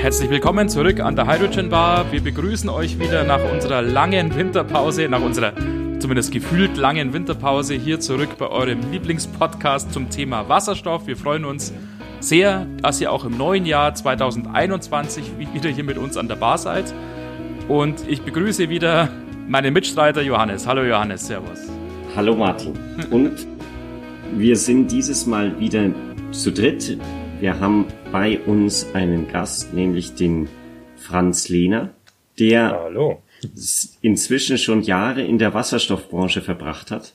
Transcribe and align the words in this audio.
Herzlich 0.00 0.30
willkommen 0.30 0.70
zurück 0.70 0.98
an 1.00 1.14
der 1.14 1.26
Hydrogen 1.26 1.68
Bar. 1.68 2.10
Wir 2.10 2.22
begrüßen 2.22 2.70
euch 2.70 2.98
wieder 2.98 3.22
nach 3.22 3.52
unserer 3.52 3.82
langen 3.82 4.34
Winterpause, 4.34 5.06
nach 5.10 5.20
unserer 5.20 5.52
zumindest 5.98 6.32
gefühlt 6.32 6.78
langen 6.78 7.12
Winterpause 7.12 7.74
hier 7.74 8.00
zurück 8.00 8.30
bei 8.38 8.48
eurem 8.48 8.80
Lieblingspodcast 8.90 9.92
zum 9.92 10.08
Thema 10.08 10.48
Wasserstoff. 10.48 11.06
Wir 11.06 11.18
freuen 11.18 11.44
uns 11.44 11.74
sehr, 12.18 12.66
dass 12.80 12.98
ihr 13.02 13.12
auch 13.12 13.26
im 13.26 13.36
neuen 13.36 13.66
Jahr 13.66 13.94
2021 13.94 15.32
wieder 15.52 15.68
hier 15.68 15.84
mit 15.84 15.98
uns 15.98 16.16
an 16.16 16.28
der 16.28 16.36
Bar 16.36 16.56
seid. 16.56 16.94
Und 17.68 18.02
ich 18.08 18.22
begrüße 18.22 18.70
wieder 18.70 19.10
meinen 19.48 19.74
Mitstreiter 19.74 20.22
Johannes. 20.22 20.66
Hallo 20.66 20.82
Johannes, 20.82 21.26
Servus. 21.26 21.60
Hallo 22.16 22.34
Martin. 22.34 22.72
Und 23.10 23.46
wir 24.32 24.56
sind 24.56 24.90
dieses 24.90 25.26
Mal 25.26 25.60
wieder 25.60 25.90
zu 26.30 26.50
dritt. 26.52 26.98
Wir 27.38 27.60
haben 27.60 27.84
bei 28.12 28.40
uns 28.40 28.86
einen 28.92 29.28
Gast, 29.28 29.72
nämlich 29.72 30.14
den 30.14 30.48
Franz 30.96 31.48
Lehner, 31.48 31.94
der 32.38 32.70
Hallo. 32.70 33.22
inzwischen 34.00 34.58
schon 34.58 34.82
Jahre 34.82 35.22
in 35.22 35.38
der 35.38 35.54
Wasserstoffbranche 35.54 36.42
verbracht 36.42 36.90
hat 36.90 37.14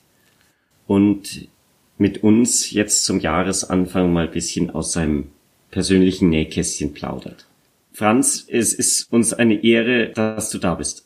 und 0.88 1.50
mit 1.98 2.24
uns 2.24 2.72
jetzt 2.72 3.06
zum 3.06 3.20
Jahresanfang 3.20 4.12
mal 4.12 4.28
ein 4.28 4.32
bisschen 4.32 4.70
aus 4.70 4.94
seinem 4.94 5.32
persönlichen 5.72 6.30
Nähkästchen 6.30 6.94
plaudert. 6.94 7.46
Franz, 7.92 8.46
es 8.50 8.74
ist 8.74 9.12
uns 9.12 9.34
eine 9.34 9.64
Ehre, 9.64 10.10
dass 10.10 10.50
du 10.50 10.58
da 10.58 10.76
bist. 10.76 11.06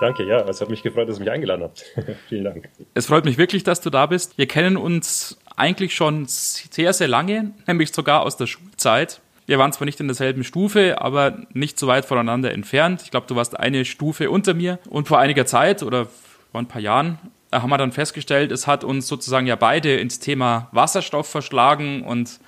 Danke, 0.00 0.26
ja, 0.26 0.46
es 0.48 0.60
hat 0.60 0.68
mich 0.68 0.82
gefreut, 0.82 1.08
dass 1.08 1.16
ihr 1.16 1.20
mich 1.20 1.30
eingeladen 1.30 1.62
habt. 1.62 1.84
Vielen 2.28 2.44
Dank. 2.44 2.68
Es 2.94 3.06
freut 3.06 3.24
mich 3.24 3.38
wirklich, 3.38 3.64
dass 3.64 3.80
du 3.80 3.88
da 3.88 4.06
bist. 4.06 4.36
Wir 4.36 4.46
kennen 4.46 4.76
uns 4.76 5.38
eigentlich 5.56 5.94
schon 5.94 6.26
sehr, 6.26 6.92
sehr 6.92 7.08
lange, 7.08 7.52
nämlich 7.66 7.92
sogar 7.92 8.22
aus 8.22 8.36
der 8.36 8.46
Schulzeit. 8.46 9.20
Wir 9.46 9.58
waren 9.58 9.72
zwar 9.72 9.86
nicht 9.86 10.00
in 10.00 10.08
derselben 10.08 10.44
Stufe, 10.44 11.00
aber 11.00 11.38
nicht 11.52 11.78
so 11.78 11.86
weit 11.86 12.04
voneinander 12.04 12.52
entfernt. 12.52 13.02
Ich 13.02 13.10
glaube, 13.10 13.26
du 13.26 13.36
warst 13.36 13.58
eine 13.58 13.84
Stufe 13.84 14.30
unter 14.30 14.54
mir. 14.54 14.78
Und 14.88 15.08
vor 15.08 15.18
einiger 15.18 15.46
Zeit 15.46 15.82
oder 15.82 16.06
vor 16.50 16.60
ein 16.60 16.66
paar 16.66 16.82
Jahren 16.82 17.18
äh, 17.50 17.60
haben 17.60 17.70
wir 17.70 17.78
dann 17.78 17.92
festgestellt, 17.92 18.52
es 18.52 18.66
hat 18.66 18.84
uns 18.84 19.06
sozusagen 19.06 19.46
ja 19.46 19.56
beide 19.56 19.96
ins 19.96 20.18
Thema 20.18 20.68
Wasserstoff 20.72 21.28
verschlagen 21.28 22.02
und 22.02 22.40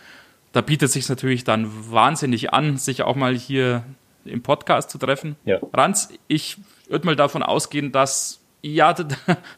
da 0.53 0.61
bietet 0.61 0.91
sich 0.91 1.09
natürlich 1.09 1.45
dann 1.45 1.70
wahnsinnig 1.91 2.53
an, 2.53 2.78
sich 2.78 3.03
auch 3.03 3.15
mal 3.15 3.34
hier 3.34 3.84
im 4.25 4.43
Podcast 4.43 4.91
zu 4.91 4.98
treffen. 4.98 5.37
Ja. 5.45 5.59
Ranz, 5.72 6.09
ich 6.27 6.56
würde 6.89 7.06
mal 7.06 7.17
davon 7.17 7.43
ausgehen, 7.43 7.93
dass 7.93 8.41
ja, 8.62 8.95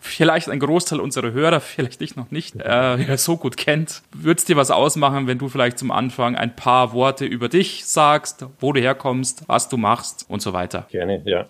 vielleicht 0.01 0.49
ein 0.49 0.61
Großteil 0.61 1.01
unserer 1.01 1.33
Hörer 1.33 1.61
vielleicht 1.61 2.01
dich 2.01 2.17
noch 2.17 2.31
nicht 2.31 2.57
äh, 2.57 3.17
so 3.17 3.37
gut 3.37 3.57
kennt. 3.57 4.03
Würdest 4.13 4.49
dir 4.49 4.57
was 4.57 4.71
ausmachen, 4.71 5.27
wenn 5.27 5.39
du 5.39 5.49
vielleicht 5.49 5.79
zum 5.79 5.91
Anfang 5.91 6.37
ein 6.37 6.55
paar 6.55 6.93
Worte 6.93 7.25
über 7.25 7.49
dich 7.49 7.85
sagst, 7.85 8.47
wo 8.61 8.73
du 8.73 8.81
herkommst, 8.81 9.45
was 9.47 9.69
du 9.69 9.77
machst 9.77 10.27
und 10.29 10.43
so 10.43 10.53
weiter? 10.53 10.87
Gerne, 10.91 11.23
ja. 11.25 11.47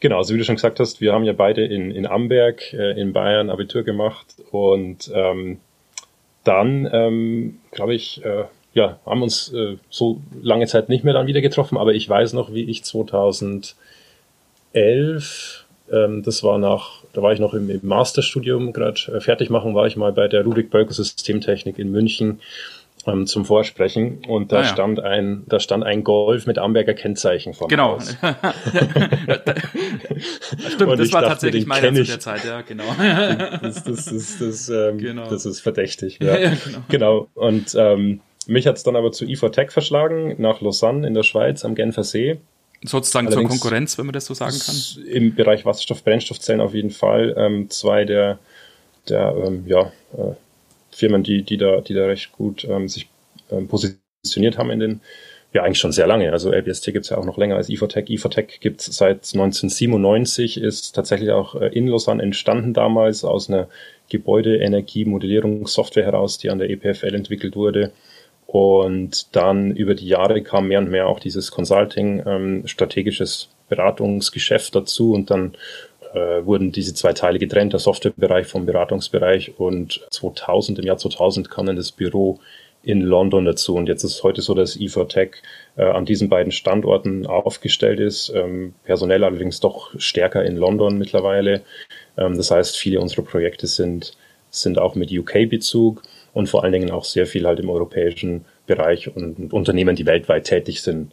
Genau, 0.00 0.16
also 0.16 0.34
wie 0.34 0.38
du 0.38 0.44
schon 0.44 0.56
gesagt 0.56 0.80
hast, 0.80 1.00
wir 1.02 1.12
haben 1.12 1.24
ja 1.24 1.34
beide 1.34 1.64
in, 1.64 1.90
in 1.90 2.06
Amberg 2.06 2.72
äh, 2.72 2.98
in 2.98 3.12
Bayern 3.12 3.50
Abitur 3.50 3.82
gemacht 3.82 4.26
und 4.50 5.10
ähm, 5.14 5.60
dann, 6.42 6.88
ähm, 6.90 7.58
glaube 7.70 7.94
ich, 7.94 8.24
äh, 8.24 8.44
ja, 8.72 8.98
haben 9.04 9.22
uns 9.22 9.52
äh, 9.52 9.76
so 9.90 10.22
lange 10.42 10.66
Zeit 10.66 10.88
nicht 10.88 11.04
mehr 11.04 11.12
dann 11.12 11.26
wieder 11.26 11.42
getroffen, 11.42 11.76
aber 11.76 11.92
ich 11.92 12.08
weiß 12.08 12.32
noch, 12.32 12.54
wie 12.54 12.64
ich 12.64 12.82
2011 12.82 13.74
ähm, 15.90 16.22
das 16.22 16.42
war 16.42 16.58
nach, 16.58 17.02
da 17.12 17.22
war 17.22 17.32
ich 17.32 17.40
noch 17.40 17.54
im, 17.54 17.70
im 17.70 17.80
Masterstudium 17.82 18.72
gerade 18.72 19.00
äh, 19.12 19.20
fertig 19.20 19.50
machen, 19.50 19.74
war 19.74 19.86
ich 19.86 19.96
mal 19.96 20.12
bei 20.12 20.28
der 20.28 20.42
Ludwig 20.42 20.70
Bölker 20.70 20.92
Systemtechnik 20.92 21.78
in 21.78 21.90
München 21.90 22.40
ähm, 23.06 23.26
zum 23.26 23.44
Vorsprechen 23.44 24.22
und 24.26 24.52
da 24.52 24.58
ah, 24.58 24.62
ja. 24.62 24.66
stand 24.68 25.00
ein, 25.00 25.44
da 25.48 25.58
stand 25.60 25.84
ein 25.84 26.04
Golf 26.04 26.46
mit 26.46 26.58
Amberger 26.58 26.94
Kennzeichen 26.94 27.54
vor 27.54 27.68
Genau. 27.68 27.98
Stimmt, 30.68 31.00
das 31.00 31.12
war 31.12 31.22
dachte, 31.22 31.34
tatsächlich 31.34 31.66
meine 31.66 31.94
zu 31.94 32.04
der 32.04 32.20
Zeit, 32.20 32.44
ja, 32.44 32.60
genau. 32.62 32.84
das, 33.62 33.84
das, 33.84 34.04
das, 34.04 34.38
das, 34.38 34.68
ähm, 34.68 34.98
genau. 34.98 35.28
das 35.28 35.46
ist 35.46 35.60
verdächtig. 35.60 36.18
Ja. 36.20 36.38
ja 36.38 36.52
genau. 36.64 36.78
genau. 36.88 37.28
Und 37.34 37.74
ähm, 37.76 38.20
mich 38.46 38.66
hat 38.66 38.76
es 38.76 38.82
dann 38.82 38.96
aber 38.96 39.12
zu 39.12 39.24
IFOTech 39.24 39.70
verschlagen, 39.70 40.34
nach 40.38 40.60
Lausanne 40.60 41.06
in 41.06 41.14
der 41.14 41.22
Schweiz 41.22 41.64
am 41.64 41.74
Genfer 41.74 42.04
See. 42.04 42.38
Sozusagen 42.82 43.26
Allerdings 43.26 43.50
zur 43.50 43.60
Konkurrenz, 43.60 43.98
wenn 43.98 44.06
man 44.06 44.14
das 44.14 44.26
so 44.26 44.34
sagen 44.34 44.58
kann? 44.58 45.04
Im 45.04 45.34
Bereich 45.34 45.66
Wasserstoff, 45.66 46.02
Brennstoffzellen 46.02 46.62
auf 46.62 46.74
jeden 46.74 46.90
Fall. 46.90 47.34
Ähm, 47.36 47.68
zwei 47.68 48.04
der, 48.04 48.38
der 49.08 49.34
ähm, 49.44 49.64
ja, 49.66 49.92
äh, 50.16 50.34
Firmen, 50.90 51.22
die, 51.22 51.42
die, 51.42 51.58
da, 51.58 51.82
die 51.82 51.94
da 51.94 52.06
recht 52.06 52.32
gut 52.32 52.64
ähm, 52.64 52.88
sich 52.88 53.08
ähm, 53.50 53.68
positioniert 53.68 54.56
haben 54.56 54.70
in 54.70 54.80
den, 54.80 55.00
ja 55.52 55.62
eigentlich 55.62 55.78
schon 55.78 55.92
sehr 55.92 56.06
lange. 56.06 56.32
Also 56.32 56.52
LBST 56.52 56.86
gibt 56.86 57.04
es 57.04 57.10
ja 57.10 57.18
auch 57.18 57.26
noch 57.26 57.36
länger 57.36 57.56
als 57.56 57.68
Ifotech. 57.68 58.08
Ifotech 58.08 58.60
gibt 58.60 58.80
es 58.80 58.86
seit 58.96 59.16
1997, 59.34 60.58
ist 60.58 60.94
tatsächlich 60.94 61.32
auch 61.32 61.56
äh, 61.56 61.68
in 61.68 61.86
Lausanne 61.86 62.22
entstanden 62.22 62.72
damals 62.72 63.24
aus 63.24 63.50
einer 63.50 63.68
Gebäudeenergie-Modellierungssoftware 64.08 66.04
heraus, 66.04 66.38
die 66.38 66.48
an 66.48 66.58
der 66.58 66.70
EPFL 66.70 67.14
entwickelt 67.14 67.56
wurde 67.56 67.92
und 68.52 69.36
dann 69.36 69.70
über 69.76 69.94
die 69.94 70.08
Jahre 70.08 70.42
kam 70.42 70.66
mehr 70.66 70.80
und 70.80 70.90
mehr 70.90 71.06
auch 71.06 71.20
dieses 71.20 71.52
Consulting, 71.52 72.20
ähm, 72.26 72.66
strategisches 72.66 73.48
Beratungsgeschäft 73.68 74.74
dazu. 74.74 75.12
Und 75.12 75.30
dann 75.30 75.54
äh, 76.14 76.44
wurden 76.44 76.72
diese 76.72 76.92
zwei 76.92 77.12
Teile 77.12 77.38
getrennt, 77.38 77.74
der 77.74 77.78
Softwarebereich 77.78 78.48
vom 78.48 78.66
Beratungsbereich. 78.66 79.60
Und 79.60 80.04
2000, 80.10 80.80
im 80.80 80.84
Jahr 80.84 80.98
2000 80.98 81.48
kam 81.48 81.66
dann 81.66 81.76
das 81.76 81.92
Büro 81.92 82.40
in 82.82 83.02
London 83.02 83.44
dazu. 83.44 83.76
Und 83.76 83.86
jetzt 83.86 84.02
ist 84.02 84.14
es 84.14 84.22
heute 84.24 84.42
so, 84.42 84.54
dass 84.54 84.76
E4Tech 84.76 85.34
äh, 85.76 85.84
an 85.84 86.04
diesen 86.04 86.28
beiden 86.28 86.50
Standorten 86.50 87.26
aufgestellt 87.26 88.00
ist, 88.00 88.32
ähm, 88.34 88.74
personell 88.82 89.22
allerdings 89.22 89.60
doch 89.60 89.92
stärker 89.96 90.44
in 90.44 90.56
London 90.56 90.98
mittlerweile. 90.98 91.62
Ähm, 92.18 92.36
das 92.36 92.50
heißt, 92.50 92.76
viele 92.76 93.00
unserer 93.00 93.22
Projekte 93.22 93.68
sind, 93.68 94.16
sind 94.50 94.80
auch 94.80 94.96
mit 94.96 95.12
UK-Bezug 95.12 96.02
und 96.32 96.48
vor 96.48 96.64
allen 96.64 96.72
Dingen 96.72 96.90
auch 96.90 97.04
sehr 97.04 97.26
viel 97.26 97.46
halt 97.46 97.60
im 97.60 97.70
europäischen 97.70 98.44
Bereich 98.66 99.14
und 99.14 99.52
Unternehmen, 99.52 99.96
die 99.96 100.06
weltweit 100.06 100.44
tätig 100.44 100.82
sind. 100.82 101.12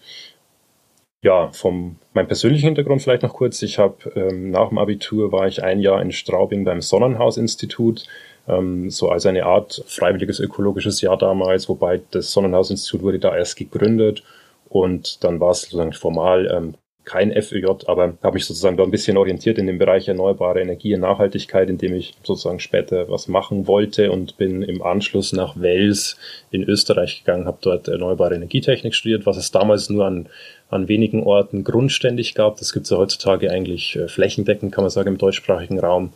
Ja, 1.23 1.51
vom 1.51 1.97
meinem 2.13 2.27
persönlichen 2.27 2.65
Hintergrund 2.65 3.01
vielleicht 3.01 3.23
noch 3.23 3.33
kurz. 3.33 3.61
Ich 3.63 3.79
habe 3.79 3.95
ähm, 4.15 4.51
nach 4.51 4.69
dem 4.69 4.77
Abitur 4.77 5.31
war 5.31 5.47
ich 5.47 5.63
ein 5.63 5.79
Jahr 5.79 6.01
in 6.01 6.11
Straubing 6.11 6.63
beim 6.63 6.81
Sonnenhaus-Institut, 6.81 8.05
ähm, 8.47 8.91
so 8.91 9.09
als 9.09 9.25
eine 9.25 9.45
Art 9.45 9.83
freiwilliges 9.87 10.39
ökologisches 10.39 11.01
Jahr 11.01 11.17
damals, 11.17 11.67
wobei 11.69 12.01
das 12.11 12.31
Sonnenhaus-Institut 12.31 13.01
wurde 13.01 13.19
da 13.19 13.35
erst 13.35 13.57
gegründet 13.57 14.23
und 14.69 15.23
dann 15.23 15.39
war 15.39 15.51
es 15.51 15.61
sozusagen 15.61 15.93
formal 15.93 16.51
ähm, 16.53 16.75
kein 17.07 17.31
FÖJ, 17.31 17.85
aber 17.87 18.17
habe 18.21 18.33
mich 18.33 18.45
sozusagen 18.45 18.75
da 18.75 18.83
ein 18.83 18.91
bisschen 18.91 19.15
orientiert 19.15 19.57
in 19.57 19.65
dem 19.65 19.77
Bereich 19.79 20.09
erneuerbare 20.09 20.61
Energie 20.61 20.93
und 20.93 20.99
Nachhaltigkeit, 21.01 21.69
in 21.69 21.77
dem 21.77 21.95
ich 21.95 22.13
sozusagen 22.21 22.59
später 22.59 23.09
was 23.09 23.29
machen 23.29 23.65
wollte 23.65 24.11
und 24.11 24.37
bin 24.37 24.61
im 24.61 24.83
Anschluss 24.83 25.31
nach 25.31 25.59
Wels 25.59 26.17
in 26.51 26.63
Österreich 26.63 27.23
gegangen, 27.23 27.45
habe 27.45 27.59
dort 27.61 27.87
erneuerbare 27.87 28.35
Energietechnik 28.35 28.93
studiert, 28.93 29.25
was 29.25 29.37
es 29.37 29.51
damals 29.51 29.89
nur 29.89 30.05
an, 30.05 30.27
an 30.69 30.89
wenigen 30.89 31.23
Orten 31.23 31.63
grundständig 31.63 32.35
gab. 32.35 32.57
Das 32.57 32.73
gibt 32.73 32.87
es 32.87 32.89
ja 32.89 32.97
heutzutage 32.97 33.51
eigentlich 33.51 33.95
äh, 33.95 34.09
flächendeckend, 34.09 34.73
kann 34.73 34.83
man 34.83 34.91
sagen, 34.91 35.07
im 35.07 35.17
deutschsprachigen 35.17 35.79
Raum, 35.79 36.11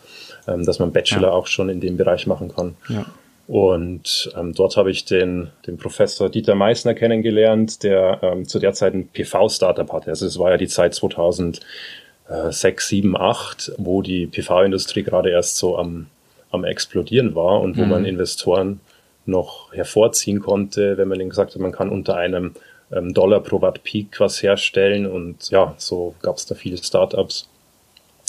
ähm, 0.46 0.66
dass 0.66 0.80
man 0.80 0.92
Bachelor 0.92 1.30
ja. 1.30 1.32
auch 1.32 1.48
schon 1.48 1.70
in 1.70 1.80
dem 1.80 1.96
Bereich 1.96 2.28
machen 2.28 2.54
kann. 2.54 2.76
Ja. 2.90 3.06
Und 3.48 4.32
ähm, 4.38 4.54
dort 4.54 4.78
habe 4.78 4.92
ich 4.92 5.06
den, 5.06 5.50
den 5.68 5.78
Professor 5.78 6.30
Dieter 6.30 6.56
Meissner 6.56 6.94
kennengelernt, 6.94 7.84
der 7.84 8.20
ähm, 8.22 8.48
zu 8.48 8.60
der 8.60 8.74
Zeit 8.74 8.94
ein 8.94 9.08
PV-Startup 9.08 9.92
hatte. 9.92 10.10
Also 10.10 10.26
es 10.26 10.40
war 10.40 10.52
ja 10.52 10.58
die 10.58 10.68
Zeit 10.68 10.94
2006, 10.94 12.88
7, 12.88 13.18
8, 13.18 13.74
wo 13.78 14.02
die 14.02 14.28
PV-Industrie 14.28 15.04
gerade 15.04 15.30
erst 15.32 15.58
so 15.58 15.78
am, 15.78 16.08
am 16.52 16.64
explodieren 16.64 17.36
war 17.36 17.62
und 17.62 17.78
wo 17.78 17.84
mhm. 17.84 17.90
man 17.90 18.06
Investoren 18.06 18.80
noch 19.26 19.74
hervorziehen 19.74 20.40
konnte, 20.40 20.98
wenn 20.98 21.08
man 21.08 21.20
ihnen 21.20 21.30
gesagt 21.30 21.54
hat, 21.54 21.62
man 21.62 21.72
kann 21.72 21.90
unter 21.90 22.16
einem 22.16 22.54
ähm, 22.92 23.14
Dollar 23.14 23.42
pro 23.42 23.62
Watt 23.62 23.84
Peak 23.84 24.20
was 24.20 24.42
herstellen. 24.42 25.06
Und 25.06 25.50
ja, 25.50 25.74
so 25.78 26.16
gab 26.22 26.38
es 26.38 26.46
da 26.46 26.56
viele 26.56 26.78
Startups. 26.78 27.50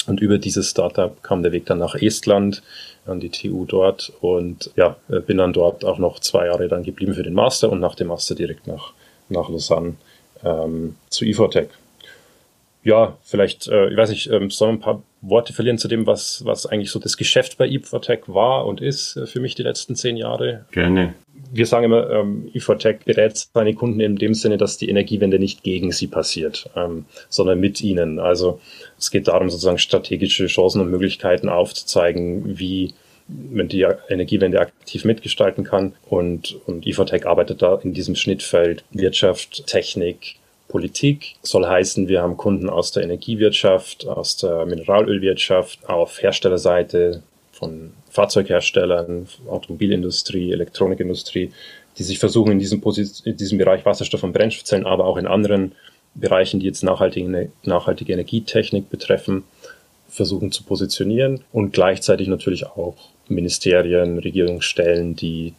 Und 0.06 0.20
über 0.20 0.38
dieses 0.38 0.70
Startup 0.70 1.22
kam 1.22 1.42
der 1.42 1.52
Weg 1.52 1.66
dann 1.66 1.78
nach 1.78 1.94
Estland 1.94 2.62
an 3.06 3.20
die 3.20 3.30
TU 3.30 3.64
dort 3.64 4.12
und 4.20 4.70
ja, 4.76 4.96
bin 5.26 5.38
dann 5.38 5.52
dort 5.52 5.84
auch 5.84 5.98
noch 5.98 6.20
zwei 6.20 6.46
Jahre 6.46 6.68
dann 6.68 6.82
geblieben 6.82 7.14
für 7.14 7.22
den 7.22 7.34
Master 7.34 7.70
und 7.70 7.80
nach 7.80 7.94
dem 7.94 8.08
Master 8.08 8.34
direkt 8.34 8.66
nach, 8.66 8.92
nach 9.28 9.48
Lausanne 9.48 9.94
ähm, 10.44 10.96
zu 11.08 11.24
IFOTech. 11.24 11.68
Ja, 12.84 13.16
vielleicht, 13.22 13.68
äh, 13.68 13.90
ich 13.90 13.96
weiß 13.96 14.10
nicht, 14.10 14.28
ähm, 14.30 14.50
sollen 14.50 14.76
ein 14.76 14.80
paar 14.80 15.02
Worte 15.20 15.52
verlieren 15.52 15.78
zu 15.78 15.86
dem, 15.86 16.06
was, 16.06 16.44
was 16.44 16.66
eigentlich 16.66 16.90
so 16.90 16.98
das 16.98 17.16
Geschäft 17.16 17.56
bei 17.56 17.68
IFOTech 17.68 18.22
war 18.26 18.66
und 18.66 18.80
ist 18.80 19.16
äh, 19.16 19.26
für 19.26 19.38
mich 19.38 19.54
die 19.54 19.62
letzten 19.62 19.94
zehn 19.94 20.16
Jahre? 20.16 20.64
Gerne. 20.72 21.14
Wir 21.54 21.66
sagen 21.66 21.84
immer, 21.84 22.08
ähm, 22.10 22.48
IFOTech 22.54 23.00
berät 23.04 23.46
seine 23.52 23.74
Kunden 23.74 24.00
in 24.00 24.16
dem 24.16 24.32
Sinne, 24.32 24.56
dass 24.56 24.78
die 24.78 24.88
Energiewende 24.88 25.38
nicht 25.38 25.62
gegen 25.62 25.92
sie 25.92 26.06
passiert, 26.06 26.70
ähm, 26.74 27.04
sondern 27.28 27.60
mit 27.60 27.82
ihnen. 27.82 28.18
Also 28.18 28.58
es 28.98 29.10
geht 29.10 29.28
darum, 29.28 29.50
sozusagen 29.50 29.76
strategische 29.76 30.46
Chancen 30.46 30.80
und 30.80 30.90
Möglichkeiten 30.90 31.50
aufzuzeigen, 31.50 32.58
wie 32.58 32.94
man 33.28 33.68
die 33.68 33.86
Energiewende 34.08 34.60
aktiv 34.60 35.04
mitgestalten 35.04 35.62
kann. 35.62 35.92
Und, 36.08 36.58
und 36.66 36.86
IFATEC 36.86 37.26
arbeitet 37.26 37.60
da 37.60 37.78
in 37.82 37.92
diesem 37.92 38.14
Schnittfeld 38.14 38.82
Wirtschaft, 38.90 39.66
Technik, 39.66 40.36
Politik. 40.68 41.34
Soll 41.42 41.66
heißen, 41.66 42.08
wir 42.08 42.22
haben 42.22 42.38
Kunden 42.38 42.70
aus 42.70 42.92
der 42.92 43.02
Energiewirtschaft, 43.02 44.06
aus 44.06 44.38
der 44.38 44.64
Mineralölwirtschaft, 44.64 45.86
auf 45.86 46.22
Herstellerseite 46.22 47.22
von 47.52 47.92
Fahrzeugherstellern, 48.12 49.26
Automobilindustrie, 49.48 50.52
Elektronikindustrie, 50.52 51.50
die 51.98 52.02
sich 52.02 52.18
versuchen, 52.18 52.52
in 52.52 52.58
diesem, 52.58 52.82
in 53.24 53.36
diesem 53.36 53.58
Bereich 53.58 53.84
Wasserstoff- 53.84 54.22
und 54.22 54.32
Brennstoffzellen, 54.32 54.86
aber 54.86 55.04
auch 55.06 55.16
in 55.16 55.26
anderen 55.26 55.72
Bereichen, 56.14 56.60
die 56.60 56.66
jetzt 56.66 56.84
nachhaltige, 56.84 57.50
nachhaltige 57.64 58.12
Energietechnik 58.12 58.90
betreffen, 58.90 59.44
versuchen 60.08 60.52
zu 60.52 60.62
positionieren 60.62 61.42
und 61.52 61.72
gleichzeitig 61.72 62.28
natürlich 62.28 62.66
auch 62.66 62.96
Ministerien, 63.28 64.18
Regierungsstellen, 64.18 65.16
die 65.16 65.54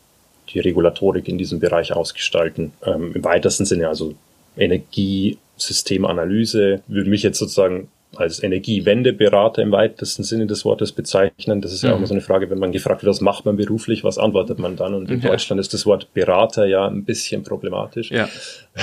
die 0.49 0.59
Regulatorik 0.59 1.27
in 1.27 1.39
diesem 1.39 1.59
Bereich 1.59 1.93
ausgestalten. 1.93 2.73
Ähm, 2.85 3.13
Im 3.15 3.23
weitesten 3.23 3.65
Sinne, 3.65 3.87
also 3.87 4.13
Energiesystemanalyse, 4.57 6.81
würde 6.87 7.09
mich 7.09 7.23
jetzt 7.23 7.39
sozusagen 7.39 7.87
als 8.15 8.41
Energiewendeberater 8.41 9.61
im 9.61 9.71
weitesten 9.71 10.23
Sinne 10.23 10.47
des 10.47 10.65
Wortes 10.65 10.91
bezeichnen. 10.91 11.61
Das 11.61 11.73
ist 11.73 11.83
ja 11.83 11.89
mhm. 11.89 11.93
auch 11.93 11.97
immer 11.99 12.07
so 12.07 12.13
eine 12.13 12.21
Frage, 12.21 12.49
wenn 12.49 12.59
man 12.59 12.71
gefragt 12.71 13.03
wird, 13.03 13.09
was 13.09 13.21
macht 13.21 13.45
man 13.45 13.55
beruflich, 13.55 14.03
was 14.03 14.17
antwortet 14.17 14.59
man 14.59 14.75
dann? 14.75 14.93
Und 14.93 15.09
in 15.09 15.21
ja. 15.21 15.29
Deutschland 15.29 15.59
ist 15.59 15.73
das 15.73 15.85
Wort 15.85 16.13
Berater 16.13 16.65
ja 16.65 16.87
ein 16.87 17.05
bisschen 17.05 17.43
problematisch. 17.43 18.11
Ja. 18.11 18.29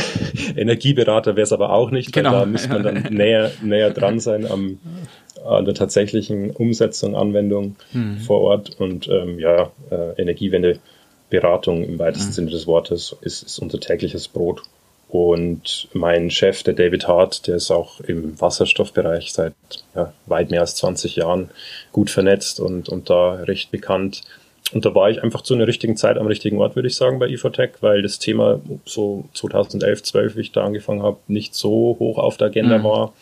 Energieberater 0.57 1.37
wäre 1.37 1.45
es 1.45 1.53
aber 1.53 1.73
auch 1.73 1.91
nicht, 1.91 2.13
genau. 2.13 2.33
da 2.33 2.47
müsste 2.47 2.69
man 2.69 2.83
dann 2.83 3.07
näher, 3.11 3.51
näher 3.63 3.91
dran 3.91 4.21
sein 4.21 4.47
am, 4.47 4.79
an 5.45 5.65
der 5.65 5.75
tatsächlichen 5.75 6.51
Umsetzung, 6.51 7.17
Anwendung 7.17 7.77
mhm. 7.93 8.19
vor 8.19 8.41
Ort. 8.41 8.79
Und 8.79 9.09
ähm, 9.09 9.39
ja, 9.39 9.71
äh, 9.91 10.21
Energiewendeberatung 10.21 11.85
im 11.85 11.99
weitesten 11.99 12.31
mhm. 12.31 12.35
Sinne 12.35 12.51
des 12.51 12.67
Wortes 12.67 13.17
ist, 13.21 13.43
ist 13.43 13.59
unser 13.59 13.81
tägliches 13.81 14.29
Brot. 14.29 14.63
Und 15.11 15.89
mein 15.93 16.31
Chef, 16.31 16.63
der 16.63 16.75
David 16.75 17.09
Hart, 17.09 17.49
der 17.49 17.57
ist 17.57 17.73
auch 17.73 18.01
im 18.01 18.41
Wasserstoffbereich 18.41 19.33
seit 19.33 19.55
ja, 19.97 20.13
weit 20.27 20.53
mehr 20.53 20.61
als 20.61 20.77
20 20.77 21.17
Jahren 21.17 21.51
gut 21.91 22.11
vernetzt 22.11 22.61
und, 22.61 22.89
und 22.89 23.11
da 23.11 23.33
recht 23.33 23.73
bekannt. 23.73 24.23
Und 24.73 24.85
da 24.85 24.95
war 24.95 25.11
ich 25.11 25.21
einfach 25.21 25.43
zu 25.43 25.55
einer 25.55 25.67
richtigen 25.67 25.97
Zeit 25.97 26.17
am 26.17 26.29
richtigen 26.29 26.59
Ort, 26.59 26.77
würde 26.77 26.87
ich 26.87 26.95
sagen, 26.95 27.19
bei 27.19 27.27
Ifotech, 27.27 27.71
weil 27.81 28.03
das 28.03 28.21
Thema 28.21 28.61
so 28.85 29.25
2011, 29.35 30.05
12, 30.05 30.37
wie 30.37 30.43
ich 30.43 30.53
da 30.53 30.65
angefangen 30.65 31.03
habe, 31.03 31.19
nicht 31.27 31.57
so 31.57 31.97
hoch 31.99 32.19
auf 32.19 32.37
der 32.37 32.47
Agenda 32.47 32.79
mhm. 32.79 32.85
war. 32.85 33.13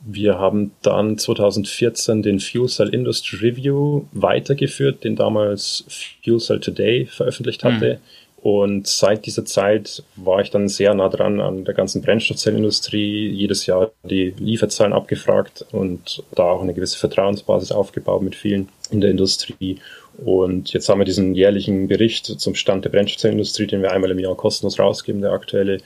Wir 0.00 0.38
haben 0.38 0.72
dann 0.82 1.16
2014 1.16 2.22
den 2.22 2.38
Fuel 2.38 2.68
Cell 2.68 2.90
Industry 2.90 3.48
Review 3.48 4.02
weitergeführt, 4.12 5.04
den 5.04 5.16
damals 5.16 5.86
Fuel 6.22 6.38
Cell 6.38 6.60
Today 6.60 7.06
veröffentlicht 7.06 7.64
hatte. 7.64 7.94
Mhm 7.94 8.29
und 8.42 8.86
seit 8.86 9.26
dieser 9.26 9.44
Zeit 9.44 10.02
war 10.16 10.40
ich 10.40 10.50
dann 10.50 10.68
sehr 10.68 10.94
nah 10.94 11.10
dran 11.10 11.40
an 11.40 11.64
der 11.64 11.74
ganzen 11.74 12.00
Brennstoffzellindustrie, 12.00 13.28
jedes 13.28 13.66
Jahr 13.66 13.90
die 14.02 14.34
Lieferzahlen 14.38 14.94
abgefragt 14.94 15.66
und 15.72 16.22
da 16.34 16.44
auch 16.44 16.62
eine 16.62 16.72
gewisse 16.72 16.98
Vertrauensbasis 16.98 17.70
aufgebaut 17.70 18.22
mit 18.22 18.34
vielen 18.34 18.70
in 18.90 19.02
der 19.02 19.10
Industrie. 19.10 19.78
Und 20.24 20.72
jetzt 20.72 20.88
haben 20.88 21.00
wir 21.00 21.04
diesen 21.04 21.34
jährlichen 21.34 21.88
Bericht 21.88 22.26
zum 22.26 22.54
Stand 22.54 22.86
der 22.86 22.90
Brennstoffzellindustrie, 22.90 23.66
den 23.66 23.82
wir 23.82 23.92
einmal 23.92 24.10
im 24.10 24.18
Jahr 24.18 24.34
kostenlos 24.34 24.78
rausgeben. 24.78 25.20
Der 25.20 25.32
aktuelle 25.32 25.78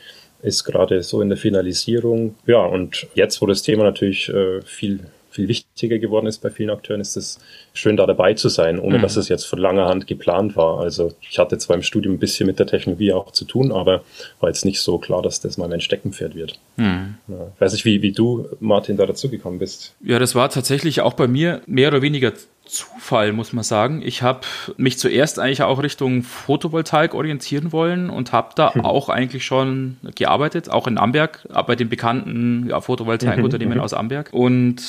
ist 0.43 0.65
gerade 0.65 1.03
so 1.03 1.21
in 1.21 1.31
der 1.31 1.39
Finalisierung. 1.39 2.37
Ja, 2.47 2.65
und 2.65 3.09
jetzt, 3.15 3.43
wo 3.43 3.47
das 3.47 3.63
Thema 3.63 3.83
natürlich 3.83 4.29
äh, 4.29 4.63
viel 4.63 5.01
viel 5.35 5.49
wichtiger 5.49 5.99
geworden 5.99 6.27
ist 6.27 6.39
bei 6.39 6.51
vielen 6.51 6.71
Akteuren, 6.71 7.01
ist 7.01 7.17
es 7.17 7.41
schön 7.73 7.97
da 7.97 8.07
dabei 8.07 8.35
zu 8.35 8.49
sein, 8.49 8.79
ohne 8.79 8.99
mhm. 8.99 9.03
dass 9.03 9.17
es 9.17 9.29
jetzt 9.29 9.47
von 9.47 9.59
langer 9.59 9.87
Hand 9.87 10.07
geplant 10.07 10.57
war. 10.57 10.81
Also 10.81 11.13
ich 11.29 11.39
hatte 11.39 11.59
zwar 11.59 11.75
im 11.75 11.83
Studium 11.83 12.15
ein 12.15 12.19
bisschen 12.19 12.47
mit 12.47 12.61
der 12.61 12.67
Technologie 12.67 13.13
auch 13.13 13.33
zu 13.33 13.45
tun, 13.45 13.73
aber 13.73 14.05
war 14.39 14.49
jetzt 14.49 14.65
nicht 14.65 14.81
so 14.81 14.99
klar, 14.99 15.23
dass 15.23 15.41
das 15.41 15.59
mal 15.59 15.69
mein 15.69 15.81
Steckenpferd 15.81 16.37
wird. 16.37 16.61
Mhm. 16.77 17.17
Ja, 17.27 17.53
weiß 17.59 17.75
ich, 17.75 17.85
wie, 17.85 18.01
wie 18.01 18.13
du, 18.13 18.47
Martin, 18.61 18.97
da 18.97 19.07
dazugekommen 19.07 19.59
bist. 19.59 19.95
Ja, 20.05 20.21
das 20.21 20.37
war 20.37 20.49
tatsächlich 20.51 21.01
auch 21.01 21.15
bei 21.15 21.27
mir 21.27 21.63
mehr 21.67 21.89
oder 21.89 22.01
weniger 22.01 22.33
Zufall, 22.65 23.33
muss 23.33 23.53
man 23.53 23.65
sagen. 23.65 24.03
Ich 24.05 24.23
habe 24.23 24.41
mich 24.77 24.99
zuerst 24.99 25.39
eigentlich 25.39 25.63
auch 25.63 25.83
Richtung 25.83 26.23
Photovoltaik 26.23 27.13
orientieren 27.13 27.73
wollen 27.73 28.09
und 28.09 28.33
habe 28.33 28.51
da 28.55 28.73
hm. 28.73 28.85
auch 28.85 29.09
eigentlich 29.09 29.45
schon 29.45 29.97
gearbeitet, 30.15 30.71
auch 30.71 30.87
in 30.87 30.97
Amberg, 30.97 31.47
bei 31.67 31.75
dem 31.75 31.89
bekannten 31.89 32.69
ja, 32.69 32.81
Photovoltaikunternehmen 32.81 33.75
mhm, 33.75 33.79
mhm. 33.81 33.85
aus 33.85 33.93
Amberg. 33.93 34.33
Und 34.33 34.81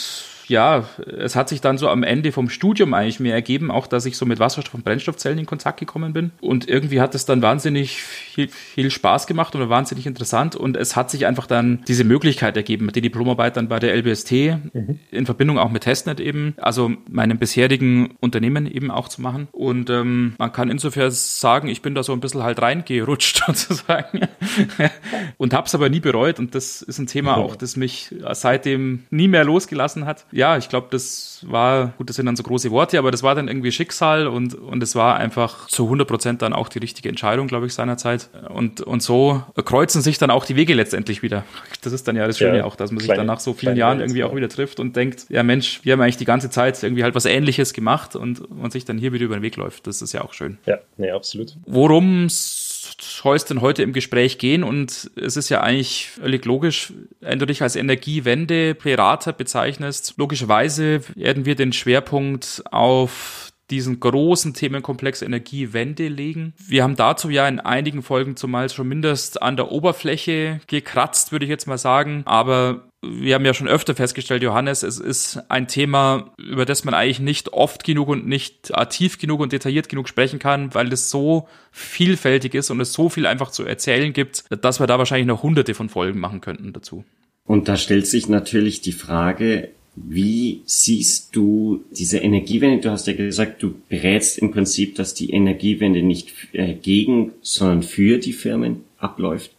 ja, 0.47 0.85
es 1.17 1.35
hat 1.35 1.49
sich 1.49 1.61
dann 1.61 1.77
so 1.77 1.89
am 1.89 2.03
Ende 2.03 2.31
vom 2.31 2.49
Studium 2.49 2.93
eigentlich 2.93 3.19
mehr 3.19 3.33
ergeben, 3.33 3.71
auch 3.71 3.87
dass 3.87 4.05
ich 4.05 4.17
so 4.17 4.25
mit 4.25 4.39
Wasserstoff- 4.39 4.73
und 4.73 4.83
Brennstoffzellen 4.83 5.39
in 5.39 5.45
Kontakt 5.45 5.79
gekommen 5.79 6.13
bin. 6.13 6.31
Und 6.41 6.67
irgendwie 6.67 7.01
hat 7.01 7.15
es 7.15 7.25
dann 7.25 7.41
wahnsinnig 7.41 8.01
viel, 8.01 8.49
viel 8.49 8.91
Spaß 8.91 9.27
gemacht 9.27 9.55
und 9.55 9.67
wahnsinnig 9.69 10.05
interessant. 10.05 10.55
Und 10.55 10.77
es 10.77 10.95
hat 10.95 11.09
sich 11.09 11.25
einfach 11.25 11.47
dann 11.47 11.83
diese 11.87 12.03
Möglichkeit 12.03 12.55
ergeben, 12.57 12.91
die 12.93 13.01
Diplomarbeit 13.01 13.57
dann 13.57 13.67
bei 13.67 13.79
der 13.79 13.95
LBST 13.95 14.31
mhm. 14.31 14.99
in 15.11 15.25
Verbindung 15.25 15.57
auch 15.57 15.69
mit 15.69 15.83
Testnet 15.83 16.19
eben, 16.19 16.53
also 16.57 16.91
meinem 17.09 17.37
bisherigen 17.37 18.15
Unternehmen 18.19 18.65
eben 18.67 18.91
auch 18.91 19.09
zu 19.09 19.21
machen. 19.21 19.47
Und 19.51 19.89
ähm, 19.89 20.35
man 20.37 20.51
kann 20.51 20.69
insofern 20.69 21.11
sagen, 21.11 21.67
ich 21.67 21.81
bin 21.81 21.95
da 21.95 22.03
so 22.03 22.13
ein 22.13 22.19
bisschen 22.19 22.43
halt 22.43 22.61
reingerutscht 22.61 23.43
sozusagen 23.47 24.21
und 25.37 25.53
habe 25.53 25.67
es 25.67 25.75
aber 25.75 25.89
nie 25.89 25.99
bereut. 25.99 26.39
Und 26.39 26.55
das 26.55 26.81
ist 26.81 26.99
ein 26.99 27.07
Thema 27.07 27.37
auch, 27.37 27.55
das 27.55 27.75
mich 27.75 28.13
seitdem 28.33 29.03
nie 29.09 29.27
mehr 29.27 29.43
losgelassen 29.43 30.05
hat 30.05 30.25
ja, 30.35 30.57
ich 30.57 30.67
glaube, 30.67 30.87
das 30.91 31.45
war, 31.47 31.93
gut, 31.97 32.09
das 32.09 32.17
sind 32.17 32.25
dann 32.25 32.35
so 32.35 32.43
große 32.43 32.69
Worte, 32.69 32.99
aber 32.99 33.09
das 33.09 33.23
war 33.23 33.35
dann 33.35 33.47
irgendwie 33.47 33.71
Schicksal 33.71 34.27
und, 34.27 34.53
und 34.53 34.83
es 34.83 34.93
war 34.93 35.15
einfach 35.15 35.67
zu 35.67 35.85
100 35.85 36.05
Prozent 36.05 36.41
dann 36.41 36.51
auch 36.51 36.67
die 36.67 36.79
richtige 36.79 37.07
Entscheidung, 37.07 37.47
glaube 37.47 37.67
ich, 37.67 37.73
seinerzeit. 37.73 38.29
Und, 38.49 38.81
und 38.81 39.01
so 39.01 39.41
kreuzen 39.63 40.01
sich 40.01 40.17
dann 40.17 40.31
auch 40.31 40.43
die 40.43 40.57
Wege 40.57 40.73
letztendlich 40.73 41.23
wieder. 41.23 41.45
Das 41.83 41.93
ist 41.93 42.05
dann 42.09 42.17
ja 42.17 42.27
das 42.27 42.37
Schöne 42.37 42.57
ja, 42.57 42.65
auch, 42.65 42.75
dass 42.75 42.91
man 42.91 42.99
sich 42.99 43.13
dann 43.13 43.25
nach 43.25 43.39
so 43.39 43.53
vielen 43.53 43.77
Jahren 43.77 44.01
irgendwie 44.01 44.25
auch 44.25 44.35
wieder 44.35 44.49
trifft 44.49 44.81
und 44.81 44.97
denkt, 44.97 45.25
ja 45.29 45.41
Mensch, 45.41 45.79
wir 45.83 45.93
haben 45.93 46.01
eigentlich 46.01 46.17
die 46.17 46.25
ganze 46.25 46.49
Zeit 46.49 46.83
irgendwie 46.83 47.03
halt 47.03 47.15
was 47.15 47.25
Ähnliches 47.25 47.71
gemacht 47.71 48.17
und 48.17 48.49
man 48.53 48.71
sich 48.71 48.83
dann 48.83 48.97
hier 48.97 49.13
wieder 49.13 49.23
über 49.23 49.37
den 49.37 49.41
Weg 49.41 49.55
läuft. 49.55 49.87
Das 49.87 50.01
ist 50.01 50.11
ja 50.11 50.21
auch 50.21 50.33
schön. 50.33 50.57
Ja, 50.65 50.79
nee, 50.97 51.11
absolut. 51.11 51.55
Worum 51.65 52.27
soll 52.99 53.35
es 53.35 53.45
denn 53.45 53.61
heute 53.61 53.83
im 53.83 53.93
Gespräch 53.93 54.37
gehen? 54.37 54.63
Und 54.63 55.11
es 55.15 55.37
ist 55.37 55.49
ja 55.49 55.61
eigentlich 55.61 56.09
völlig 56.09 56.45
logisch, 56.45 56.93
wenn 57.21 57.39
du 57.39 57.45
dich 57.45 57.61
als 57.61 57.75
Energiewende-Berater 57.75 59.33
bezeichnest, 59.33 60.13
logischerweise 60.17 61.01
werden 61.15 61.45
wir 61.45 61.55
den 61.55 61.73
Schwerpunkt 61.73 62.63
auf 62.71 63.44
diesen 63.71 63.99
großen 63.99 64.53
Themenkomplex 64.53 65.21
Energiewende 65.21 66.07
legen. 66.07 66.53
Wir 66.67 66.83
haben 66.83 66.95
dazu 66.95 67.29
ja 67.29 67.47
in 67.47 67.59
einigen 67.59 68.03
Folgen 68.03 68.35
zumal 68.35 68.69
schon 68.69 68.87
mindest 68.87 69.41
an 69.41 69.57
der 69.57 69.71
Oberfläche 69.71 70.59
gekratzt, 70.67 71.31
würde 71.31 71.45
ich 71.45 71.49
jetzt 71.49 71.67
mal 71.67 71.77
sagen. 71.77 72.23
Aber 72.25 72.89
wir 73.01 73.35
haben 73.35 73.45
ja 73.45 73.53
schon 73.53 73.67
öfter 73.67 73.95
festgestellt, 73.95 74.43
Johannes, 74.43 74.83
es 74.83 74.99
ist 74.99 75.39
ein 75.49 75.67
Thema, 75.67 76.33
über 76.37 76.65
das 76.65 76.83
man 76.85 76.93
eigentlich 76.93 77.19
nicht 77.19 77.53
oft 77.53 77.83
genug 77.83 78.09
und 78.09 78.27
nicht 78.27 78.71
tief 78.89 79.19
genug 79.19 79.39
und 79.41 79.51
detailliert 79.51 79.89
genug 79.89 80.09
sprechen 80.09 80.39
kann, 80.39 80.73
weil 80.73 80.91
es 80.91 81.09
so 81.09 81.47
vielfältig 81.71 82.53
ist 82.55 82.71
und 82.71 82.79
es 82.81 82.93
so 82.93 83.09
viel 83.09 83.25
einfach 83.25 83.51
zu 83.51 83.63
erzählen 83.63 84.13
gibt, 84.13 84.45
dass 84.63 84.79
wir 84.79 84.87
da 84.87 84.97
wahrscheinlich 84.97 85.27
noch 85.27 85.43
hunderte 85.43 85.73
von 85.73 85.89
Folgen 85.89 86.19
machen 86.19 86.41
könnten 86.41 86.73
dazu. 86.73 87.03
Und 87.45 87.67
da 87.67 87.77
stellt 87.77 88.07
sich 88.07 88.27
natürlich 88.27 88.81
die 88.81 88.91
Frage, 88.91 89.69
wie 89.95 90.61
siehst 90.65 91.35
du 91.35 91.83
diese 91.91 92.19
Energiewende? 92.19 92.81
Du 92.81 92.91
hast 92.91 93.07
ja 93.07 93.13
gesagt, 93.13 93.63
du 93.63 93.75
berätst 93.87 94.37
im 94.37 94.51
Prinzip, 94.51 94.95
dass 94.95 95.13
die 95.13 95.31
Energiewende 95.31 96.03
nicht 96.03 96.33
äh, 96.51 96.73
gegen, 96.73 97.31
sondern 97.41 97.83
für 97.83 98.17
die 98.17 98.33
Firmen 98.33 98.83
abläuft. 98.97 99.54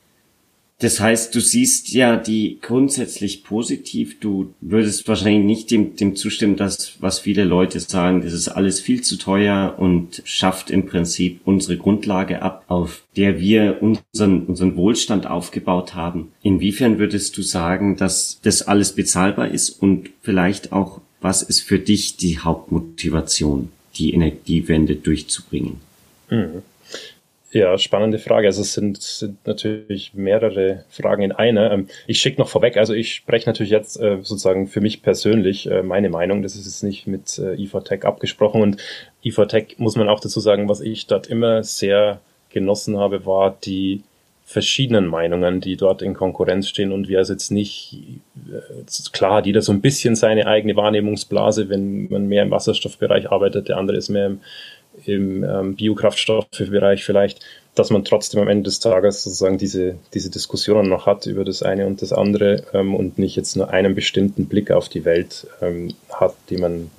Das 0.79 1.01
heißt, 1.01 1.35
du 1.35 1.41
siehst 1.41 1.89
ja 1.95 2.17
die 2.17 2.59
grundsätzlich 2.61 3.45
positiv. 3.45 4.21
Du 4.21 4.53
würdest 4.61 5.09
wahrscheinlich 5.09 5.45
nicht 5.45 5.71
dem, 5.71 5.97
dem 5.97 6.17
zustimmen, 6.17 6.57
dass 6.57 6.97
was 7.01 7.19
viele 7.19 7.45
Leute 7.45 7.81
sagen, 7.81 8.21
das 8.21 8.35
ist 8.35 8.49
alles 8.49 8.81
viel 8.81 9.01
zu 9.01 9.17
teuer 9.17 9.77
und 9.79 10.21
schafft 10.25 10.71
im 10.71 10.85
Prinzip 10.85 11.41
unsere 11.47 11.79
Grundlage 11.79 12.43
ab, 12.43 12.65
auf 12.69 13.05
der 13.17 13.41
wir 13.41 13.79
unseren, 13.81 14.45
unseren 14.45 14.77
Wohlstand 14.77 15.27
aufgebaut 15.27 15.95
haben. 15.95 16.33
Inwiefern 16.43 16.99
würdest 16.99 17.39
du 17.39 17.43
sagen, 17.43 17.97
dass 17.97 18.39
das 18.43 18.61
alles 18.61 18.93
bezahlbar 18.93 19.49
ist 19.49 19.71
und 19.71 20.11
vielleicht 20.21 20.73
auch, 20.73 21.01
was 21.23 21.43
ist 21.43 21.63
für 21.63 21.79
dich 21.79 22.19
die 22.19 22.39
Hauptmotivation, 22.39 23.71
die 23.95 24.13
Energiewende 24.13 24.97
durchzubringen? 24.97 25.81
Mhm. 26.29 26.63
Ja, 27.57 27.79
spannende 27.79 28.19
Frage. 28.19 28.49
Also 28.49 28.61
es 28.61 28.75
sind, 28.75 29.01
sind 29.01 29.47
natürlich 29.47 30.13
mehrere 30.13 30.85
Fragen 30.91 31.23
in 31.23 31.33
einer. 31.33 31.73
Ähm, 31.73 31.89
ich 32.07 32.19
schicke 32.19 32.39
noch 32.39 32.51
vorweg, 32.51 32.77
also 32.77 32.93
ich 32.93 33.15
spreche 33.15 33.49
natürlich 33.49 33.73
jetzt 33.73 33.99
äh, 33.99 34.17
sozusagen 34.17 34.67
für 34.67 34.83
mich 34.83 35.01
persönlich 35.01 35.67
äh, 35.71 35.83
meine 35.83 36.11
Meinung. 36.11 36.43
Das 36.43 36.55
ist 36.55 36.67
jetzt 36.67 36.83
nicht 36.83 37.07
mit 37.07 37.39
äh, 37.39 37.55
IFATech 37.55 38.05
abgesprochen. 38.05 38.61
Und 38.61 38.77
IFATech 39.23 39.77
muss 39.79 39.97
man 39.97 40.11
auch 40.11 40.21
dazu 40.21 40.39
sagen, 40.39 40.69
was 40.69 40.83
ich 40.83 41.07
dort 41.07 41.29
immer 41.29 41.63
sehr 41.63 42.21
genossen 42.51 42.99
habe, 42.99 43.25
war 43.25 43.57
die 43.65 44.03
verschiedenen 44.45 45.07
Meinungen, 45.07 45.63
die 45.63 45.79
dort 45.79 46.03
in 46.03 46.13
Konkurrenz 46.13 46.69
stehen 46.69 46.93
und 46.93 47.09
wir 47.09 47.19
also 47.19 47.33
jetzt 47.33 47.51
nicht, 47.51 47.99
klar 49.13 49.45
jeder 49.45 49.61
so 49.61 49.73
ein 49.73 49.81
bisschen 49.81 50.15
seine 50.15 50.47
eigene 50.47 50.77
Wahrnehmungsblase, 50.77 51.69
wenn 51.69 52.09
man 52.11 52.29
mehr 52.29 52.45
im 52.45 52.53
Wasserstoffbereich 52.53 53.33
arbeitet, 53.33 53.69
der 53.69 53.77
andere 53.77 53.97
ist 53.97 54.09
mehr 54.09 54.27
im 54.27 54.41
im 55.05 55.45
ähm, 55.45 55.77
Biokraftstoffbereich 55.77 57.05
vielleicht, 57.05 57.41
dass 57.75 57.91
man 57.91 58.05
trotzdem 58.05 58.41
am 58.41 58.49
Ende 58.49 58.65
des 58.65 58.81
Tages 58.81 59.23
sozusagen 59.23 59.59
diese, 59.59 59.97
diese 60.15 60.31
Diskussionen 60.31 60.89
noch 60.89 61.07
hat 61.07 61.27
über 61.27 61.45
das 61.45 61.63
eine 61.63 61.87
und 61.87 62.01
das 62.01 62.13
andere 62.13 62.65
ähm, 62.73 62.95
und 62.95 63.19
nicht 63.19 63.37
jetzt 63.37 63.57
nur 63.57 63.71
einen 63.71 63.95
bestimmten 63.95 64.47
Blick 64.47 64.71
auf 64.71 64.89
die 64.89 65.05
Welt 65.05 65.47
ähm, 65.61 65.95
hat, 66.11 66.35
die 66.49 66.57
man, 66.57 66.91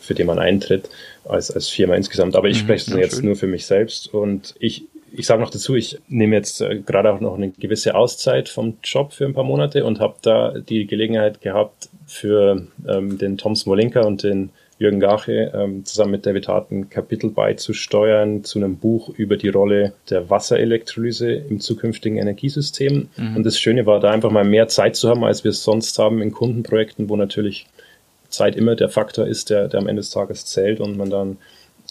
für 0.00 0.14
den 0.14 0.26
man 0.26 0.38
eintritt 0.38 0.90
als, 1.24 1.50
als 1.50 1.68
Firma 1.68 1.94
insgesamt. 1.94 2.34
Aber 2.34 2.48
ich 2.48 2.58
mhm, 2.58 2.66
spreche 2.66 2.90
ja, 2.92 2.98
jetzt 2.98 3.16
schön. 3.16 3.26
nur 3.26 3.36
für 3.36 3.46
mich 3.46 3.66
selbst 3.66 4.12
und 4.12 4.54
ich, 4.58 4.84
ich 5.12 5.26
sage 5.26 5.40
noch 5.40 5.50
dazu, 5.50 5.76
ich 5.76 5.98
nehme 6.08 6.34
jetzt 6.34 6.60
äh, 6.60 6.80
gerade 6.80 7.12
auch 7.12 7.20
noch 7.20 7.36
eine 7.36 7.50
gewisse 7.50 7.94
Auszeit 7.94 8.48
vom 8.48 8.78
Job 8.82 9.12
für 9.12 9.24
ein 9.24 9.34
paar 9.34 9.44
Monate 9.44 9.84
und 9.84 10.00
habe 10.00 10.16
da 10.22 10.54
die 10.58 10.86
Gelegenheit 10.86 11.40
gehabt, 11.40 11.88
für 12.06 12.66
ähm, 12.86 13.18
den 13.18 13.38
Tom 13.38 13.56
Smolenka 13.56 14.02
und 14.02 14.22
den 14.22 14.50
Jürgen 14.78 15.00
Gache 15.00 15.52
ähm, 15.54 15.84
zusammen 15.84 16.12
mit 16.12 16.26
David 16.26 16.48
Hart 16.48 16.72
ein 16.72 16.90
Kapitel 16.90 17.30
beizusteuern 17.30 18.42
zu 18.42 18.58
einem 18.58 18.76
Buch 18.76 19.08
über 19.10 19.36
die 19.36 19.48
Rolle 19.48 19.92
der 20.10 20.30
Wasserelektrolyse 20.30 21.32
im 21.32 21.60
zukünftigen 21.60 22.18
Energiesystem. 22.18 23.08
Mhm. 23.16 23.36
Und 23.36 23.44
das 23.44 23.58
Schöne 23.58 23.86
war, 23.86 24.00
da 24.00 24.10
einfach 24.10 24.30
mal 24.30 24.44
mehr 24.44 24.68
Zeit 24.68 24.96
zu 24.96 25.08
haben, 25.08 25.24
als 25.24 25.44
wir 25.44 25.50
es 25.50 25.62
sonst 25.62 25.98
haben 25.98 26.20
in 26.20 26.32
Kundenprojekten, 26.32 27.08
wo 27.08 27.16
natürlich 27.16 27.66
Zeit 28.28 28.56
immer 28.56 28.74
der 28.74 28.88
Faktor 28.88 29.26
ist, 29.26 29.50
der, 29.50 29.68
der 29.68 29.80
am 29.80 29.86
Ende 29.86 30.00
des 30.00 30.10
Tages 30.10 30.44
zählt 30.44 30.80
und 30.80 30.96
man 30.96 31.08
dann 31.08 31.36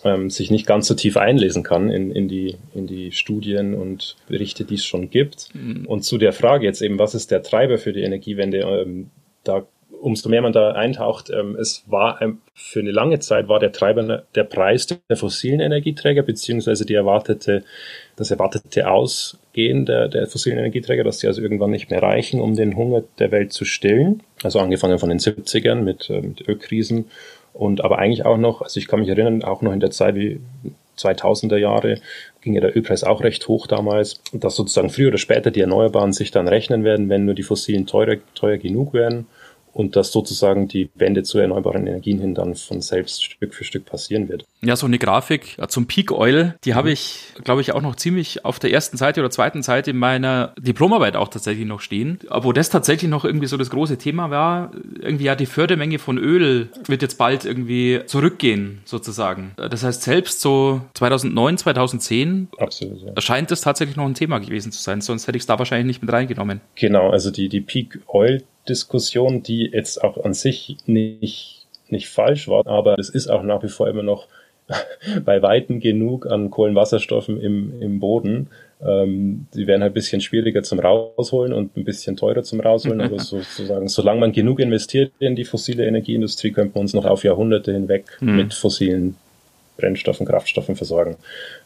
ähm, 0.04 0.30
sich 0.30 0.52
nicht 0.52 0.66
ganz 0.66 0.88
so 0.88 0.94
tief 0.94 1.16
einlesen 1.16 1.64
kann 1.64 1.90
in, 1.90 2.12
in, 2.12 2.28
die, 2.28 2.58
in 2.76 2.88
die 2.88 3.12
Studien 3.14 3.74
und 3.74 4.18
Berichte, 4.28 4.66
die 4.66 4.76
es 4.76 4.86
schon 4.86 5.10
gibt. 5.10 5.50
Mhm. 5.54 5.86
Und 5.86 6.04
zu 6.04 6.18
der 6.18 6.34
Frage 6.34 6.66
jetzt 6.66 6.82
eben, 6.82 7.00
was 7.00 7.16
ist 7.16 7.32
der 7.32 7.44
Treiber 7.44 7.78
für 7.78 7.94
die 7.94 8.02
Energiewende? 8.02 8.60
Ähm, 8.60 9.10
da 9.44 9.66
umso 10.04 10.28
mehr 10.28 10.42
man 10.42 10.52
da 10.52 10.74
eintaucht, 10.74 11.30
ähm, 11.30 11.56
es 11.56 11.84
war 11.88 12.22
ähm, 12.22 12.40
für 12.54 12.82
eine 12.82 12.92
lange 12.92 13.20
Zeit 13.20 13.48
war 13.48 13.60
der 13.60 13.72
Treiber 13.72 14.24
der 14.36 14.44
Preis 14.44 14.86
der 14.86 15.18
fossilen 15.18 15.62
Energieträger 15.62 16.24
beziehungsweise 16.24 16.86
die 16.86 16.94
erwartete, 16.94 17.64
das 18.18 18.30
erwartete 18.30 18.90
Ausgehen 18.90 19.86
der, 19.86 20.10
der 20.10 20.28
fossilen 20.28 20.58
Energieträger, 20.58 21.06
dass 21.06 21.20
sie 21.20 21.28
also 21.28 21.42
irgendwann 21.42 21.72
nicht 21.72 21.90
mehr 21.90 22.04
reichen, 22.04 22.42
um 22.42 22.56
den 22.56 22.76
Hunger 22.76 23.04
der 23.18 23.32
Welt 23.32 23.54
zu 23.54 23.64
stillen. 23.64 24.22
Also 24.44 24.60
angefangen 24.60 25.00
von 25.00 25.10
den 25.10 25.20
70ern 25.20 25.82
mit, 25.82 26.10
äh, 26.10 26.22
mit 26.22 26.48
Ölkrisen 26.48 27.06
und 27.54 27.84
aber 27.84 27.98
eigentlich 27.98 28.26
auch 28.26 28.38
noch, 28.38 28.62
also 28.62 28.80
ich 28.80 28.88
kann 28.88 29.00
mich 29.00 29.10
erinnern, 29.10 29.44
auch 29.44 29.62
noch 29.62 29.72
in 29.72 29.80
der 29.80 29.92
Zeit 29.92 30.16
wie 30.16 30.42
2000er 30.98 31.58
Jahre 31.58 32.00
ging 32.42 32.54
ja 32.54 32.62
der 32.62 32.76
Ölpreis 32.76 33.04
auch 33.04 33.24
recht 33.24 33.48
hoch 33.48 33.68
damals, 33.68 34.22
dass 34.34 34.56
sozusagen 34.56 34.90
früher 34.90 35.08
oder 35.08 35.18
später 35.18 35.50
die 35.50 35.62
Erneuerbaren 35.62 36.12
sich 36.12 36.30
dann 36.30 36.48
rechnen 36.48 36.84
werden, 36.84 37.10
wenn 37.10 37.26
nur 37.26 37.36
die 37.36 37.44
fossilen 37.44 37.88
teurer, 37.88 38.18
teuer 38.36 38.58
genug 38.58 38.94
werden 38.94 39.28
und 39.74 39.96
dass 39.96 40.12
sozusagen 40.12 40.68
die 40.68 40.90
Wende 40.96 41.24
zu 41.24 41.40
erneuerbaren 41.40 41.86
Energien 41.88 42.20
hin 42.20 42.36
dann 42.36 42.56
von 42.56 42.82
selbst 42.82 43.24
Stück 43.24 43.54
für 43.54 43.64
Stück 43.64 43.86
passieren 43.86 44.30
wird. 44.30 44.46
Ja, 44.62 44.76
so 44.76 44.86
eine 44.86 45.00
Grafik 45.00 45.58
zum 45.68 45.88
Peak 45.88 46.12
Oil, 46.12 46.56
die 46.64 46.76
habe 46.76 46.92
ich, 46.92 47.34
glaube 47.44 47.62
ich, 47.62 47.74
auch 47.74 47.82
noch 47.82 47.96
ziemlich 47.96 48.46
auf 48.46 48.60
der 48.60 48.72
ersten 48.72 48.98
Seite 48.98 49.20
oder 49.20 49.30
zweiten 49.30 49.64
Seite 49.64 49.92
in 49.92 49.98
meiner 49.98 50.54
Diplomarbeit 50.60 51.16
auch 51.16 51.28
tatsächlich 51.28 51.66
noch 51.66 51.82
stehen. 51.82 52.20
Wo 52.30 52.54
das 52.54 52.70
tatsächlich 52.70 53.10
noch 53.10 53.26
irgendwie 53.26 53.48
so 53.48 53.58
das 53.58 53.70
große 53.70 53.98
Thema 53.98 54.30
war, 54.30 54.72
irgendwie 55.00 55.26
ja 55.26 55.36
die 55.36 55.46
Fördermenge 55.46 56.00
von 56.00 56.18
Öl 56.18 56.70
wird 56.86 57.02
jetzt 57.02 57.18
bald 57.18 57.46
irgendwie 57.46 58.02
zurückgehen, 58.06 58.82
sozusagen. 58.86 59.52
Das 59.58 59.84
heißt, 59.84 60.04
selbst 60.04 60.40
so 60.40 60.82
2009, 60.94 61.58
2010 61.58 62.48
Absolut, 62.58 63.02
ja. 63.02 63.22
scheint 63.22 63.52
das 63.52 63.62
tatsächlich 63.62 63.98
noch 63.98 64.06
ein 64.06 64.14
Thema 64.14 64.40
gewesen 64.40 64.72
zu 64.72 64.82
sein, 64.82 65.02
sonst 65.02 65.28
hätte 65.28 65.38
ich 65.38 65.44
es 65.44 65.48
da 65.48 65.58
wahrscheinlich 65.58 65.88
nicht 65.88 66.02
mit 66.02 66.14
reingenommen. 66.14 66.62
Genau, 66.76 67.10
also 67.10 67.32
die, 67.32 67.50
die 67.50 67.62
Peak 67.62 68.00
Oil 68.08 68.44
Diskussion, 68.68 69.44
die 69.44 69.70
jetzt 69.72 70.04
auch 70.04 70.24
an 70.24 70.34
sich 70.34 70.78
nicht, 70.86 71.66
nicht 71.90 72.10
falsch 72.10 72.48
war, 72.48 72.66
aber 72.66 72.98
es 73.00 73.10
ist 73.10 73.28
auch 73.28 73.44
nach 73.44 73.64
wie 73.64 73.70
vor 73.70 73.88
immer 73.88 74.04
noch 74.04 74.28
bei 75.26 75.42
Weitem 75.42 75.80
genug 75.80 76.26
an 76.26 76.50
Kohlenwasserstoffen 76.50 77.40
im, 77.40 77.82
im 77.82 78.00
Boden. 78.00 78.48
Ähm, 78.82 79.48
die 79.54 79.68
werden 79.68 79.82
halt 79.82 79.92
ein 79.92 79.96
bisschen 79.96 80.22
schwieriger 80.22 80.64
zum 80.64 80.80
Rausholen 80.80 81.54
und 81.54 81.78
ein 81.78 81.84
bisschen 81.84 82.18
teurer 82.18 82.44
zum 82.44 82.60
Rausholen, 82.60 83.02
aber 83.02 83.20
sozusagen, 83.20 83.88
solange 83.88 84.20
man 84.20 84.32
genug 84.32 84.60
investiert 84.60 85.12
in 85.20 85.36
die 85.36 85.46
fossile 85.46 85.86
Energieindustrie, 85.86 86.52
könnte 86.52 86.76
man 86.76 86.84
uns 86.84 86.94
noch 86.94 87.06
auf 87.06 87.24
Jahrhunderte 87.24 87.74
hinweg 87.74 88.06
mhm. 88.20 88.36
mit 88.36 88.54
fossilen 88.54 89.16
Brennstoffen, 89.78 90.26
Kraftstoffen 90.26 90.76
versorgen. 90.76 91.18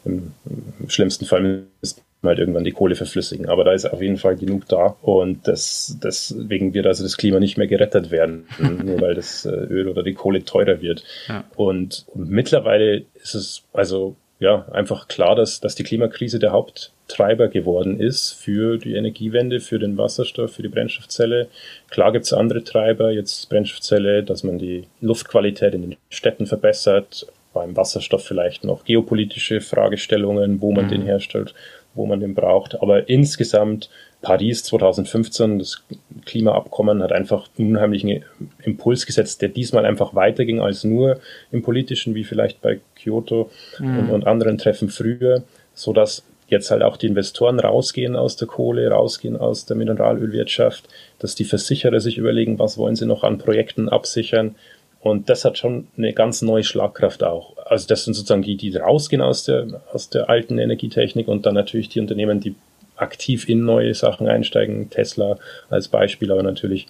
Im, 0.04 0.32
Im, 0.80 0.88
schlimmsten 0.88 1.24
Fall 1.24 1.64
ist 1.82 2.02
halt 2.22 2.38
irgendwann 2.38 2.64
die 2.64 2.72
Kohle 2.72 2.94
verflüssigen. 2.94 3.48
Aber 3.48 3.64
da 3.64 3.72
ist 3.72 3.86
auf 3.86 4.02
jeden 4.02 4.16
Fall 4.16 4.36
genug 4.36 4.66
da 4.68 4.96
und 5.02 5.46
das, 5.46 5.98
deswegen 6.02 6.74
wird 6.74 6.86
also 6.86 7.04
das 7.04 7.16
Klima 7.16 7.38
nicht 7.38 7.56
mehr 7.56 7.66
gerettet 7.66 8.10
werden, 8.10 8.46
nur 8.58 9.00
weil 9.00 9.14
das 9.14 9.44
äh, 9.44 9.50
Öl 9.50 9.88
oder 9.88 10.02
die 10.02 10.14
Kohle 10.14 10.44
teurer 10.44 10.80
wird. 10.80 11.04
Ja. 11.28 11.44
Und, 11.56 12.06
und 12.08 12.30
mittlerweile 12.30 13.04
ist 13.22 13.34
es 13.34 13.62
also 13.72 14.16
ja 14.40 14.66
einfach 14.70 15.08
klar, 15.08 15.34
dass, 15.34 15.60
dass 15.60 15.74
die 15.74 15.82
Klimakrise 15.82 16.38
der 16.38 16.52
Haupttreiber 16.52 17.48
geworden 17.48 17.98
ist 17.98 18.32
für 18.32 18.78
die 18.78 18.94
Energiewende, 18.94 19.60
für 19.60 19.78
den 19.78 19.96
Wasserstoff, 19.96 20.52
für 20.54 20.62
die 20.62 20.68
Brennstoffzelle. 20.68 21.48
Klar 21.90 22.12
gibt 22.12 22.24
es 22.24 22.32
andere 22.32 22.62
Treiber, 22.64 23.10
jetzt 23.10 23.48
Brennstoffzelle, 23.48 24.22
dass 24.22 24.44
man 24.44 24.58
die 24.58 24.84
Luftqualität 25.00 25.74
in 25.74 25.82
den 25.82 25.96
Städten 26.10 26.46
verbessert, 26.46 27.26
beim 27.54 27.76
Wasserstoff 27.76 28.24
vielleicht 28.24 28.62
noch 28.62 28.84
geopolitische 28.84 29.60
Fragestellungen, 29.60 30.60
wo 30.60 30.72
man 30.72 30.84
mhm. 30.84 30.90
den 30.90 31.02
herstellt 31.02 31.54
wo 31.98 32.06
man 32.06 32.20
den 32.20 32.34
braucht. 32.34 32.80
Aber 32.80 33.08
insgesamt 33.08 33.90
Paris 34.22 34.64
2015, 34.64 35.58
das 35.58 35.84
Klimaabkommen 36.24 37.02
hat 37.02 37.12
einfach 37.12 37.48
einen 37.58 37.76
unheimlichen 37.76 38.24
Impuls 38.62 39.04
gesetzt, 39.04 39.42
der 39.42 39.50
diesmal 39.50 39.84
einfach 39.84 40.14
weiterging 40.14 40.60
als 40.60 40.84
nur 40.84 41.20
im 41.52 41.62
politischen, 41.62 42.14
wie 42.14 42.24
vielleicht 42.24 42.62
bei 42.62 42.80
Kyoto 42.96 43.50
mhm. 43.78 43.98
und, 43.98 44.10
und, 44.10 44.26
anderen 44.26 44.58
Treffen 44.58 44.88
früher, 44.88 45.42
so 45.74 45.92
dass 45.92 46.24
jetzt 46.48 46.70
halt 46.70 46.82
auch 46.82 46.96
die 46.96 47.06
Investoren 47.06 47.60
rausgehen 47.60 48.16
aus 48.16 48.36
der 48.36 48.48
Kohle, 48.48 48.88
rausgehen 48.88 49.36
aus 49.36 49.66
der 49.66 49.76
Mineralölwirtschaft, 49.76 50.88
dass 51.18 51.34
die 51.34 51.44
Versicherer 51.44 52.00
sich 52.00 52.16
überlegen, 52.16 52.58
was 52.58 52.78
wollen 52.78 52.96
sie 52.96 53.06
noch 53.06 53.22
an 53.22 53.38
Projekten 53.38 53.88
absichern. 53.88 54.56
Und 55.00 55.28
das 55.28 55.44
hat 55.44 55.58
schon 55.58 55.88
eine 55.96 56.12
ganz 56.12 56.42
neue 56.42 56.64
Schlagkraft 56.64 57.22
auch 57.22 57.57
also 57.68 57.86
das 57.86 58.04
sind 58.04 58.14
sozusagen 58.14 58.42
die, 58.42 58.56
die 58.56 58.76
rausgehen 58.76 59.22
aus 59.22 59.44
der, 59.44 59.80
aus 59.92 60.08
der 60.08 60.28
alten 60.28 60.58
Energietechnik 60.58 61.28
und 61.28 61.46
dann 61.46 61.54
natürlich 61.54 61.88
die 61.88 62.00
Unternehmen, 62.00 62.40
die 62.40 62.54
aktiv 62.96 63.48
in 63.48 63.64
neue 63.64 63.94
Sachen 63.94 64.28
einsteigen, 64.28 64.90
Tesla 64.90 65.38
als 65.70 65.88
Beispiel, 65.88 66.32
aber 66.32 66.42
natürlich 66.42 66.88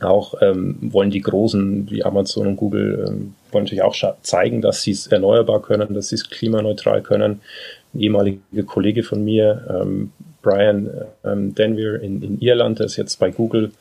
auch 0.00 0.40
ähm, 0.40 0.78
wollen 0.80 1.10
die 1.10 1.20
Großen 1.20 1.90
wie 1.90 2.04
Amazon 2.04 2.46
und 2.46 2.56
Google 2.56 3.06
ähm, 3.06 3.34
wollen 3.52 3.64
natürlich 3.64 3.82
auch 3.82 3.94
zeigen, 4.22 4.62
dass 4.62 4.82
sie 4.82 4.92
es 4.92 5.08
erneuerbar 5.08 5.60
können, 5.60 5.92
dass 5.94 6.08
sie 6.08 6.14
es 6.14 6.30
klimaneutral 6.30 7.02
können. 7.02 7.40
Ein 7.92 8.00
ehemaliger 8.00 8.62
Kollege 8.64 9.02
von 9.02 9.22
mir, 9.22 9.66
ähm, 9.68 10.12
Brian 10.42 10.90
ähm, 11.24 11.54
Denver 11.54 12.00
in, 12.00 12.22
in 12.22 12.40
Irland, 12.40 12.78
der 12.78 12.86
ist 12.86 12.96
jetzt 12.96 13.18
bei 13.18 13.30
Google 13.30 13.72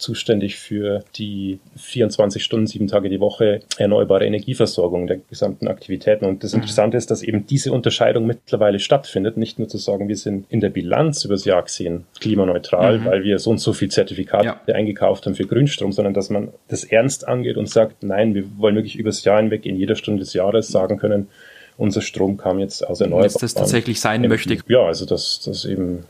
zuständig 0.00 0.56
für 0.56 1.04
die 1.16 1.60
24 1.76 2.42
Stunden, 2.42 2.66
sieben 2.66 2.88
Tage 2.88 3.08
die 3.08 3.20
Woche 3.20 3.60
erneuerbare 3.78 4.24
Energieversorgung 4.24 5.06
der 5.06 5.18
gesamten 5.28 5.68
Aktivitäten. 5.68 6.24
Und 6.24 6.42
das 6.42 6.52
mhm. 6.52 6.60
Interessante 6.60 6.96
ist, 6.96 7.10
dass 7.10 7.22
eben 7.22 7.46
diese 7.46 7.72
Unterscheidung 7.72 8.26
mittlerweile 8.26 8.78
stattfindet. 8.78 9.36
Nicht 9.36 9.58
nur 9.58 9.68
zu 9.68 9.78
sagen, 9.78 10.08
wir 10.08 10.16
sind 10.16 10.46
in 10.50 10.60
der 10.60 10.70
Bilanz 10.70 11.24
übers 11.24 11.44
Jahr 11.44 11.62
gesehen 11.62 12.04
klimaneutral, 12.20 12.98
mhm. 12.98 13.04
weil 13.04 13.24
wir 13.24 13.38
so 13.38 13.50
und 13.50 13.58
so 13.58 13.72
viel 13.72 13.90
Zertifikate 13.90 14.56
ja. 14.66 14.74
eingekauft 14.74 15.26
haben 15.26 15.34
für 15.34 15.46
Grünstrom, 15.46 15.92
sondern 15.92 16.14
dass 16.14 16.30
man 16.30 16.48
das 16.68 16.84
ernst 16.84 17.28
angeht 17.28 17.56
und 17.56 17.68
sagt, 17.68 18.02
nein, 18.02 18.34
wir 18.34 18.44
wollen 18.58 18.74
wirklich 18.74 18.96
übers 18.96 19.24
Jahr 19.24 19.40
hinweg 19.40 19.66
in 19.66 19.76
jeder 19.76 19.96
Stunde 19.96 20.20
des 20.20 20.32
Jahres 20.32 20.68
sagen 20.68 20.98
können, 20.98 21.28
unser 21.76 22.02
Strom 22.02 22.36
kam 22.36 22.58
jetzt 22.58 22.86
aus 22.86 23.00
erneuerbaren. 23.00 23.32
Dass 23.32 23.40
das 23.40 23.54
tatsächlich 23.54 24.00
sein 24.00 24.26
möchte. 24.28 24.56
Ja, 24.68 24.82
also 24.82 25.06
dass 25.06 25.40
das 25.44 25.64
eben 25.64 26.04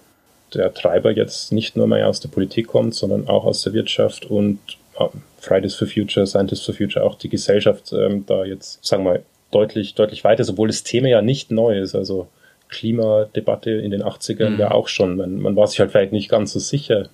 der 0.55 0.73
Treiber 0.75 1.11
jetzt 1.11 1.53
nicht 1.53 1.77
nur 1.77 1.87
mehr 1.87 2.09
aus 2.09 2.21
der 2.21 2.29
Politik 2.29 2.69
kommt, 2.69 2.95
sondern 2.95 3.29
auch 3.29 3.45
aus 3.45 3.63
der 3.63 3.73
Wirtschaft 3.73 4.27
und 4.27 4.59
äh, 4.99 5.07
Fridays 5.39 5.75
for 5.75 5.89
Future, 5.89 6.27
Scientists 6.27 6.65
for 6.65 6.75
Future, 6.75 7.05
auch 7.05 7.17
die 7.17 7.29
Gesellschaft 7.29 7.93
ähm, 7.93 8.25
da 8.27 8.45
jetzt, 8.45 8.85
sagen 8.85 9.05
wir 9.05 9.13
mal, 9.13 9.23
deutlich, 9.51 9.95
deutlich 9.95 10.25
weiter, 10.25 10.45
obwohl 10.49 10.69
das 10.69 10.85
Thema 10.85 11.09
ja 11.09 11.23
nicht 11.23 11.51
neu 11.51 11.79
ist. 11.79 11.95
Also 11.95 12.29
Klimadebatte 12.69 13.71
in 13.71 13.91
den 13.91 14.03
80ern 14.03 14.51
mhm. 14.51 14.61
ja 14.61 14.71
auch 14.71 14.89
schon. 14.89 15.17
Man, 15.17 15.41
man 15.41 15.57
war 15.57 15.67
sich 15.67 15.81
halt 15.81 15.91
vielleicht 15.91 16.13
nicht 16.13 16.29
ganz 16.29 16.53
so 16.53 16.59
sicher, 16.59 17.09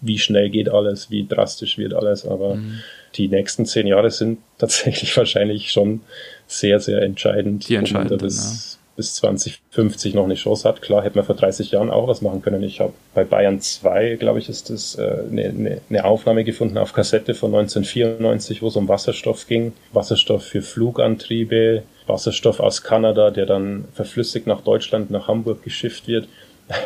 wie 0.00 0.18
schnell 0.18 0.50
geht 0.50 0.68
alles, 0.68 1.10
wie 1.10 1.26
drastisch 1.26 1.78
wird 1.78 1.94
alles, 1.94 2.26
aber 2.26 2.56
mhm. 2.56 2.80
die 3.16 3.28
nächsten 3.28 3.66
zehn 3.66 3.86
Jahre 3.86 4.10
sind 4.10 4.38
tatsächlich 4.58 5.16
wahrscheinlich 5.16 5.70
schon 5.70 6.00
sehr, 6.46 6.80
sehr 6.80 7.02
entscheidend. 7.02 7.68
Die 7.68 7.76
entscheidend, 7.76 8.12
um 8.12 8.18
das, 8.18 8.77
bis 8.98 9.14
2050 9.14 10.14
noch 10.14 10.24
eine 10.24 10.34
Chance 10.34 10.68
hat. 10.68 10.82
Klar, 10.82 11.04
hätte 11.04 11.16
man 11.16 11.24
vor 11.24 11.36
30 11.36 11.70
Jahren 11.70 11.88
auch 11.88 12.08
was 12.08 12.20
machen 12.20 12.42
können. 12.42 12.64
Ich 12.64 12.80
habe 12.80 12.92
bei 13.14 13.22
Bayern 13.22 13.60
2, 13.60 14.16
glaube 14.16 14.40
ich, 14.40 14.48
ist 14.48 14.70
das 14.70 14.96
äh, 14.96 15.22
eine, 15.30 15.44
eine, 15.44 15.80
eine 15.88 16.04
Aufnahme 16.04 16.42
gefunden 16.42 16.76
auf 16.76 16.92
Kassette 16.92 17.34
von 17.34 17.54
1994, 17.54 18.60
wo 18.60 18.66
es 18.66 18.74
um 18.74 18.88
Wasserstoff 18.88 19.46
ging. 19.46 19.72
Wasserstoff 19.92 20.42
für 20.42 20.62
Flugantriebe, 20.62 21.84
Wasserstoff 22.08 22.58
aus 22.58 22.82
Kanada, 22.82 23.30
der 23.30 23.46
dann 23.46 23.84
verflüssigt 23.94 24.48
nach 24.48 24.62
Deutschland, 24.62 25.12
nach 25.12 25.28
Hamburg 25.28 25.62
geschifft 25.62 26.08
wird. 26.08 26.26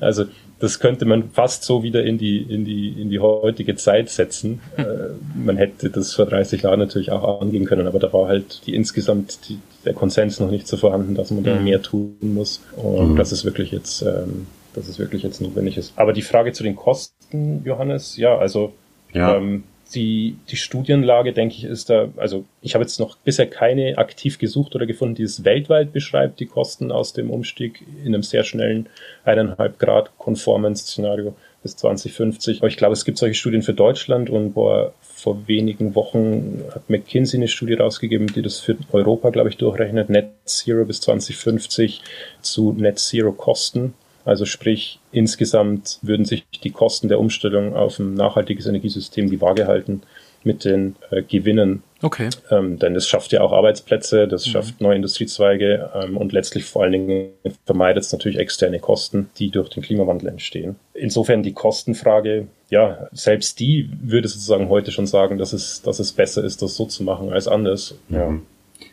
Also 0.00 0.24
das 0.60 0.80
könnte 0.80 1.04
man 1.04 1.30
fast 1.30 1.62
so 1.62 1.82
wieder 1.82 2.04
in 2.04 2.18
die, 2.18 2.38
in 2.42 2.64
die, 2.64 3.00
in 3.00 3.10
die 3.10 3.20
heutige 3.20 3.76
Zeit 3.76 4.10
setzen. 4.10 4.60
Äh, 4.76 4.84
man 5.36 5.56
hätte 5.56 5.90
das 5.90 6.14
vor 6.14 6.26
30 6.26 6.62
Jahren 6.62 6.80
natürlich 6.80 7.12
auch 7.12 7.40
angehen 7.40 7.64
können, 7.64 7.86
aber 7.86 7.98
da 7.98 8.12
war 8.12 8.28
halt 8.28 8.66
die 8.66 8.74
insgesamt 8.74 9.48
die, 9.48 9.58
der 9.84 9.94
Konsens 9.94 10.40
noch 10.40 10.50
nicht 10.50 10.66
so 10.66 10.76
vorhanden, 10.76 11.14
dass 11.14 11.30
man 11.30 11.44
da 11.44 11.54
mhm. 11.54 11.64
mehr 11.64 11.82
tun 11.82 12.16
muss. 12.20 12.60
Und 12.76 13.12
mhm. 13.12 13.16
das 13.16 13.32
ist 13.32 13.44
wirklich 13.44 13.70
jetzt, 13.70 14.02
ähm, 14.02 14.46
dass 14.74 14.88
es 14.88 14.98
wirklich 14.98 15.22
jetzt 15.22 15.40
notwendig 15.40 15.76
ist. 15.76 15.92
Aber 15.96 16.12
die 16.12 16.22
Frage 16.22 16.52
zu 16.52 16.62
den 16.62 16.74
Kosten, 16.74 17.62
Johannes, 17.64 18.16
ja, 18.16 18.36
also 18.36 18.72
ja. 19.12 19.36
Ähm, 19.36 19.64
die, 19.94 20.36
die 20.50 20.56
Studienlage, 20.56 21.32
denke 21.32 21.54
ich, 21.54 21.64
ist 21.64 21.88
da, 21.88 22.08
also 22.16 22.44
ich 22.60 22.74
habe 22.74 22.84
jetzt 22.84 23.00
noch 23.00 23.16
bisher 23.16 23.46
keine 23.46 23.96
aktiv 23.98 24.38
gesucht 24.38 24.74
oder 24.74 24.86
gefunden, 24.86 25.14
die 25.14 25.22
es 25.22 25.44
weltweit 25.44 25.92
beschreibt, 25.92 26.40
die 26.40 26.46
Kosten 26.46 26.92
aus 26.92 27.12
dem 27.12 27.30
Umstieg 27.30 27.82
in 28.04 28.14
einem 28.14 28.22
sehr 28.22 28.44
schnellen 28.44 28.88
eineinhalb 29.24 29.78
Grad 29.78 30.16
konformen 30.18 30.76
Szenario 30.76 31.34
bis 31.62 31.76
2050. 31.76 32.58
Aber 32.58 32.68
ich 32.68 32.76
glaube, 32.76 32.92
es 32.92 33.04
gibt 33.04 33.18
solche 33.18 33.34
Studien 33.34 33.62
für 33.62 33.74
Deutschland 33.74 34.30
und 34.30 34.52
boah, 34.52 34.92
vor 35.00 35.48
wenigen 35.48 35.94
Wochen 35.94 36.62
hat 36.72 36.88
McKinsey 36.88 37.38
eine 37.38 37.48
Studie 37.48 37.74
rausgegeben, 37.74 38.28
die 38.28 38.42
das 38.42 38.60
für 38.60 38.76
Europa, 38.92 39.30
glaube 39.30 39.48
ich, 39.48 39.56
durchrechnet. 39.56 40.10
Net 40.10 40.30
Zero 40.44 40.84
bis 40.84 41.00
2050 41.00 42.02
zu 42.40 42.72
Net 42.72 42.98
Zero 42.98 43.32
Kosten. 43.32 43.94
Also 44.28 44.44
sprich, 44.44 45.00
insgesamt 45.10 45.98
würden 46.02 46.26
sich 46.26 46.44
die 46.62 46.70
Kosten 46.70 47.08
der 47.08 47.18
Umstellung 47.18 47.74
auf 47.74 47.98
ein 47.98 48.12
nachhaltiges 48.12 48.66
Energiesystem 48.66 49.30
die 49.30 49.40
Waage 49.40 49.66
halten 49.66 50.02
mit 50.44 50.66
den 50.66 50.96
äh, 51.10 51.22
Gewinnen. 51.22 51.82
Okay. 52.02 52.28
Ähm, 52.50 52.78
denn 52.78 52.92
das 52.92 53.08
schafft 53.08 53.32
ja 53.32 53.40
auch 53.40 53.52
Arbeitsplätze, 53.52 54.28
das 54.28 54.46
mhm. 54.46 54.50
schafft 54.50 54.80
neue 54.82 54.96
Industriezweige 54.96 55.90
ähm, 55.94 56.18
und 56.18 56.32
letztlich 56.32 56.66
vor 56.66 56.82
allen 56.82 56.92
Dingen 56.92 57.30
vermeidet 57.64 58.04
es 58.04 58.12
natürlich 58.12 58.38
externe 58.38 58.80
Kosten, 58.80 59.30
die 59.38 59.50
durch 59.50 59.70
den 59.70 59.82
Klimawandel 59.82 60.28
entstehen. 60.28 60.76
Insofern 60.92 61.42
die 61.42 61.54
Kostenfrage, 61.54 62.48
ja, 62.68 63.08
selbst 63.12 63.58
die 63.60 63.88
würde 64.02 64.28
sozusagen 64.28 64.68
heute 64.68 64.92
schon 64.92 65.06
sagen, 65.06 65.38
dass 65.38 65.54
es, 65.54 65.80
dass 65.80 66.00
es 66.00 66.12
besser 66.12 66.44
ist, 66.44 66.60
das 66.60 66.76
so 66.76 66.84
zu 66.84 67.02
machen 67.02 67.32
als 67.32 67.48
anders. 67.48 67.94
Ja. 68.10 68.38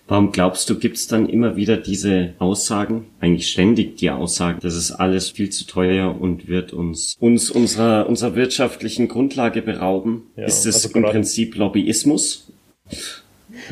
Warum 0.08 0.32
glaubst 0.32 0.70
du, 0.70 0.78
gibt 0.78 0.98
es 0.98 1.08
dann 1.08 1.28
immer 1.28 1.56
wieder 1.56 1.78
diese 1.78 2.36
Aussagen, 2.38 3.08
eigentlich 3.20 3.50
ständig 3.50 3.98
die 3.98 4.12
Aussagen, 4.12 4.60
das 4.62 4.76
ist 4.76 4.92
alles 4.92 5.32
viel 5.32 5.50
zu 5.50 5.66
teuer 5.66 6.16
und 6.20 6.48
wird 6.48 6.74
uns, 6.74 7.16
uns 7.20 7.50
unserer, 7.50 8.08
unserer 8.08 8.36
wirtschaftlichen 8.36 9.08
Grundlage 9.08 9.64
berauben? 9.64 10.24
Ja, 10.36 10.46
ist 10.46 10.68
es 10.68 10.86
also 10.86 11.00
im 11.00 11.06
Prinzip 11.06 11.56
Lobbyismus? 11.56 12.52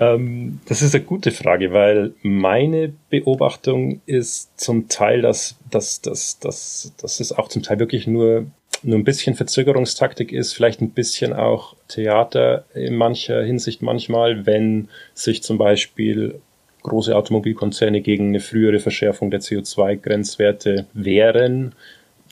ähm, 0.00 0.58
das 0.66 0.82
ist 0.82 0.96
eine 0.96 1.04
gute 1.04 1.30
Frage, 1.30 1.72
weil 1.72 2.14
meine 2.22 2.92
Beobachtung 3.10 4.00
ist 4.06 4.58
zum 4.58 4.88
Teil, 4.88 5.22
dass, 5.22 5.56
dass, 5.70 6.00
dass, 6.00 6.40
dass, 6.40 6.92
dass 7.00 7.20
es 7.20 7.32
auch 7.32 7.46
zum 7.48 7.62
Teil 7.62 7.78
wirklich 7.78 8.08
nur 8.08 8.46
nur 8.84 8.98
ein 8.98 9.04
bisschen 9.04 9.34
Verzögerungstaktik 9.34 10.32
ist, 10.32 10.52
vielleicht 10.52 10.80
ein 10.80 10.90
bisschen 10.90 11.32
auch 11.32 11.74
Theater 11.88 12.64
in 12.74 12.96
mancher 12.96 13.42
Hinsicht 13.42 13.82
manchmal, 13.82 14.46
wenn 14.46 14.88
sich 15.14 15.42
zum 15.42 15.58
Beispiel 15.58 16.40
große 16.82 17.16
Automobilkonzerne 17.16 18.02
gegen 18.02 18.28
eine 18.28 18.40
frühere 18.40 18.78
Verschärfung 18.78 19.30
der 19.30 19.40
CO2-Grenzwerte 19.40 20.86
wehren. 20.92 21.74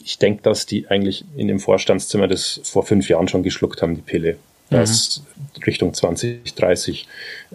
Ich 0.04 0.18
denke, 0.18 0.42
dass 0.42 0.66
die 0.66 0.88
eigentlich 0.88 1.24
in 1.36 1.48
dem 1.48 1.58
Vorstandszimmer 1.58 2.28
das 2.28 2.60
vor 2.62 2.84
fünf 2.84 3.08
Jahren 3.08 3.28
schon 3.28 3.42
geschluckt 3.42 3.82
haben, 3.82 3.94
die 3.94 4.02
Pille. 4.02 4.36
Dass 4.68 5.20
mhm. 5.20 5.62
Richtung 5.64 5.94
2030 5.94 7.08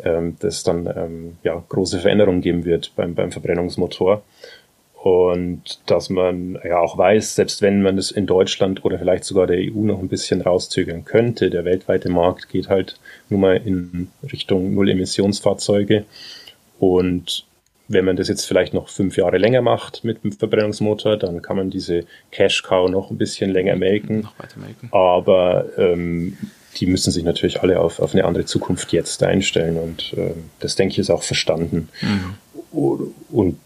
ähm, 0.03 0.37
das 0.39 0.63
dann 0.63 0.87
ähm, 0.87 1.37
ja, 1.43 1.63
große 1.69 1.99
Veränderungen 1.99 2.41
geben 2.41 2.65
wird 2.65 2.91
beim, 2.95 3.15
beim 3.15 3.31
Verbrennungsmotor. 3.31 4.23
Und 5.03 5.79
dass 5.85 6.09
man 6.09 6.57
ja 6.63 6.79
auch 6.79 6.97
weiß, 6.97 7.35
selbst 7.35 7.61
wenn 7.61 7.83
man 7.83 7.97
es 7.97 8.09
in 8.09 8.25
Deutschland 8.25 8.83
oder 8.83 8.97
vielleicht 8.97 9.25
sogar 9.25 9.45
der 9.45 9.57
EU 9.57 9.83
noch 9.83 9.99
ein 9.99 10.07
bisschen 10.07 10.41
rauszögern 10.41 11.05
könnte, 11.05 11.49
der 11.49 11.65
weltweite 11.65 12.09
Markt 12.09 12.49
geht 12.49 12.67
halt 12.67 12.99
nur 13.29 13.39
mal 13.39 13.57
in 13.57 14.09
Richtung 14.31 14.73
Null-Emissionsfahrzeuge. 14.73 16.05
Und 16.79 17.45
wenn 17.87 18.05
man 18.05 18.15
das 18.15 18.27
jetzt 18.27 18.45
vielleicht 18.45 18.73
noch 18.73 18.89
fünf 18.89 19.17
Jahre 19.17 19.37
länger 19.37 19.61
macht 19.61 20.03
mit 20.03 20.23
dem 20.23 20.31
Verbrennungsmotor, 20.31 21.15
dann 21.15 21.41
kann 21.41 21.57
man 21.57 21.69
diese 21.69 22.05
Cash-Cow 22.31 22.89
noch 22.89 23.11
ein 23.11 23.17
bisschen 23.17 23.51
länger 23.51 23.75
melken. 23.75 24.21
Noch 24.21 24.39
weiter 24.39 24.59
melken. 24.59 24.89
Aber 24.91 25.65
ähm, 25.77 26.37
die 26.77 26.87
müssen 26.87 27.11
sich 27.11 27.23
natürlich 27.23 27.61
alle 27.61 27.79
auf, 27.79 27.99
auf 27.99 28.13
eine 28.13 28.25
andere 28.25 28.45
Zukunft 28.45 28.91
jetzt 28.93 29.23
einstellen. 29.23 29.77
Und 29.77 30.13
ähm, 30.17 30.49
das, 30.59 30.75
denke 30.75 30.93
ich, 30.93 30.99
ist 30.99 31.09
auch 31.11 31.23
verstanden. 31.23 31.87
Mhm. 32.01 32.33
Und, 32.71 33.13
und 33.29 33.59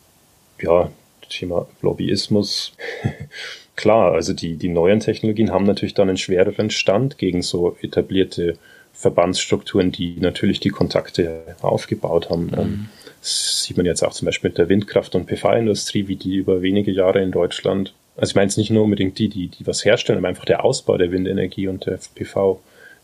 ja, 0.61 0.91
Thema 1.31 1.67
Lobbyismus. 1.81 2.73
Klar, 3.75 4.13
also 4.13 4.33
die, 4.33 4.57
die 4.57 4.69
neuen 4.69 4.99
Technologien 4.99 5.51
haben 5.51 5.65
natürlich 5.65 5.93
dann 5.93 6.09
einen 6.09 6.17
schwereren 6.17 6.69
Stand 6.69 7.17
gegen 7.17 7.41
so 7.41 7.77
etablierte 7.81 8.57
Verbandsstrukturen, 8.93 9.91
die 9.91 10.17
natürlich 10.19 10.59
die 10.59 10.69
Kontakte 10.69 11.41
aufgebaut 11.61 12.29
haben. 12.29 12.45
Mhm. 12.47 12.89
Das 13.21 13.63
sieht 13.63 13.77
man 13.77 13.85
jetzt 13.85 14.03
auch 14.03 14.13
zum 14.13 14.25
Beispiel 14.25 14.49
mit 14.49 14.57
der 14.57 14.69
Windkraft- 14.69 15.15
und 15.15 15.25
PV-Industrie, 15.25 16.07
wie 16.07 16.15
die 16.15 16.35
über 16.35 16.61
wenige 16.61 16.91
Jahre 16.91 17.21
in 17.21 17.31
Deutschland, 17.31 17.93
also 18.17 18.31
ich 18.31 18.35
meine 18.35 18.49
es 18.49 18.57
nicht 18.57 18.69
nur 18.69 18.83
unbedingt 18.83 19.17
die, 19.17 19.29
die, 19.29 19.47
die 19.47 19.65
was 19.65 19.85
herstellen, 19.85 20.19
aber 20.19 20.27
einfach 20.27 20.45
der 20.45 20.65
Ausbau 20.65 20.97
der 20.97 21.11
Windenergie 21.11 21.67
und 21.67 21.85
der 21.85 21.99
PV 22.15 22.61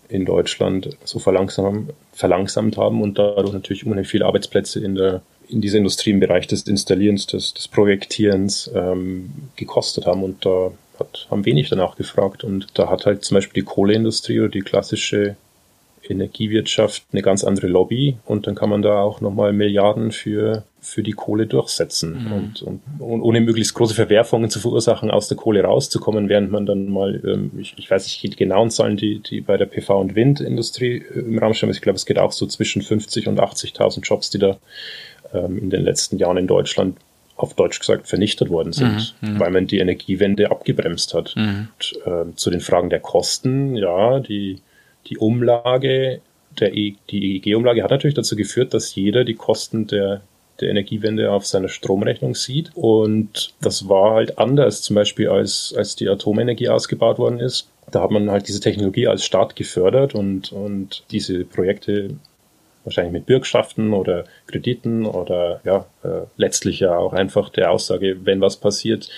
in 0.09 0.25
Deutschland 0.25 0.97
so 1.03 1.19
verlangsamt, 1.19 1.93
verlangsamt 2.13 2.77
haben 2.77 3.01
und 3.01 3.17
dadurch 3.17 3.53
natürlich 3.53 3.85
unheimlich 3.85 4.07
viele 4.07 4.25
Arbeitsplätze 4.25 4.83
in 4.83 4.95
der 4.95 5.21
in 5.49 5.62
dieser 5.62 5.77
Industrie 5.77 6.12
im 6.12 6.19
Bereich 6.19 6.47
des 6.47 6.63
Installierens, 6.63 7.27
des, 7.27 7.53
des 7.53 7.67
Projektierens 7.67 8.69
ähm, 8.73 9.31
gekostet 9.55 10.05
haben. 10.05 10.23
Und 10.23 10.45
da 10.45 10.71
hat, 10.99 11.27
haben 11.29 11.45
wenig 11.45 11.69
danach 11.69 11.95
gefragt. 11.95 12.43
Und 12.43 12.67
da 12.73 12.89
hat 12.89 13.05
halt 13.05 13.23
zum 13.23 13.36
Beispiel 13.36 13.62
die 13.62 13.67
Kohleindustrie 13.67 14.39
oder 14.39 14.49
die 14.49 14.62
klassische 14.62 15.36
Energiewirtschaft 16.10 17.03
eine 17.12 17.21
ganz 17.21 17.43
andere 17.43 17.67
Lobby. 17.67 18.17
Und 18.25 18.47
dann 18.47 18.55
kann 18.55 18.69
man 18.69 18.81
da 18.81 19.01
auch 19.01 19.21
nochmal 19.21 19.53
Milliarden 19.53 20.12
für, 20.12 20.63
für 20.79 21.03
die 21.03 21.12
Kohle 21.12 21.47
durchsetzen. 21.47 22.25
Mhm. 22.25 22.31
und, 22.31 22.62
und, 22.62 22.81
und, 22.99 23.21
ohne 23.21 23.41
möglichst 23.41 23.73
große 23.73 23.93
Verwerfungen 23.93 24.49
zu 24.49 24.60
verursachen, 24.60 25.12
aus 25.12 25.27
der 25.27 25.38
Kohle 25.38 25.63
rauszukommen, 25.63 26.29
während 26.29 26.51
man 26.51 26.65
dann 26.65 26.89
mal, 26.89 27.21
ähm, 27.25 27.51
ich, 27.60 27.73
ich 27.77 27.89
weiß 27.89 28.05
nicht, 28.05 28.23
die 28.23 28.29
genauen 28.29 28.69
Zahlen, 28.69 28.97
die, 28.97 29.19
die 29.19 29.41
bei 29.41 29.57
der 29.57 29.69
PV- 29.69 29.99
und 29.99 30.15
Windindustrie 30.15 31.03
äh, 31.13 31.19
im 31.19 31.39
Raum 31.39 31.53
stehen, 31.53 31.69
ich 31.69 31.81
glaube, 31.81 31.97
es 31.97 32.05
geht 32.05 32.19
auch 32.19 32.31
so 32.31 32.45
zwischen 32.45 32.81
50 32.81 33.27
und 33.27 33.39
80.000 33.39 34.01
Jobs, 34.01 34.29
die 34.29 34.39
da 34.39 34.57
ähm, 35.33 35.57
in 35.57 35.69
den 35.69 35.83
letzten 35.83 36.17
Jahren 36.17 36.37
in 36.37 36.47
Deutschland 36.47 36.97
auf 37.37 37.53
Deutsch 37.53 37.79
gesagt 37.79 38.07
vernichtet 38.07 38.49
worden 38.49 38.73
sind, 38.73 39.15
mhm, 39.21 39.33
mhm, 39.33 39.39
weil 39.39 39.51
man 39.51 39.67
die 39.67 39.77
Energiewende 39.77 40.49
abgebremst 40.49 41.13
hat. 41.13 41.35
Mhm. 41.35 41.67
Und, 41.73 42.05
äh, 42.05 42.35
zu 42.35 42.49
den 42.49 42.61
Fragen 42.61 42.89
der 42.89 42.99
Kosten, 42.99 43.75
ja, 43.75 44.19
die, 44.19 44.59
die 45.05 45.17
Umlage, 45.17 46.21
der 46.59 46.75
e, 46.75 46.95
die 47.09 47.35
EEG-Umlage 47.35 47.83
hat 47.83 47.91
natürlich 47.91 48.15
dazu 48.15 48.35
geführt, 48.35 48.73
dass 48.73 48.95
jeder 48.95 49.23
die 49.23 49.35
Kosten 49.35 49.85
der, 49.85 50.21
der 50.59 50.69
Energiewende 50.69 51.31
auf 51.31 51.45
seiner 51.45 51.69
Stromrechnung 51.69 52.33
sieht. 52.33 52.71
Und 52.73 53.53
das 53.61 53.87
war 53.87 54.15
halt 54.15 54.39
anders, 54.39 54.81
zum 54.81 54.95
Beispiel 54.95 55.29
als, 55.29 55.73
als 55.77 55.95
die 55.95 56.09
Atomenergie 56.09 56.69
ausgebaut 56.69 57.19
worden 57.19 57.39
ist. 57.39 57.67
Da 57.91 58.01
hat 58.01 58.11
man 58.11 58.31
halt 58.31 58.47
diese 58.47 58.59
Technologie 58.59 59.07
als 59.07 59.23
Staat 59.23 59.55
gefördert 59.55 60.15
und, 60.15 60.51
und 60.51 61.03
diese 61.11 61.45
Projekte 61.45 62.09
wahrscheinlich 62.88 63.13
mit 63.13 63.26
Bürgschaften 63.26 63.93
oder 63.93 64.23
Krediten 64.47 65.06
oder 65.06 65.60
ja, 65.65 65.86
äh, 66.04 66.26
letztlich 66.38 66.80
ja 66.80 66.97
auch 66.97 67.13
einfach 67.13 67.50
der 67.50 67.71
Aussage, 67.71 68.26
wenn 68.26 68.41
was 68.41 68.56
passiert, 68.58 69.10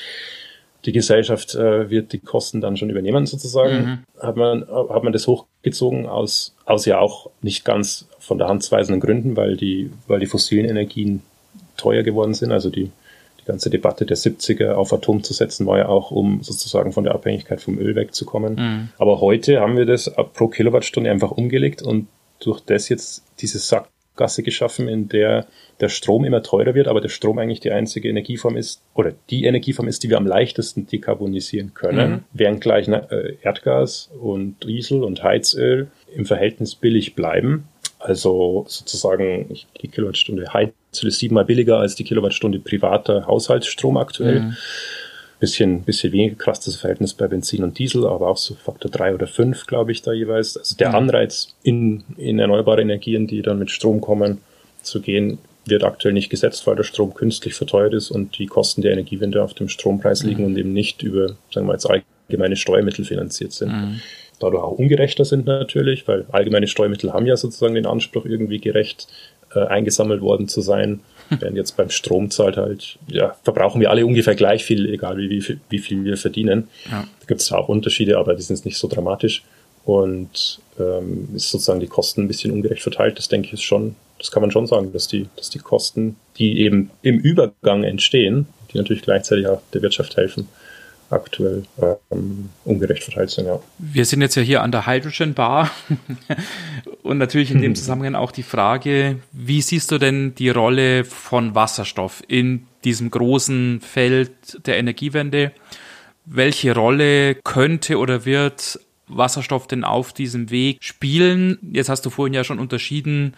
die 0.85 0.91
Gesellschaft 0.91 1.55
äh, 1.55 1.89
wird 1.89 2.13
die 2.13 2.19
Kosten 2.19 2.61
dann 2.61 2.77
schon 2.77 2.89
übernehmen 2.89 3.25
sozusagen. 3.25 3.75
Mhm. 3.75 3.97
Hat 4.19 4.35
man 4.37 4.65
hat 4.67 5.03
man 5.03 5.13
das 5.13 5.27
hochgezogen 5.27 6.07
aus 6.07 6.55
aus 6.65 6.85
ja 6.85 6.99
auch 6.99 7.29
nicht 7.41 7.65
ganz 7.65 8.07
von 8.19 8.37
der 8.37 8.47
Hand 8.47 8.69
weisenden 8.71 9.01
Gründen, 9.01 9.35
weil 9.35 9.55
die 9.55 9.91
weil 10.07 10.19
die 10.19 10.25
fossilen 10.25 10.65
Energien 10.65 11.21
teuer 11.77 12.03
geworden 12.03 12.33
sind. 12.33 12.51
Also 12.51 12.69
die 12.69 12.91
die 13.41 13.45
ganze 13.45 13.69
Debatte 13.69 14.05
der 14.05 14.17
70er 14.17 14.73
auf 14.73 14.93
Atom 14.93 15.23
zu 15.23 15.33
setzen 15.33 15.65
war 15.65 15.77
ja 15.77 15.87
auch, 15.87 16.11
um 16.11 16.41
sozusagen 16.43 16.93
von 16.93 17.03
der 17.03 17.13
Abhängigkeit 17.13 17.61
vom 17.61 17.77
Öl 17.77 17.95
wegzukommen. 17.95 18.55
Mhm. 18.55 18.89
Aber 18.97 19.21
heute 19.21 19.59
haben 19.59 19.77
wir 19.77 19.85
das 19.85 20.11
pro 20.33 20.47
Kilowattstunde 20.47 21.11
einfach 21.11 21.31
umgelegt 21.31 21.81
und 21.81 22.07
durch 22.39 22.61
das 22.61 22.89
jetzt 22.89 23.23
diese 23.39 23.59
Sackgasse 23.59 24.43
geschaffen, 24.43 24.87
in 24.87 25.09
der 25.09 25.47
der 25.79 25.89
Strom 25.89 26.25
immer 26.25 26.43
teurer 26.43 26.73
wird, 26.73 26.87
aber 26.87 27.01
der 27.01 27.09
Strom 27.09 27.37
eigentlich 27.39 27.61
die 27.61 27.71
einzige 27.71 28.09
Energieform 28.09 28.57
ist, 28.57 28.81
oder 28.93 29.13
die 29.29 29.45
Energieform 29.45 29.87
ist, 29.87 30.03
die 30.03 30.09
wir 30.09 30.17
am 30.17 30.27
leichtesten 30.27 30.87
dekarbonisieren 30.87 31.73
können, 31.73 32.11
mhm. 32.11 32.19
während 32.33 32.61
gleich 32.61 32.87
äh, 32.87 33.37
Erdgas 33.41 34.09
und 34.19 34.63
Diesel 34.63 35.03
und 35.03 35.23
Heizöl 35.23 35.87
im 36.13 36.25
Verhältnis 36.25 36.75
billig 36.75 37.15
bleiben. 37.15 37.69
Also 37.97 38.65
sozusagen 38.67 39.57
die 39.81 39.87
Kilowattstunde 39.87 40.53
Heizöl 40.53 41.09
ist 41.09 41.19
siebenmal 41.19 41.45
billiger 41.45 41.79
als 41.79 41.95
die 41.95 42.03
Kilowattstunde 42.03 42.59
privater 42.59 43.25
Haushaltsstrom 43.25 43.97
aktuell. 43.97 44.41
Mhm 44.41 44.57
bisschen, 45.39 45.83
bisschen 45.83 46.11
weniger 46.11 46.35
krass 46.35 46.59
das 46.59 46.75
Verhältnis 46.75 47.13
bei 47.13 47.27
Benzin 47.27 47.63
und 47.63 47.79
Diesel, 47.79 48.05
aber 48.05 48.27
auch 48.27 48.37
so 48.37 48.55
Faktor 48.55 48.91
drei 48.91 49.13
oder 49.13 49.27
fünf, 49.27 49.65
glaube 49.65 49.91
ich, 49.91 50.01
da 50.01 50.11
jeweils. 50.11 50.57
Also 50.57 50.75
der 50.75 50.93
Anreiz 50.93 51.55
in, 51.63 52.03
in 52.17 52.39
erneuerbare 52.39 52.81
Energien, 52.81 53.27
die 53.27 53.41
dann 53.41 53.59
mit 53.59 53.71
Strom 53.71 54.01
kommen, 54.01 54.39
zu 54.83 55.01
gehen, 55.01 55.39
wird 55.65 55.83
aktuell 55.83 56.13
nicht 56.13 56.29
gesetzt, 56.29 56.65
weil 56.67 56.75
der 56.75 56.83
Strom 56.83 57.13
künstlich 57.13 57.53
verteuert 57.53 57.93
ist 57.93 58.11
und 58.11 58.37
die 58.37 58.47
Kosten 58.47 58.81
der 58.81 58.93
Energiewende 58.93 59.43
auf 59.43 59.53
dem 59.53 59.69
Strompreis 59.69 60.23
liegen 60.23 60.43
mhm. 60.43 60.47
und 60.47 60.57
eben 60.57 60.73
nicht 60.73 61.03
über, 61.03 61.35
sagen 61.51 61.67
wir 61.67 61.73
jetzt, 61.73 61.87
allgemeine 61.89 62.55
Steuermittel 62.55 63.05
finanziert 63.05 63.53
sind. 63.53 63.71
Mhm. 63.71 64.01
dadurch 64.39 64.63
auch 64.63 64.77
ungerechter 64.77 65.25
sind 65.25 65.45
natürlich, 65.45 66.07
weil 66.07 66.25
allgemeine 66.31 66.67
Steuermittel 66.67 67.13
haben 67.13 67.25
ja 67.25 67.37
sozusagen 67.37 67.75
den 67.75 67.85
Anspruch, 67.85 68.25
irgendwie 68.25 68.59
gerecht 68.59 69.07
äh, 69.53 69.65
eingesammelt 69.65 70.21
worden 70.21 70.47
zu 70.47 70.61
sein. 70.61 71.01
Während 71.29 71.57
jetzt 71.57 71.77
beim 71.77 71.89
Strom 71.89 72.31
zahlt 72.31 72.57
halt, 72.57 72.97
ja, 73.07 73.35
verbrauchen 73.43 73.81
wir 73.81 73.89
alle 73.89 74.05
ungefähr 74.05 74.35
gleich 74.35 74.63
viel, 74.63 74.91
egal 74.91 75.17
wie, 75.17 75.29
wie, 75.29 75.41
viel, 75.41 75.59
wie 75.69 75.79
viel 75.79 76.03
wir 76.03 76.17
verdienen. 76.17 76.67
Ja. 76.89 77.07
Da 77.19 77.25
gibt 77.27 77.41
es 77.41 77.51
auch 77.51 77.69
Unterschiede, 77.69 78.17
aber 78.17 78.35
die 78.35 78.41
sind 78.41 78.65
nicht 78.65 78.77
so 78.77 78.87
dramatisch. 78.87 79.43
Und 79.85 80.59
ähm, 80.79 81.29
ist 81.35 81.49
sozusagen 81.49 81.79
die 81.79 81.87
Kosten 81.87 82.23
ein 82.23 82.27
bisschen 82.27 82.51
ungerecht 82.51 82.83
verteilt. 82.83 83.17
Das 83.17 83.27
denke 83.27 83.47
ich 83.47 83.53
ist 83.53 83.63
schon, 83.63 83.95
das 84.17 84.31
kann 84.31 84.41
man 84.41 84.51
schon 84.51 84.67
sagen, 84.67 84.91
dass 84.93 85.07
die, 85.07 85.27
dass 85.35 85.49
die 85.49 85.59
Kosten, 85.59 86.15
die 86.37 86.59
eben 86.59 86.91
im 87.01 87.19
Übergang 87.19 87.83
entstehen, 87.83 88.47
die 88.71 88.77
natürlich 88.77 89.03
gleichzeitig 89.03 89.47
auch 89.47 89.61
der 89.73 89.81
Wirtschaft 89.81 90.17
helfen, 90.17 90.47
aktuell 91.09 91.63
ähm, 92.11 92.49
ungerecht 92.65 93.03
verteilt 93.03 93.29
sind, 93.31 93.45
ja. 93.45 93.59
Wir 93.77 94.05
sind 94.05 94.21
jetzt 94.21 94.35
ja 94.35 94.41
hier 94.41 94.61
an 94.61 94.71
der 94.71 94.85
Hydrogen 94.85 95.33
Bar 95.33 95.71
und 97.03 97.17
natürlich 97.17 97.51
in 97.51 97.61
dem 97.61 97.75
Zusammenhang 97.79 98.15
auch 98.15 98.31
die 98.31 98.43
Frage, 98.43 99.19
wie 99.31 99.61
siehst 99.61 99.91
du 99.91 99.97
denn 99.97 100.35
die 100.35 100.49
Rolle 100.49 101.05
von 101.05 101.55
Wasserstoff 101.55 102.21
in 102.27 102.67
diesem 102.83 103.11
großen 103.11 103.81
Feld 103.81 104.65
der 104.65 104.77
Energiewende? 104.77 105.51
Welche 106.25 106.75
Rolle 106.75 107.35
könnte 107.35 107.97
oder 107.97 108.25
wird 108.25 108.79
Wasserstoff 109.07 109.67
denn 109.67 109.83
auf 109.83 110.13
diesem 110.13 110.51
Weg 110.51 110.77
spielen? 110.81 111.57
Jetzt 111.73 111.89
hast 111.89 112.05
du 112.05 112.09
vorhin 112.09 112.33
ja 112.33 112.43
schon 112.43 112.59
unterschieden, 112.59 113.33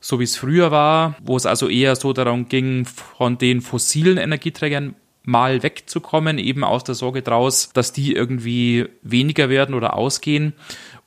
so 0.00 0.18
wie 0.18 0.24
es 0.24 0.36
früher 0.36 0.72
war, 0.72 1.16
wo 1.22 1.36
es 1.36 1.46
also 1.46 1.68
eher 1.68 1.94
so 1.94 2.12
darum 2.12 2.48
ging, 2.48 2.84
von 2.84 3.38
den 3.38 3.60
fossilen 3.60 4.18
Energieträgern 4.18 4.96
mal 5.24 5.62
wegzukommen, 5.62 6.38
eben 6.38 6.64
aus 6.64 6.84
der 6.84 6.94
Sorge 6.94 7.22
draus, 7.22 7.70
dass 7.72 7.92
die 7.92 8.12
irgendwie 8.12 8.86
weniger 9.02 9.48
werden 9.48 9.74
oder 9.74 9.96
ausgehen 9.96 10.54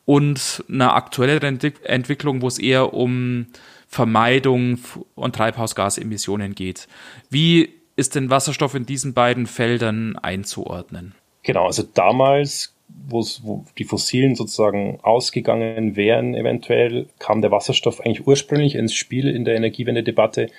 und 0.05 0.63
eine 0.69 0.93
aktuellere 0.93 1.47
Entwicklung, 1.47 2.41
wo 2.41 2.47
es 2.47 2.59
eher 2.59 2.93
um 2.93 3.47
Vermeidung 3.87 4.77
von 4.77 5.31
Treibhausgasemissionen 5.31 6.55
geht. 6.55 6.87
Wie 7.29 7.69
ist 7.95 8.15
denn 8.15 8.29
Wasserstoff 8.29 8.75
in 8.75 8.85
diesen 8.85 9.13
beiden 9.13 9.47
Feldern 9.47 10.17
einzuordnen? 10.17 11.15
Genau, 11.43 11.65
also 11.67 11.83
damals, 11.83 12.75
wo 12.87 13.65
die 13.77 13.83
Fossilen 13.83 14.35
sozusagen 14.35 14.99
ausgegangen 15.01 15.95
wären, 15.95 16.35
eventuell, 16.35 17.07
kam 17.19 17.41
der 17.41 17.51
Wasserstoff 17.51 18.01
eigentlich 18.01 18.27
ursprünglich 18.27 18.75
ins 18.75 18.93
Spiel 18.93 19.27
in 19.27 19.45
der 19.45 19.55
Energiewende-Debatte 19.55 20.49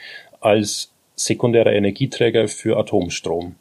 als 0.41 0.93
sekundärer 1.17 1.73
Energieträger 1.73 2.47
für 2.49 2.77
Atomstrom. 2.77 3.57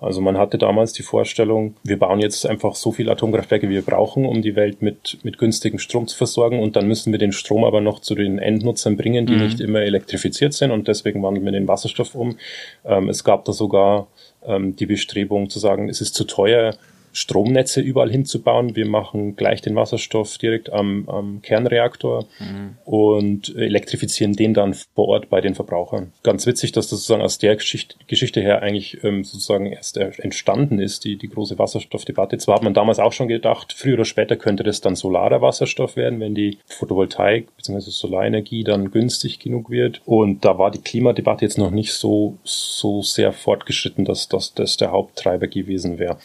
Also 0.00 0.20
man 0.20 0.36
hatte 0.36 0.58
damals 0.58 0.92
die 0.92 1.02
Vorstellung, 1.02 1.76
wir 1.84 1.98
bauen 1.98 2.18
jetzt 2.20 2.44
einfach 2.44 2.74
so 2.74 2.90
viele 2.90 3.12
Atomkraftwerke, 3.12 3.68
wie 3.68 3.74
wir 3.74 3.82
brauchen, 3.82 4.24
um 4.26 4.42
die 4.42 4.56
Welt 4.56 4.82
mit, 4.82 5.18
mit 5.22 5.38
günstigem 5.38 5.78
Strom 5.78 6.08
zu 6.08 6.16
versorgen 6.16 6.60
und 6.60 6.74
dann 6.74 6.88
müssen 6.88 7.12
wir 7.12 7.18
den 7.18 7.32
Strom 7.32 7.64
aber 7.64 7.80
noch 7.80 8.00
zu 8.00 8.14
den 8.14 8.38
Endnutzern 8.38 8.96
bringen, 8.96 9.26
die 9.26 9.34
mhm. 9.34 9.44
nicht 9.44 9.60
immer 9.60 9.80
elektrifiziert 9.80 10.54
sind 10.54 10.72
und 10.72 10.88
deswegen 10.88 11.22
wandeln 11.22 11.44
wir 11.44 11.52
den 11.52 11.68
Wasserstoff 11.68 12.14
um. 12.14 12.36
Ähm, 12.84 13.08
es 13.08 13.22
gab 13.22 13.44
da 13.44 13.52
sogar 13.52 14.08
ähm, 14.44 14.74
die 14.74 14.86
Bestrebung 14.86 15.50
zu 15.50 15.60
sagen, 15.60 15.88
es 15.88 16.00
ist 16.00 16.14
zu 16.14 16.24
teuer, 16.24 16.74
Stromnetze 17.12 17.80
überall 17.80 18.10
hinzubauen. 18.10 18.76
Wir 18.76 18.86
machen 18.86 19.36
gleich 19.36 19.60
den 19.62 19.74
Wasserstoff 19.74 20.38
direkt 20.38 20.72
am, 20.72 21.08
am 21.08 21.42
Kernreaktor 21.42 22.26
mhm. 22.38 22.76
und 22.84 23.54
elektrifizieren 23.56 24.34
den 24.34 24.54
dann 24.54 24.74
vor 24.74 25.08
Ort 25.08 25.30
bei 25.30 25.40
den 25.40 25.54
Verbrauchern. 25.54 26.12
Ganz 26.22 26.46
witzig, 26.46 26.72
dass 26.72 26.88
das 26.88 27.00
sozusagen 27.00 27.22
aus 27.22 27.38
der 27.38 27.56
Geschichte, 27.56 27.96
Geschichte 28.06 28.40
her 28.40 28.62
eigentlich 28.62 29.02
ähm, 29.04 29.24
sozusagen 29.24 29.66
erst 29.66 29.96
entstanden 29.96 30.78
ist, 30.78 31.04
die, 31.04 31.16
die 31.16 31.28
große 31.28 31.58
Wasserstoffdebatte. 31.58 32.38
Zwar 32.38 32.56
hat 32.56 32.62
man 32.62 32.74
damals 32.74 32.98
auch 32.98 33.12
schon 33.12 33.28
gedacht, 33.28 33.74
früher 33.76 33.94
oder 33.94 34.04
später 34.04 34.36
könnte 34.36 34.62
das 34.62 34.80
dann 34.80 34.96
solarer 34.96 35.42
Wasserstoff 35.42 35.96
werden, 35.96 36.20
wenn 36.20 36.34
die 36.34 36.58
Photovoltaik 36.66 37.54
bzw. 37.56 37.90
Solarenergie 37.90 38.64
dann 38.64 38.90
günstig 38.90 39.38
genug 39.38 39.70
wird. 39.70 40.00
Und 40.04 40.44
da 40.44 40.58
war 40.58 40.70
die 40.70 40.80
Klimadebatte 40.80 41.44
jetzt 41.44 41.58
noch 41.58 41.70
nicht 41.70 41.92
so, 41.92 42.38
so 42.44 43.02
sehr 43.02 43.32
fortgeschritten, 43.32 44.04
dass, 44.04 44.28
dass 44.28 44.54
das 44.54 44.76
der 44.76 44.92
Haupttreiber 44.92 45.46
gewesen 45.46 45.98
wäre. 45.98 46.18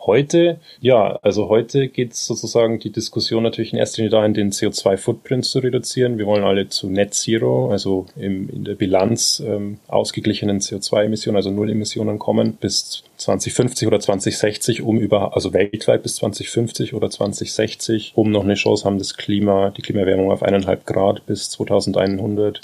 Heute 0.00 0.31
heute, 0.32 0.60
ja, 0.80 1.18
also 1.22 1.48
heute 1.48 1.88
geht 1.88 2.12
es 2.12 2.26
sozusagen 2.26 2.78
die 2.78 2.90
Diskussion 2.90 3.42
natürlich 3.42 3.72
in 3.72 3.78
erster 3.78 3.98
Linie 3.98 4.10
dahin, 4.10 4.34
den 4.34 4.50
CO2-Footprint 4.50 5.44
zu 5.44 5.58
reduzieren. 5.58 6.18
Wir 6.18 6.26
wollen 6.26 6.44
alle 6.44 6.68
zu 6.68 6.88
Net 6.88 7.14
Zero, 7.14 7.70
also 7.70 8.06
im, 8.16 8.48
in 8.48 8.64
der 8.64 8.74
Bilanz 8.74 9.42
ähm, 9.44 9.78
ausgeglichenen 9.88 10.60
CO2-Emissionen, 10.60 11.36
also 11.36 11.50
Null-Emissionen 11.50 12.18
kommen 12.18 12.54
bis 12.54 13.04
2050 13.18 13.86
oder 13.86 14.00
2060, 14.00 14.82
um 14.82 14.98
über, 14.98 15.34
also 15.34 15.52
weltweit 15.52 16.02
bis 16.02 16.16
2050 16.16 16.94
oder 16.94 17.10
2060, 17.10 18.12
um 18.14 18.30
noch 18.30 18.44
eine 18.44 18.54
Chance 18.54 18.84
haben, 18.84 18.98
das 18.98 19.16
Klima, 19.16 19.70
die 19.70 19.82
Klimaerwärmung 19.82 20.30
auf 20.32 20.42
eineinhalb 20.42 20.86
Grad 20.86 21.26
bis 21.26 21.50
2100 21.50 22.60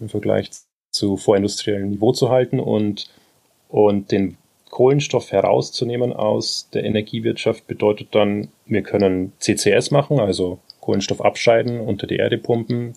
im 0.00 0.08
Vergleich 0.08 0.50
zu 0.90 1.16
vorindustriellem 1.16 1.90
Niveau 1.90 2.12
zu 2.12 2.30
halten 2.30 2.58
und 2.58 3.08
und 3.68 4.10
den 4.10 4.36
Kohlenstoff 4.70 5.32
herauszunehmen 5.32 6.12
aus 6.12 6.68
der 6.72 6.84
Energiewirtschaft 6.84 7.66
bedeutet 7.66 8.08
dann, 8.12 8.48
wir 8.66 8.82
können 8.82 9.32
CCS 9.40 9.90
machen, 9.90 10.20
also 10.20 10.60
Kohlenstoff 10.80 11.20
abscheiden, 11.20 11.80
unter 11.80 12.06
die 12.06 12.16
Erde 12.16 12.38
pumpen. 12.38 12.94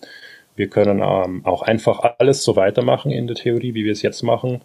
Wir 0.56 0.68
können 0.68 1.02
ähm, 1.02 1.44
auch 1.44 1.62
einfach 1.62 2.14
alles 2.18 2.44
so 2.44 2.54
weitermachen 2.54 3.10
in 3.10 3.26
der 3.26 3.36
Theorie, 3.36 3.74
wie 3.74 3.84
wir 3.84 3.92
es 3.92 4.02
jetzt 4.02 4.22
machen. 4.22 4.62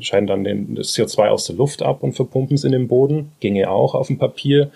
Scheiden 0.00 0.26
dann 0.26 0.44
den, 0.44 0.74
das 0.74 0.96
CO2 0.96 1.28
aus 1.28 1.46
der 1.46 1.56
Luft 1.56 1.82
ab 1.82 2.02
und 2.02 2.14
verpumpen 2.14 2.54
es 2.54 2.64
in 2.64 2.72
den 2.72 2.88
Boden. 2.88 3.32
Ginge 3.40 3.70
auch 3.70 3.94
auf 3.94 4.06
dem 4.06 4.16
Papier. 4.16 4.70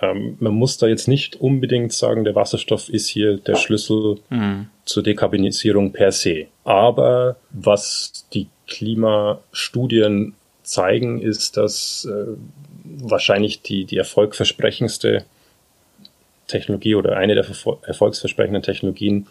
Ähm, 0.00 0.36
man 0.40 0.54
muss 0.54 0.78
da 0.78 0.86
jetzt 0.86 1.08
nicht 1.08 1.36
unbedingt 1.36 1.92
sagen, 1.92 2.24
der 2.24 2.34
Wasserstoff 2.34 2.88
ist 2.88 3.08
hier 3.08 3.36
der 3.36 3.56
Schlüssel 3.56 4.18
mhm. 4.30 4.68
zur 4.86 5.02
Dekarbonisierung 5.02 5.92
per 5.92 6.12
se. 6.12 6.46
Aber 6.64 7.36
was 7.50 8.26
die 8.32 8.48
Klimastudien 8.66 10.34
zeigen, 10.68 11.20
ist, 11.20 11.56
dass 11.56 12.06
äh, 12.10 12.36
wahrscheinlich 12.84 13.62
die, 13.62 13.84
die 13.84 13.96
erfolgversprechendste 13.96 15.24
Technologie 16.46 16.94
oder 16.94 17.16
eine 17.16 17.34
der 17.34 17.46
erfolgsversprechenden 17.86 18.62
Technologien 18.62 19.26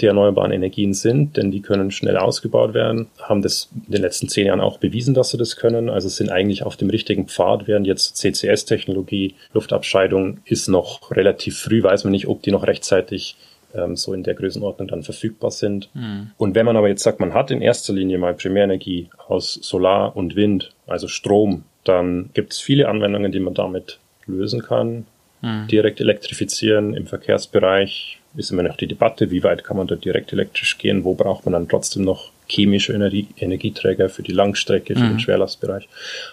die 0.00 0.06
erneuerbaren 0.06 0.52
Energien 0.52 0.94
sind, 0.94 1.36
denn 1.36 1.50
die 1.50 1.62
können 1.62 1.90
schnell 1.90 2.16
ausgebaut 2.16 2.74
werden, 2.74 3.08
haben 3.20 3.42
das 3.42 3.68
in 3.86 3.92
den 3.92 4.02
letzten 4.02 4.28
zehn 4.28 4.46
Jahren 4.46 4.60
auch 4.60 4.78
bewiesen, 4.78 5.14
dass 5.14 5.30
sie 5.30 5.38
das 5.38 5.56
können, 5.56 5.88
also 5.88 6.08
sind 6.08 6.30
eigentlich 6.30 6.62
auf 6.64 6.76
dem 6.76 6.90
richtigen 6.90 7.28
Pfad, 7.28 7.66
während 7.66 7.86
jetzt 7.86 8.16
CCS-Technologie, 8.16 9.34
Luftabscheidung 9.52 10.38
ist 10.44 10.68
noch 10.68 11.10
relativ 11.12 11.58
früh, 11.58 11.82
weiß 11.82 12.04
man 12.04 12.10
nicht, 12.10 12.28
ob 12.28 12.42
die 12.42 12.50
noch 12.50 12.66
rechtzeitig 12.66 13.36
ähm, 13.76 13.96
so 13.96 14.14
in 14.14 14.22
der 14.22 14.34
Größenordnung 14.34 14.88
dann 14.88 15.02
verfügbar 15.02 15.50
sind. 15.50 15.90
Mhm. 15.94 16.30
Und 16.36 16.54
wenn 16.54 16.66
man 16.66 16.76
aber 16.76 16.88
jetzt 16.88 17.02
sagt, 17.02 17.20
man 17.20 17.34
hat 17.34 17.50
in 17.50 17.62
erster 17.62 17.92
Linie 17.92 18.18
mal 18.18 18.34
Primärenergie 18.34 19.08
aus 19.28 19.54
Solar 19.54 20.16
und 20.16 20.36
Wind, 20.36 20.72
also 20.86 21.08
Strom, 21.08 21.64
dann 21.84 22.30
gibt 22.34 22.52
es 22.52 22.60
viele 22.60 22.88
Anwendungen, 22.88 23.32
die 23.32 23.40
man 23.40 23.54
damit 23.54 23.98
lösen 24.26 24.62
kann. 24.62 25.06
Mhm. 25.42 25.68
Direkt 25.68 26.00
elektrifizieren 26.00 26.94
im 26.94 27.06
Verkehrsbereich 27.06 28.20
ist 28.36 28.50
immer 28.50 28.62
noch 28.62 28.76
die 28.76 28.86
Debatte, 28.86 29.30
wie 29.30 29.42
weit 29.42 29.64
kann 29.64 29.76
man 29.76 29.86
da 29.86 29.94
direkt 29.94 30.32
elektrisch 30.32 30.78
gehen, 30.78 31.04
wo 31.04 31.14
braucht 31.14 31.46
man 31.46 31.52
dann 31.52 31.68
trotzdem 31.68 32.04
noch 32.04 32.30
chemische 32.48 32.92
Energie 32.92 33.28
Energieträger 33.38 34.08
für 34.08 34.22
die 34.22 34.32
Langstrecke, 34.32 34.94
für 34.94 35.00
mhm. 35.00 35.08
den 35.10 35.20
Schwerlastbereich. 35.20 35.88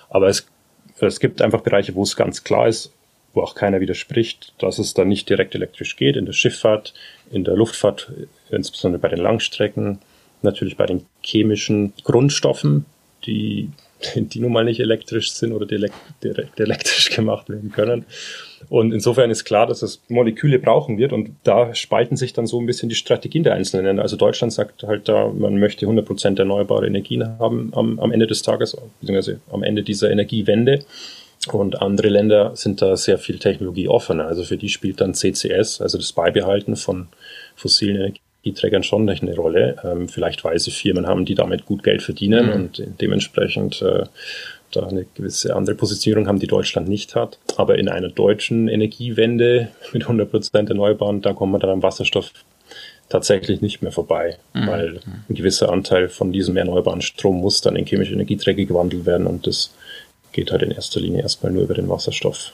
Aber 0.09 0.27
es, 0.27 0.45
es 0.99 1.19
gibt 1.19 1.41
einfach 1.41 1.61
Bereiche, 1.61 1.95
wo 1.95 2.03
es 2.03 2.15
ganz 2.15 2.43
klar 2.43 2.67
ist, 2.67 2.91
wo 3.33 3.41
auch 3.41 3.55
keiner 3.55 3.79
widerspricht, 3.79 4.53
dass 4.59 4.79
es 4.79 4.93
dann 4.93 5.07
nicht 5.07 5.29
direkt 5.29 5.55
elektrisch 5.55 5.95
geht. 5.95 6.15
In 6.15 6.25
der 6.25 6.33
Schifffahrt, 6.33 6.93
in 7.31 7.43
der 7.43 7.55
Luftfahrt, 7.55 8.11
insbesondere 8.51 9.01
bei 9.01 9.09
den 9.09 9.19
Langstrecken, 9.19 9.99
natürlich 10.43 10.77
bei 10.77 10.85
den 10.85 11.05
chemischen 11.21 11.93
Grundstoffen, 12.03 12.85
die, 13.25 13.69
die 14.15 14.39
nun 14.39 14.51
mal 14.51 14.65
nicht 14.65 14.79
elektrisch 14.79 15.31
sind 15.31 15.53
oder 15.53 15.65
direkt, 15.65 15.95
elektrisch 16.59 17.09
gemacht 17.15 17.49
werden 17.49 17.71
können. 17.71 18.05
Und 18.69 18.93
insofern 18.93 19.29
ist 19.29 19.43
klar, 19.43 19.67
dass 19.67 19.81
es 19.81 20.01
Moleküle 20.07 20.59
brauchen 20.59 20.97
wird 20.97 21.11
und 21.11 21.31
da 21.43 21.75
spalten 21.75 22.15
sich 22.15 22.33
dann 22.33 22.47
so 22.47 22.59
ein 22.61 22.65
bisschen 22.65 22.87
die 22.87 22.95
Strategien 22.95 23.43
der 23.43 23.53
einzelnen 23.55 23.85
Länder. 23.85 24.03
Also 24.03 24.15
Deutschland 24.15 24.53
sagt 24.53 24.83
halt 24.83 25.09
da, 25.09 25.27
man 25.27 25.57
möchte 25.57 25.85
100% 25.85 26.39
erneuerbare 26.39 26.87
Energien 26.87 27.27
haben 27.39 27.71
am, 27.75 27.99
am 27.99 28.11
Ende 28.11 28.27
des 28.27 28.41
Tages, 28.41 28.77
beziehungsweise 29.01 29.41
am 29.51 29.63
Ende 29.63 29.83
dieser 29.83 30.11
Energiewende. 30.11 30.85
Und 31.51 31.81
andere 31.81 32.09
Länder 32.09 32.55
sind 32.55 32.81
da 32.81 32.95
sehr 32.95 33.17
viel 33.17 33.39
Technologie 33.39 33.87
offener. 33.87 34.27
Also 34.27 34.43
für 34.43 34.57
die 34.57 34.69
spielt 34.69 35.01
dann 35.01 35.13
CCS, 35.13 35.81
also 35.81 35.97
das 35.97 36.13
Beibehalten 36.13 36.75
von 36.75 37.07
fossilen 37.55 37.95
Energieträgern 38.43 38.83
schon 38.83 39.09
eine 39.09 39.35
Rolle. 39.35 39.77
Ähm, 39.83 40.07
vielleicht 40.07 40.43
weise 40.43 40.71
Firmen 40.71 41.07
haben, 41.07 41.25
die 41.25 41.35
damit 41.35 41.65
gut 41.65 41.83
Geld 41.83 42.01
verdienen 42.01 42.47
mhm. 42.47 42.53
und 42.53 42.83
dementsprechend 43.01 43.81
äh, 43.81 44.03
da 44.71 44.87
eine 44.87 45.05
gewisse 45.15 45.55
andere 45.55 45.75
Positionierung 45.75 46.27
haben, 46.27 46.39
die 46.39 46.47
Deutschland 46.47 46.87
nicht 46.87 47.15
hat. 47.15 47.39
Aber 47.57 47.77
in 47.77 47.89
einer 47.89 48.09
deutschen 48.09 48.67
Energiewende 48.67 49.69
mit 49.93 50.03
100 50.03 50.29
Prozent 50.29 50.69
Erneuerbaren, 50.69 51.21
da 51.21 51.33
kommt 51.33 51.51
man 51.51 51.61
dann 51.61 51.69
am 51.69 51.83
Wasserstoff 51.83 52.31
tatsächlich 53.09 53.61
nicht 53.61 53.81
mehr 53.81 53.91
vorbei, 53.91 54.37
mhm. 54.53 54.67
weil 54.67 54.99
ein 55.29 55.35
gewisser 55.35 55.71
Anteil 55.71 56.09
von 56.09 56.31
diesem 56.31 56.57
erneuerbaren 56.57 57.01
Strom 57.01 57.41
muss 57.41 57.61
dann 57.61 57.75
in 57.75 57.85
chemische 57.85 58.13
Energieträger 58.13 58.65
gewandelt 58.65 59.05
werden 59.05 59.27
und 59.27 59.45
das 59.45 59.71
geht 60.33 60.51
halt 60.51 60.63
in 60.63 60.71
erster 60.71 60.99
Linie 60.99 61.21
erstmal 61.21 61.53
nur 61.53 61.63
über 61.63 61.73
den 61.73 61.87
Wasserstoff. 61.87 62.51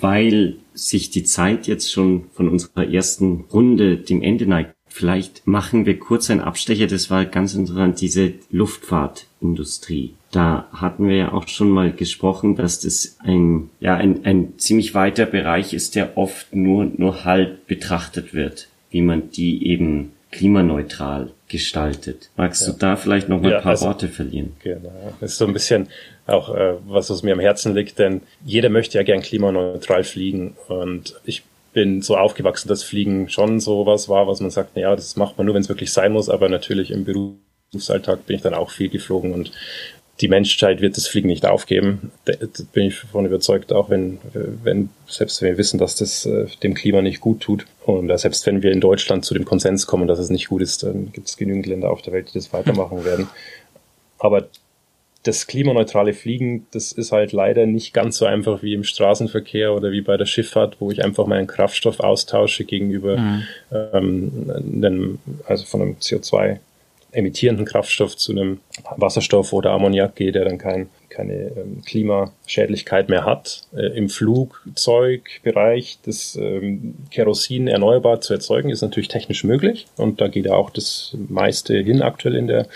Weil 0.00 0.56
sich 0.74 1.10
die 1.10 1.24
Zeit 1.24 1.66
jetzt 1.66 1.90
schon 1.90 2.24
von 2.34 2.48
unserer 2.48 2.86
ersten 2.86 3.44
Runde 3.52 3.96
dem 3.96 4.22
Ende 4.22 4.46
neigt, 4.46 4.74
vielleicht 4.88 5.46
machen 5.46 5.86
wir 5.86 5.98
kurz 5.98 6.30
einen 6.30 6.40
Abstecher, 6.40 6.86
das 6.86 7.10
war 7.10 7.24
ganz 7.24 7.54
interessant, 7.54 8.00
diese 8.00 8.34
Luftfahrtindustrie. 8.50 10.14
Da 10.32 10.68
hatten 10.72 11.08
wir 11.08 11.16
ja 11.16 11.32
auch 11.32 11.48
schon 11.48 11.70
mal 11.70 11.92
gesprochen, 11.92 12.56
dass 12.56 12.80
das 12.80 13.16
ein, 13.20 13.70
ja, 13.80 13.96
ein, 13.96 14.24
ein 14.24 14.58
ziemlich 14.58 14.94
weiter 14.94 15.26
Bereich 15.26 15.72
ist, 15.72 15.94
der 15.94 16.18
oft 16.18 16.54
nur, 16.54 16.84
nur 16.84 17.24
halb 17.24 17.66
betrachtet 17.66 18.34
wird, 18.34 18.68
wie 18.90 19.02
man 19.02 19.30
die 19.30 19.66
eben 19.66 20.12
klimaneutral 20.30 21.32
gestaltet. 21.50 22.30
Magst 22.36 22.66
ja. 22.66 22.72
du 22.72 22.78
da 22.78 22.96
vielleicht 22.96 23.28
noch 23.28 23.40
mal 23.40 23.50
ja, 23.50 23.56
ein 23.58 23.62
paar 23.62 23.72
also, 23.72 23.86
Worte 23.86 24.08
verlieren? 24.08 24.56
Genau. 24.62 25.12
Das 25.20 25.32
ist 25.32 25.38
so 25.38 25.46
ein 25.46 25.52
bisschen 25.52 25.88
auch 26.26 26.54
äh, 26.54 26.74
was, 26.86 27.10
was 27.10 27.22
mir 27.22 27.34
am 27.34 27.40
Herzen 27.40 27.74
liegt, 27.74 27.98
denn 27.98 28.22
jeder 28.44 28.70
möchte 28.70 28.96
ja 28.96 29.04
gern 29.04 29.20
klimaneutral 29.20 30.04
fliegen 30.04 30.56
und 30.68 31.20
ich 31.24 31.42
bin 31.72 32.02
so 32.02 32.16
aufgewachsen, 32.16 32.68
dass 32.68 32.82
Fliegen 32.82 33.28
schon 33.28 33.60
so 33.60 33.86
was 33.86 34.08
war, 34.08 34.26
was 34.26 34.40
man 34.40 34.50
sagt, 34.50 34.76
ja, 34.76 34.94
das 34.94 35.16
macht 35.16 35.36
man 35.36 35.46
nur, 35.46 35.54
wenn 35.54 35.62
es 35.62 35.68
wirklich 35.68 35.92
sein 35.92 36.12
muss, 36.12 36.28
aber 36.28 36.48
natürlich 36.48 36.90
im 36.90 37.04
Berufsalltag 37.04 38.26
bin 38.26 38.36
ich 38.36 38.42
dann 38.42 38.54
auch 38.54 38.70
viel 38.70 38.88
geflogen 38.88 39.32
und 39.32 39.52
die 40.20 40.28
Menschheit 40.28 40.80
wird 40.80 40.96
das 40.96 41.06
Fliegen 41.06 41.28
nicht 41.28 41.46
aufgeben. 41.46 42.12
Da 42.26 42.34
bin 42.72 42.86
ich 42.86 43.00
davon 43.00 43.24
überzeugt, 43.24 43.72
auch 43.72 43.88
wenn, 43.88 44.18
wenn, 44.32 44.90
selbst 45.06 45.40
wenn 45.40 45.50
wir 45.50 45.58
wissen, 45.58 45.78
dass 45.78 45.96
das 45.96 46.26
äh, 46.26 46.46
dem 46.62 46.74
Klima 46.74 47.00
nicht 47.00 47.20
gut 47.20 47.40
tut. 47.40 47.66
Und 47.84 48.16
selbst 48.18 48.46
wenn 48.46 48.62
wir 48.62 48.72
in 48.72 48.80
Deutschland 48.80 49.24
zu 49.24 49.34
dem 49.34 49.44
Konsens 49.44 49.86
kommen, 49.86 50.06
dass 50.06 50.18
es 50.18 50.30
nicht 50.30 50.48
gut 50.48 50.62
ist, 50.62 50.82
dann 50.82 51.12
gibt 51.12 51.28
es 51.28 51.36
genügend 51.36 51.66
Länder 51.66 51.90
auf 51.90 52.02
der 52.02 52.12
Welt, 52.12 52.28
die 52.28 52.38
das 52.38 52.52
weitermachen 52.52 53.04
werden. 53.04 53.28
Aber 54.18 54.48
das 55.22 55.46
klimaneutrale 55.46 56.14
Fliegen, 56.14 56.66
das 56.70 56.92
ist 56.92 57.12
halt 57.12 57.32
leider 57.32 57.66
nicht 57.66 57.92
ganz 57.92 58.16
so 58.16 58.24
einfach 58.24 58.62
wie 58.62 58.74
im 58.74 58.84
Straßenverkehr 58.84 59.74
oder 59.74 59.92
wie 59.92 60.00
bei 60.00 60.16
der 60.16 60.26
Schifffahrt, 60.26 60.76
wo 60.80 60.90
ich 60.90 61.04
einfach 61.04 61.26
meinen 61.26 61.46
Kraftstoff 61.46 62.00
austausche 62.00 62.64
gegenüber 62.64 63.18
mhm. 63.18 63.42
ähm, 63.70 64.52
einem, 64.82 65.18
also 65.46 65.64
von 65.64 65.82
einem 65.82 65.96
CO2 65.96 66.58
emittierenden 67.12 67.66
Kraftstoff 67.66 68.16
zu 68.16 68.32
einem 68.32 68.60
Wasserstoff 68.96 69.52
oder 69.52 69.70
Ammoniak 69.72 70.16
geht, 70.16 70.34
der 70.34 70.44
dann 70.44 70.58
kein, 70.58 70.88
keine 71.08 71.34
ähm, 71.34 71.82
Klimaschädlichkeit 71.84 73.08
mehr 73.08 73.24
hat. 73.24 73.62
Äh, 73.74 73.96
Im 73.96 74.08
Flugzeugbereich 74.08 75.98
das 76.04 76.36
ähm, 76.36 76.94
Kerosin 77.10 77.68
erneuerbar 77.68 78.20
zu 78.20 78.32
erzeugen, 78.32 78.70
ist 78.70 78.82
natürlich 78.82 79.08
technisch 79.08 79.44
möglich. 79.44 79.86
Und 79.96 80.20
da 80.20 80.28
geht 80.28 80.46
ja 80.46 80.54
auch 80.54 80.70
das 80.70 81.16
meiste 81.28 81.78
hin 81.78 82.02
aktuell 82.02 82.36
in 82.36 82.46
der, 82.46 82.66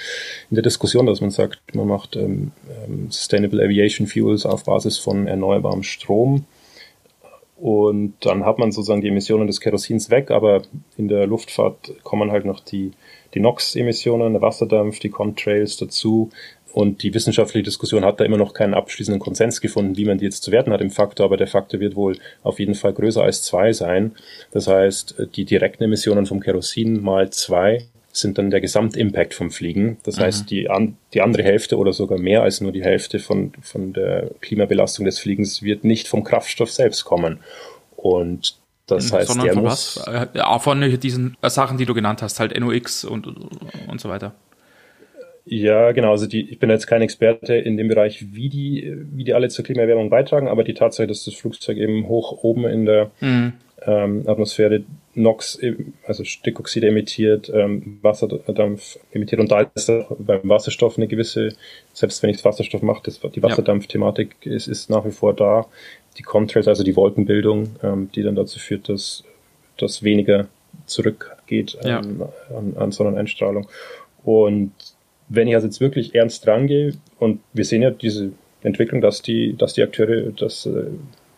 in 0.51 0.57
der 0.57 0.63
Diskussion, 0.63 1.07
dass 1.07 1.21
man 1.21 1.31
sagt, 1.31 1.59
man 1.75 1.89
macht 1.89 2.17
ähm, 2.17 2.53
ähm 2.87 3.11
Sustainable 3.11 3.63
Aviation 3.63 4.07
Fuels 4.07 4.47
auf 4.47 4.65
Basis 4.65 4.99
von 4.99 5.27
erneuerbarem 5.27 5.83
Strom. 5.83 6.47
Und 7.57 8.15
dann 8.21 8.45
hat 8.45 8.59
man 8.59 8.73
sozusagen 8.73 9.01
die 9.01 9.09
Emissionen 9.09 9.47
des 9.47 9.61
Kerosins 9.61 10.11
weg, 10.11 10.31
aber 10.31 10.63
in 10.97 11.09
der 11.09 11.27
Luftfahrt 11.27 11.93
kommen 12.03 12.33
halt 12.33 12.45
noch 12.45 12.61
die 12.61 12.93
die 13.35 13.41
NOx-Emissionen, 13.41 14.33
der 14.33 14.43
Wasserdampf, 14.43 14.99
die 14.99 15.11
Contrails 15.11 15.77
dazu. 15.77 16.31
Und 16.73 17.05
die 17.05 17.15
wissenschaftliche 17.15 17.63
Diskussion 17.63 18.05
hat 18.05 18.19
da 18.19 18.25
immer 18.25 18.37
noch 18.37 18.53
keinen 18.53 18.75
abschließenden 18.75 19.21
Konsens 19.21 19.61
gefunden, 19.61 19.97
wie 19.97 20.05
man 20.05 20.19
die 20.19 20.25
jetzt 20.25 20.43
zu 20.43 20.51
werten 20.51 20.73
hat 20.73 20.81
im 20.81 20.91
Faktor, 20.91 21.27
aber 21.27 21.37
der 21.37 21.47
Faktor 21.47 21.79
wird 21.79 21.95
wohl 21.95 22.19
auf 22.43 22.59
jeden 22.59 22.75
Fall 22.75 22.93
größer 22.93 23.23
als 23.23 23.43
zwei 23.43 23.73
sein. 23.73 24.13
Das 24.51 24.67
heißt, 24.67 25.29
die 25.37 25.45
direkten 25.45 25.85
Emissionen 25.85 26.27
vom 26.27 26.41
Kerosin 26.41 27.01
mal 27.01 27.31
zwei 27.31 27.87
sind 28.11 28.39
dann 28.39 28.51
der 28.51 28.61
Gesamtimpact 28.61 29.35
vom 29.35 29.53
Fliegen. 29.53 29.99
Das 30.03 30.17
mhm. 30.17 30.23
heißt, 30.23 30.51
die, 30.51 30.69
an, 30.69 30.97
die 31.13 31.21
andere 31.21 31.45
Hälfte 31.45 31.77
oder 31.77 31.93
sogar 31.93 32.19
mehr 32.19 32.43
als 32.43 32.61
nur 32.61 32.73
die 32.73 32.83
Hälfte 32.83 33.21
von, 33.21 33.53
von 33.61 33.93
der 33.93 34.31
Klimabelastung 34.41 35.05
des 35.05 35.21
Fliegens 35.21 35.63
wird 35.63 35.85
nicht 35.85 36.09
vom 36.09 36.25
Kraftstoff 36.25 36.73
selbst 36.73 37.05
kommen. 37.05 37.39
Und 37.97 38.57
das 38.87 39.13
heißt, 39.13 39.29
Sondern 39.29 39.47
der 39.47 39.55
von 39.55 39.65
muss 39.65 40.03
was? 40.05 40.31
Ja, 40.35 40.59
von 40.59 40.81
diesen 41.01 41.37
Sachen, 41.43 41.79
die 41.79 41.87
du 41.87 41.95
genannt 41.95 42.23
hast, 42.23 42.41
halt 42.41 42.59
NOx 42.59 43.05
und, 43.05 43.27
und 43.27 44.01
so 44.01 44.09
weiter. 44.09 44.35
Ja, 45.47 45.93
genau. 45.93 46.13
Also 46.13 46.27
die, 46.27 46.51
ich 46.51 46.59
bin 46.59 46.71
jetzt 46.71 46.87
kein 46.87 47.03
Experte 47.03 47.55
in 47.55 47.77
dem 47.77 47.89
Bereich, 47.89 48.33
wie 48.33 48.49
die, 48.49 48.95
wie 49.13 49.25
die 49.25 49.35
alle 49.35 49.49
zur 49.49 49.65
Klimaerwärmung 49.65 50.09
beitragen, 50.09 50.49
aber 50.49 50.65
die 50.65 50.75
Tatsache, 50.75 51.07
dass 51.07 51.25
das 51.25 51.35
Flugzeug 51.35 51.77
eben 51.77 52.09
hoch 52.09 52.43
oben 52.43 52.67
in 52.67 52.87
der 52.87 53.11
mhm. 53.21 53.53
ähm, 53.87 54.25
Atmosphäre 54.27 54.85
NOx, 55.15 55.61
also 56.07 56.25
Stickoxide 56.25 56.89
emittiert, 56.89 57.51
ähm, 57.55 57.99
Wasserdampf 58.01 58.99
emittiert 59.13 59.41
und 59.41 59.51
da 59.51 59.61
ist 59.75 59.93
beim 60.19 60.41
Wasserstoff 60.49 60.97
eine 60.97 61.09
gewisse, 61.09 61.51
selbst 61.93 62.23
wenn 62.23 62.31
ich 62.31 62.45
Wasserstoff 62.45 62.83
mache, 62.83 63.03
das, 63.05 63.21
die 63.21 63.43
Wasserdampfthematik 63.43 64.47
ist, 64.47 64.67
ist 64.67 64.89
nach 64.89 65.05
wie 65.05 65.13
vor 65.13 65.35
da 65.35 65.67
die 66.19 66.23
Contrails, 66.23 66.69
also 66.69 66.85
die 66.85 66.97
Wolkenbildung, 66.97 67.77
ähm, 67.83 68.11
die 68.15 68.23
dann 68.23 68.35
dazu 68.35 68.59
führt, 68.59 68.89
dass, 68.89 69.25
dass 69.79 70.03
weniger 70.03 70.47
zurückgeht 70.87 71.77
ähm, 71.83 72.21
ja. 72.21 72.57
an, 72.57 72.75
an 72.77 72.93
Sonneneinstrahlung. 72.93 73.69
Und 74.25 74.73
wenn 75.29 75.49
ich 75.49 75.55
also 75.55 75.67
jetzt 75.67 75.81
wirklich 75.81 76.15
ernst 76.15 76.47
rangehe, 76.47 76.95
und 77.19 77.41
wir 77.53 77.65
sehen 77.65 77.83
ja 77.83 77.91
diese 77.91 78.33
Entwicklung, 78.63 79.01
dass 79.01 79.23
die, 79.23 79.57
dass 79.57 79.75
die 79.75 79.83
Akteure 79.83 80.33
das 80.33 80.67
äh, 80.67 80.85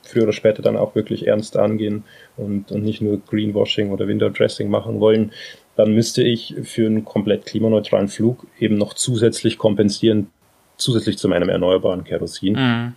früher 0.03 0.25
oder 0.25 0.33
später 0.33 0.63
dann 0.63 0.77
auch 0.77 0.95
wirklich 0.95 1.27
ernst 1.27 1.57
angehen 1.57 2.05
und, 2.37 2.71
und 2.71 2.83
nicht 2.85 3.01
nur 3.01 3.19
Greenwashing 3.19 3.91
oder 3.91 4.07
Window 4.07 4.29
Dressing 4.29 4.71
machen 4.71 5.01
wollen, 5.01 5.33
dann 5.75 5.93
müsste 5.93 6.23
ich 6.23 6.55
für 6.63 6.87
einen 6.87 7.05
komplett 7.05 7.47
klimaneutralen 7.47 8.09
Flug 8.09 8.47
eben 8.59 8.77
noch 8.77 8.95
zusätzlich 8.95 9.59
kompensieren, 9.59 10.29
zusätzlich 10.77 11.19
zu 11.19 11.29
meinem 11.29 11.49
erneuerbaren 11.49 12.05
Kerosin. 12.05 12.55
Mhm. 12.55 12.95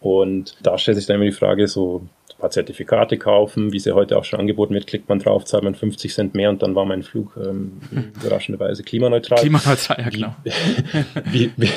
Und 0.00 0.56
da 0.62 0.78
stellt 0.78 0.96
sich 0.96 1.06
dann 1.06 1.16
immer 1.16 1.24
die 1.24 1.32
Frage, 1.32 1.66
so 1.68 2.06
ein 2.36 2.40
paar 2.40 2.50
Zertifikate 2.50 3.16
kaufen, 3.16 3.72
wie 3.72 3.78
sie 3.78 3.92
heute 3.92 4.18
auch 4.18 4.24
schon 4.24 4.38
angeboten 4.38 4.74
wird, 4.74 4.86
klickt 4.86 5.08
man 5.08 5.18
drauf, 5.18 5.44
zahlt 5.44 5.64
man 5.64 5.74
50 5.74 6.12
Cent 6.12 6.34
mehr 6.34 6.50
und 6.50 6.62
dann 6.62 6.74
war 6.74 6.84
mein 6.84 7.02
Flug 7.02 7.36
ähm, 7.42 7.80
überraschenderweise 8.20 8.82
klimaneutral. 8.82 9.38
Klimaneutral, 9.38 10.00
ja 10.00 10.08
genau. 10.10 10.36
Wie, 11.24 11.50
wie, 11.56 11.70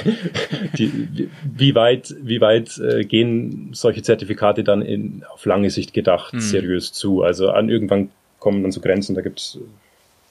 die, 0.77 1.29
wie 1.43 1.75
weit, 1.75 2.13
wie 2.21 2.41
weit 2.41 2.77
äh, 2.77 3.05
gehen 3.05 3.69
solche 3.71 4.01
Zertifikate 4.01 4.63
dann 4.63 4.81
in, 4.81 5.23
auf 5.33 5.45
lange 5.45 5.69
Sicht 5.69 5.93
gedacht 5.93 6.33
hm. 6.33 6.39
seriös 6.41 6.91
zu? 6.91 7.23
Also 7.23 7.49
an 7.51 7.69
irgendwann 7.69 8.09
kommen 8.39 8.61
dann 8.61 8.71
so 8.71 8.81
Grenzen, 8.81 9.15
da 9.15 9.21
gibt's 9.21 9.59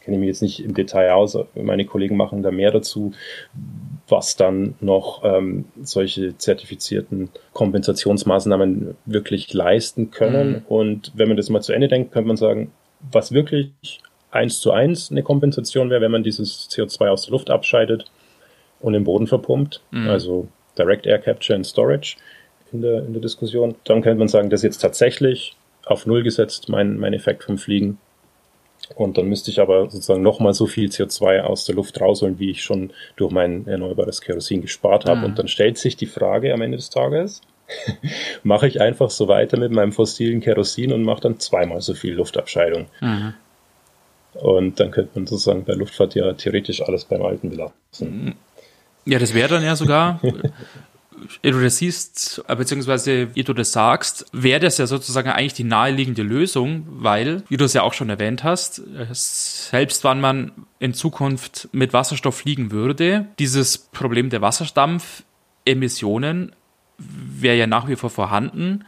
kenne 0.08 0.16
ich 0.16 0.20
mich 0.20 0.28
jetzt 0.28 0.42
nicht 0.42 0.64
im 0.64 0.72
Detail 0.72 1.12
aus, 1.12 1.36
meine 1.54 1.84
Kollegen 1.84 2.16
machen 2.16 2.42
da 2.42 2.50
mehr 2.50 2.70
dazu, 2.70 3.12
was 4.08 4.36
dann 4.36 4.74
noch 4.80 5.22
ähm, 5.24 5.66
solche 5.82 6.36
zertifizierten 6.38 7.30
Kompensationsmaßnahmen 7.52 8.96
wirklich 9.04 9.52
leisten 9.52 10.10
können. 10.10 10.50
Mhm. 10.50 10.62
Und 10.68 11.12
wenn 11.14 11.28
man 11.28 11.36
das 11.36 11.50
mal 11.50 11.60
zu 11.60 11.72
Ende 11.72 11.88
denkt, 11.88 12.12
könnte 12.12 12.28
man 12.28 12.36
sagen, 12.36 12.72
was 13.12 13.32
wirklich 13.32 14.00
eins 14.30 14.60
zu 14.60 14.72
eins 14.72 15.10
eine 15.10 15.22
Kompensation 15.22 15.90
wäre, 15.90 16.00
wenn 16.00 16.10
man 16.10 16.22
dieses 16.22 16.68
CO2 16.70 17.08
aus 17.08 17.22
der 17.22 17.32
Luft 17.32 17.50
abscheidet 17.50 18.10
und 18.80 18.94
im 18.94 19.04
Boden 19.04 19.26
verpumpt, 19.26 19.82
mhm. 19.90 20.08
also 20.08 20.48
Direct 20.76 21.06
Air 21.06 21.18
Capture 21.18 21.56
and 21.56 21.66
Storage 21.66 22.16
in 22.72 22.82
der, 22.82 23.04
in 23.04 23.12
der 23.12 23.22
Diskussion, 23.22 23.74
dann 23.84 24.02
könnte 24.02 24.18
man 24.18 24.28
sagen, 24.28 24.50
das 24.50 24.60
ist 24.60 24.64
jetzt 24.64 24.78
tatsächlich 24.78 25.56
auf 25.84 26.06
Null 26.06 26.22
gesetzt, 26.22 26.68
mein, 26.68 26.98
mein 26.98 27.14
Effekt 27.14 27.44
vom 27.44 27.58
Fliegen. 27.58 27.98
Und 28.94 29.18
dann 29.18 29.26
müsste 29.26 29.50
ich 29.50 29.60
aber 29.60 29.90
sozusagen 29.90 30.22
nochmal 30.22 30.54
so 30.54 30.66
viel 30.66 30.88
CO2 30.88 31.40
aus 31.40 31.64
der 31.64 31.74
Luft 31.74 32.00
rausholen, 32.00 32.38
wie 32.38 32.50
ich 32.50 32.62
schon 32.62 32.92
durch 33.16 33.30
mein 33.30 33.66
erneuerbares 33.66 34.20
Kerosin 34.20 34.62
gespart 34.62 35.04
habe. 35.04 35.20
Mhm. 35.20 35.24
Und 35.24 35.38
dann 35.38 35.48
stellt 35.48 35.78
sich 35.78 35.96
die 35.96 36.06
Frage 36.06 36.52
am 36.52 36.62
Ende 36.62 36.78
des 36.78 36.90
Tages, 36.90 37.42
mache 38.42 38.66
ich 38.66 38.80
einfach 38.80 39.10
so 39.10 39.28
weiter 39.28 39.58
mit 39.58 39.72
meinem 39.72 39.92
fossilen 39.92 40.40
Kerosin 40.40 40.92
und 40.92 41.02
mache 41.02 41.20
dann 41.20 41.38
zweimal 41.38 41.80
so 41.80 41.94
viel 41.94 42.14
Luftabscheidung. 42.14 42.86
Mhm. 43.00 43.34
Und 44.34 44.80
dann 44.80 44.90
könnte 44.90 45.10
man 45.14 45.26
sozusagen 45.26 45.64
bei 45.64 45.74
Luftfahrt 45.74 46.14
ja 46.14 46.32
theoretisch 46.32 46.82
alles 46.82 47.04
beim 47.04 47.22
Alten 47.22 47.50
belassen. 47.50 48.34
Ja, 49.04 49.18
das 49.18 49.34
wäre 49.34 49.48
dann 49.48 49.64
ja 49.64 49.74
sogar 49.74 50.20
wie 51.42 51.50
du 51.50 51.60
das 51.60 51.78
siehst, 51.78 52.44
äh, 52.48 52.56
beziehungsweise 52.56 53.34
wie 53.34 53.44
du 53.44 53.52
das 53.52 53.72
sagst, 53.72 54.26
wäre 54.32 54.60
das 54.60 54.78
ja 54.78 54.86
sozusagen 54.86 55.30
eigentlich 55.30 55.52
die 55.54 55.64
naheliegende 55.64 56.22
Lösung, 56.22 56.86
weil, 56.88 57.42
wie 57.48 57.56
du 57.56 57.64
es 57.64 57.74
ja 57.74 57.82
auch 57.82 57.92
schon 57.92 58.10
erwähnt 58.10 58.44
hast, 58.44 58.78
äh, 58.78 59.06
selbst 59.10 60.04
wann 60.04 60.20
man 60.20 60.52
in 60.78 60.94
Zukunft 60.94 61.68
mit 61.72 61.92
Wasserstoff 61.92 62.36
fliegen 62.36 62.70
würde, 62.70 63.26
dieses 63.38 63.78
Problem 63.78 64.30
der 64.30 64.42
Wasserdampfemissionen 64.42 66.52
wäre 66.98 67.56
ja 67.56 67.66
nach 67.66 67.88
wie 67.88 67.96
vor 67.96 68.10
vorhanden 68.10 68.84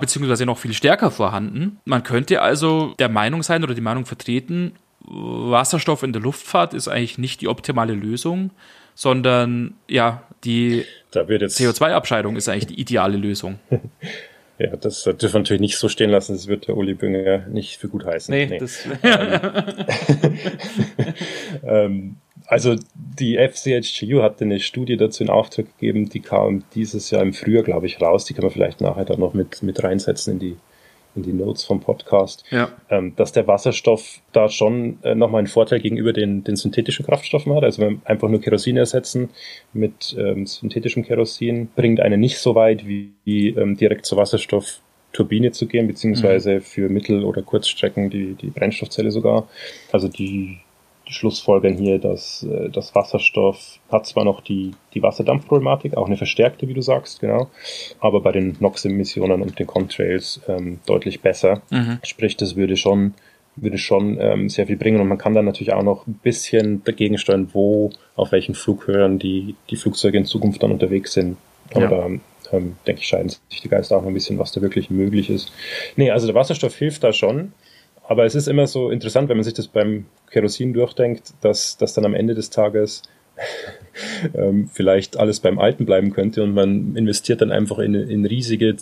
beziehungsweise 0.00 0.46
noch 0.46 0.58
viel 0.58 0.72
stärker 0.72 1.10
vorhanden. 1.10 1.80
Man 1.84 2.02
könnte 2.02 2.40
also 2.40 2.94
der 2.98 3.10
Meinung 3.10 3.42
sein 3.42 3.62
oder 3.62 3.74
die 3.74 3.82
Meinung 3.82 4.06
vertreten, 4.06 4.72
Wasserstoff 5.02 6.02
in 6.02 6.12
der 6.12 6.22
Luftfahrt 6.22 6.74
ist 6.74 6.88
eigentlich 6.88 7.18
nicht 7.18 7.40
die 7.40 7.48
optimale 7.48 7.94
Lösung, 7.94 8.50
sondern 8.94 9.74
ja, 9.88 10.22
die 10.44 10.84
CO2-Abscheidung 11.12 12.36
ist 12.36 12.48
eigentlich 12.48 12.66
die 12.66 12.80
ideale 12.80 13.16
Lösung. 13.16 13.58
Ja, 14.62 14.76
das 14.76 15.04
dürfen 15.04 15.22
wir 15.22 15.38
natürlich 15.38 15.62
nicht 15.62 15.78
so 15.78 15.88
stehen 15.88 16.10
lassen, 16.10 16.34
das 16.34 16.46
wird 16.46 16.68
der 16.68 16.76
Uli 16.76 16.92
Bünger 16.92 17.46
nicht 17.48 17.78
für 17.78 17.88
gut 17.88 18.04
heißen. 18.04 18.30
Nee, 18.30 18.44
nee. 18.44 18.58
Das 18.58 18.86
ähm, 19.02 19.86
ähm, 21.62 22.16
also 22.50 22.74
die 22.94 23.38
FCHGU 23.38 24.22
hatte 24.22 24.44
eine 24.44 24.60
Studie 24.60 24.96
dazu 24.96 25.22
in 25.22 25.30
Auftrag 25.30 25.66
gegeben, 25.78 26.08
die 26.08 26.20
kam 26.20 26.64
dieses 26.74 27.10
Jahr 27.10 27.22
im 27.22 27.32
Frühjahr, 27.32 27.62
glaube 27.62 27.86
ich, 27.86 28.02
raus. 28.02 28.24
Die 28.24 28.34
kann 28.34 28.42
man 28.42 28.50
vielleicht 28.50 28.80
nachher 28.80 29.04
dann 29.04 29.20
noch 29.20 29.34
mit, 29.34 29.62
mit 29.62 29.82
reinsetzen 29.82 30.34
in 30.34 30.38
die, 30.40 30.56
in 31.14 31.22
die 31.22 31.32
Notes 31.32 31.64
vom 31.64 31.80
Podcast. 31.80 32.44
Ja. 32.50 32.70
Ähm, 32.88 33.14
dass 33.16 33.32
der 33.32 33.46
Wasserstoff 33.46 34.20
da 34.32 34.48
schon 34.48 34.98
äh, 35.02 35.14
nochmal 35.14 35.40
einen 35.40 35.48
Vorteil 35.48 35.80
gegenüber 35.80 36.12
den, 36.12 36.44
den 36.44 36.56
synthetischen 36.56 37.04
Kraftstoffen 37.04 37.54
hat. 37.54 37.64
Also 37.64 37.82
wenn 37.82 37.94
wir 37.94 38.00
einfach 38.04 38.28
nur 38.28 38.40
Kerosin 38.40 38.76
ersetzen 38.76 39.30
mit 39.72 40.14
ähm, 40.18 40.46
synthetischem 40.46 41.04
Kerosin, 41.04 41.68
bringt 41.74 42.00
einen 42.00 42.20
nicht 42.20 42.38
so 42.38 42.54
weit 42.54 42.86
wie, 42.86 43.12
wie 43.24 43.48
ähm, 43.48 43.76
direkt 43.76 44.06
zur 44.06 44.18
Wasserstoffturbine 44.18 45.52
zu 45.52 45.66
gehen, 45.66 45.86
beziehungsweise 45.86 46.56
mhm. 46.56 46.60
für 46.60 46.88
Mittel- 46.88 47.24
oder 47.24 47.42
Kurzstrecken 47.42 48.10
die, 48.10 48.34
die 48.34 48.50
Brennstoffzelle 48.50 49.10
sogar. 49.10 49.48
Also 49.92 50.08
die 50.08 50.60
Schlussfolgern 51.10 51.76
hier, 51.76 51.98
dass 51.98 52.42
äh, 52.44 52.68
das 52.70 52.94
Wasserstoff 52.94 53.78
hat 53.90 54.06
zwar 54.06 54.24
noch 54.24 54.40
die, 54.40 54.72
die 54.94 55.02
Wasserdampfproblematik, 55.02 55.96
auch 55.96 56.06
eine 56.06 56.16
verstärkte, 56.16 56.68
wie 56.68 56.74
du 56.74 56.82
sagst, 56.82 57.20
genau, 57.20 57.50
aber 58.00 58.20
bei 58.20 58.32
den 58.32 58.56
NOx-Emissionen 58.60 59.42
und 59.42 59.58
den 59.58 59.66
Contrails 59.66 60.40
ähm, 60.48 60.78
deutlich 60.86 61.20
besser. 61.20 61.62
Mhm. 61.70 61.98
Sprich, 62.02 62.36
das 62.36 62.56
würde 62.56 62.76
schon 62.76 63.14
würde 63.56 63.78
schon 63.78 64.18
ähm, 64.20 64.48
sehr 64.48 64.66
viel 64.66 64.76
bringen 64.76 65.00
und 65.00 65.08
man 65.08 65.18
kann 65.18 65.34
dann 65.34 65.44
natürlich 65.44 65.72
auch 65.72 65.82
noch 65.82 66.06
ein 66.06 66.14
bisschen 66.22 66.82
dagegen 66.84 67.18
steuern, 67.18 67.50
wo, 67.52 67.90
auf 68.14 68.32
welchen 68.32 68.54
Flughöhen 68.54 69.18
die, 69.18 69.56
die 69.68 69.76
Flugzeuge 69.76 70.16
in 70.16 70.24
Zukunft 70.24 70.62
dann 70.62 70.70
unterwegs 70.70 71.12
sind. 71.12 71.36
Aber 71.74 72.08
ja. 72.08 72.56
ähm, 72.56 72.76
denke 72.86 73.02
ich, 73.02 73.08
scheiden 73.08 73.28
sich 73.28 73.60
die 73.60 73.68
Geister 73.68 73.96
auch 73.96 74.02
noch 74.02 74.08
ein 74.08 74.14
bisschen, 74.14 74.38
was 74.38 74.52
da 74.52 74.62
wirklich 74.62 74.88
möglich 74.88 75.30
ist. 75.30 75.52
Nee, 75.96 76.10
also 76.10 76.26
der 76.26 76.34
Wasserstoff 76.34 76.76
hilft 76.76 77.04
da 77.04 77.12
schon. 77.12 77.52
Aber 78.10 78.24
es 78.24 78.34
ist 78.34 78.48
immer 78.48 78.66
so 78.66 78.90
interessant, 78.90 79.28
wenn 79.28 79.36
man 79.36 79.44
sich 79.44 79.54
das 79.54 79.68
beim 79.68 80.06
Kerosin 80.30 80.72
durchdenkt, 80.72 81.32
dass, 81.40 81.76
dass 81.76 81.94
dann 81.94 82.04
am 82.04 82.14
Ende 82.14 82.34
des 82.34 82.50
Tages 82.50 83.02
ähm, 84.34 84.68
vielleicht 84.72 85.18
alles 85.18 85.40
beim 85.40 85.58
Alten 85.58 85.86
bleiben 85.86 86.12
könnte 86.12 86.42
und 86.42 86.54
man 86.54 86.94
investiert 86.96 87.40
dann 87.40 87.52
einfach 87.52 87.78
in, 87.78 87.94
in 87.94 88.26
riesige 88.26 88.76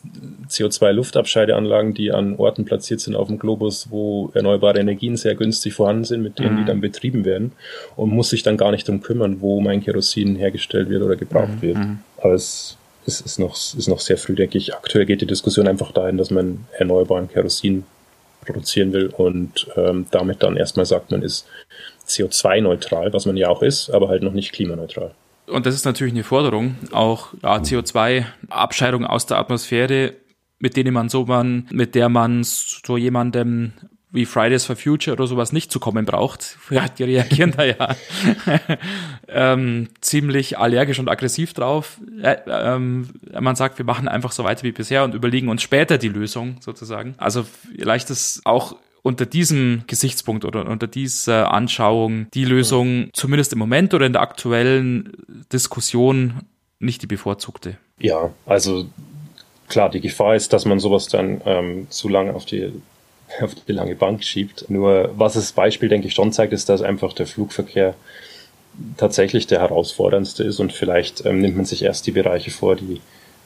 CO2-Luftabscheideanlagen, 0.48 1.94
die 1.94 2.12
an 2.12 2.36
Orten 2.36 2.64
platziert 2.64 3.00
sind 3.00 3.14
auf 3.14 3.28
dem 3.28 3.38
Globus, 3.38 3.90
wo 3.90 4.30
erneuerbare 4.34 4.80
Energien 4.80 5.16
sehr 5.16 5.34
günstig 5.34 5.74
vorhanden 5.74 6.04
sind, 6.04 6.22
mit 6.22 6.38
denen 6.38 6.54
mhm. 6.54 6.58
die 6.58 6.64
dann 6.64 6.80
betrieben 6.80 7.24
werden 7.24 7.52
und 7.96 8.10
muss 8.10 8.30
sich 8.30 8.42
dann 8.42 8.56
gar 8.56 8.70
nicht 8.70 8.88
darum 8.88 9.00
kümmern, 9.00 9.40
wo 9.40 9.60
mein 9.60 9.82
Kerosin 9.82 10.36
hergestellt 10.36 10.88
wird 10.88 11.02
oder 11.02 11.16
gebraucht 11.16 11.56
mhm. 11.56 11.62
wird. 11.62 11.78
Mhm. 11.78 11.98
Aber 12.18 12.34
es, 12.34 12.76
es 13.06 13.20
ist, 13.20 13.38
noch, 13.38 13.54
ist 13.54 13.88
noch 13.88 14.00
sehr 14.00 14.18
früh, 14.18 14.34
denke 14.34 14.58
ich. 14.58 14.74
Aktuell 14.74 15.06
geht 15.06 15.20
die 15.20 15.26
Diskussion 15.26 15.68
einfach 15.68 15.92
dahin, 15.92 16.18
dass 16.18 16.30
man 16.30 16.66
erneuerbaren 16.78 17.28
Kerosin 17.28 17.84
produzieren 18.48 18.92
will 18.92 19.08
und 19.08 19.68
ähm, 19.76 20.06
damit 20.10 20.42
dann 20.42 20.56
erstmal 20.56 20.86
sagt, 20.86 21.10
man 21.10 21.22
ist 21.22 21.46
CO2-neutral, 22.06 23.12
was 23.12 23.26
man 23.26 23.36
ja 23.36 23.48
auch 23.48 23.62
ist, 23.62 23.90
aber 23.90 24.08
halt 24.08 24.22
noch 24.22 24.32
nicht 24.32 24.52
klimaneutral. 24.52 25.12
Und 25.46 25.66
das 25.66 25.74
ist 25.74 25.84
natürlich 25.84 26.14
eine 26.14 26.24
Forderung, 26.24 26.76
auch 26.92 27.28
ja, 27.42 27.56
CO2-Abscheidung 27.56 29.04
aus 29.04 29.26
der 29.26 29.38
Atmosphäre, 29.38 30.14
mit 30.58 30.76
denen 30.76 30.94
man 30.94 31.08
so 31.08 31.26
man, 31.26 31.68
mit 31.70 31.94
der 31.94 32.08
man 32.08 32.42
so 32.42 32.96
jemandem 32.96 33.72
wie 34.10 34.24
Fridays 34.24 34.64
for 34.64 34.76
Future 34.76 35.14
oder 35.14 35.26
sowas 35.26 35.52
nicht 35.52 35.70
zu 35.70 35.80
kommen 35.80 36.04
braucht. 36.04 36.56
Ja, 36.70 36.86
die 36.86 37.04
reagieren 37.04 37.52
da 37.56 37.64
ja 37.64 37.96
ähm, 39.28 39.88
ziemlich 40.00 40.58
allergisch 40.58 40.98
und 40.98 41.08
aggressiv 41.08 41.54
drauf. 41.54 41.98
Äh, 42.22 42.36
ähm, 42.46 43.08
man 43.38 43.56
sagt, 43.56 43.78
wir 43.78 43.86
machen 43.86 44.06
einfach 44.06 44.32
so 44.32 44.44
weiter 44.44 44.64
wie 44.64 44.72
bisher 44.72 45.02
und 45.04 45.14
überlegen 45.14 45.48
uns 45.48 45.62
später 45.62 45.98
die 45.98 46.08
Lösung 46.08 46.56
sozusagen. 46.60 47.14
Also 47.16 47.44
vielleicht 47.78 48.10
ist 48.10 48.42
auch 48.44 48.76
unter 49.02 49.24
diesem 49.26 49.84
Gesichtspunkt 49.86 50.44
oder 50.44 50.66
unter 50.66 50.86
dieser 50.86 51.52
Anschauung 51.52 52.26
die 52.34 52.44
Lösung 52.44 53.08
zumindest 53.14 53.52
im 53.54 53.58
Moment 53.58 53.94
oder 53.94 54.06
in 54.06 54.12
der 54.12 54.22
aktuellen 54.22 55.12
Diskussion 55.52 56.42
nicht 56.78 57.02
die 57.02 57.06
bevorzugte. 57.06 57.78
Ja, 57.98 58.30
also 58.44 58.86
klar, 59.68 59.88
die 59.90 60.00
Gefahr 60.00 60.36
ist, 60.36 60.52
dass 60.52 60.64
man 60.64 60.78
sowas 60.78 61.08
dann 61.08 61.40
ähm, 61.46 61.86
zu 61.90 62.08
lange 62.08 62.34
auf 62.34 62.44
die 62.44 62.72
auf 63.42 63.54
die 63.54 63.72
lange 63.72 63.94
Bank 63.94 64.24
schiebt. 64.24 64.68
Nur 64.68 65.10
was 65.16 65.34
das 65.34 65.52
Beispiel, 65.52 65.88
denke 65.88 66.08
ich, 66.08 66.14
schon 66.14 66.32
zeigt, 66.32 66.52
ist, 66.52 66.68
dass 66.68 66.82
einfach 66.82 67.12
der 67.12 67.26
Flugverkehr 67.26 67.94
tatsächlich 68.96 69.46
der 69.46 69.60
herausforderndste 69.60 70.44
ist 70.44 70.60
und 70.60 70.72
vielleicht 70.72 71.24
ähm, 71.26 71.40
nimmt 71.40 71.56
man 71.56 71.64
sich 71.64 71.82
erst 71.82 72.06
die 72.06 72.12
Bereiche 72.12 72.50
vor, 72.50 72.76
die, 72.76 73.00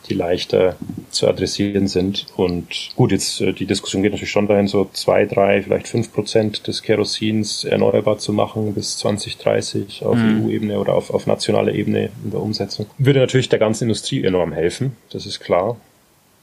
die 0.08 0.14
leichter 0.14 0.76
zu 1.10 1.26
adressieren 1.26 1.88
sind. 1.88 2.26
Und 2.36 2.90
gut, 2.96 3.12
jetzt 3.12 3.40
äh, 3.40 3.52
die 3.52 3.64
Diskussion 3.64 4.02
geht 4.02 4.12
natürlich 4.12 4.30
schon 4.30 4.46
dahin, 4.46 4.68
so 4.68 4.90
zwei, 4.92 5.24
drei, 5.24 5.62
vielleicht 5.62 5.88
fünf 5.88 6.12
Prozent 6.12 6.66
des 6.66 6.82
Kerosins 6.82 7.64
erneuerbar 7.64 8.18
zu 8.18 8.32
machen 8.32 8.74
bis 8.74 8.98
2030 8.98 10.04
auf 10.04 10.16
mhm. 10.16 10.46
EU-Ebene 10.46 10.78
oder 10.78 10.94
auf, 10.94 11.10
auf 11.10 11.26
nationaler 11.26 11.72
Ebene 11.72 12.10
in 12.24 12.30
der 12.30 12.40
Umsetzung. 12.40 12.86
Würde 12.98 13.20
natürlich 13.20 13.48
der 13.48 13.58
ganzen 13.58 13.84
Industrie 13.84 14.22
enorm 14.22 14.52
helfen, 14.52 14.96
das 15.10 15.24
ist 15.24 15.40
klar. 15.40 15.78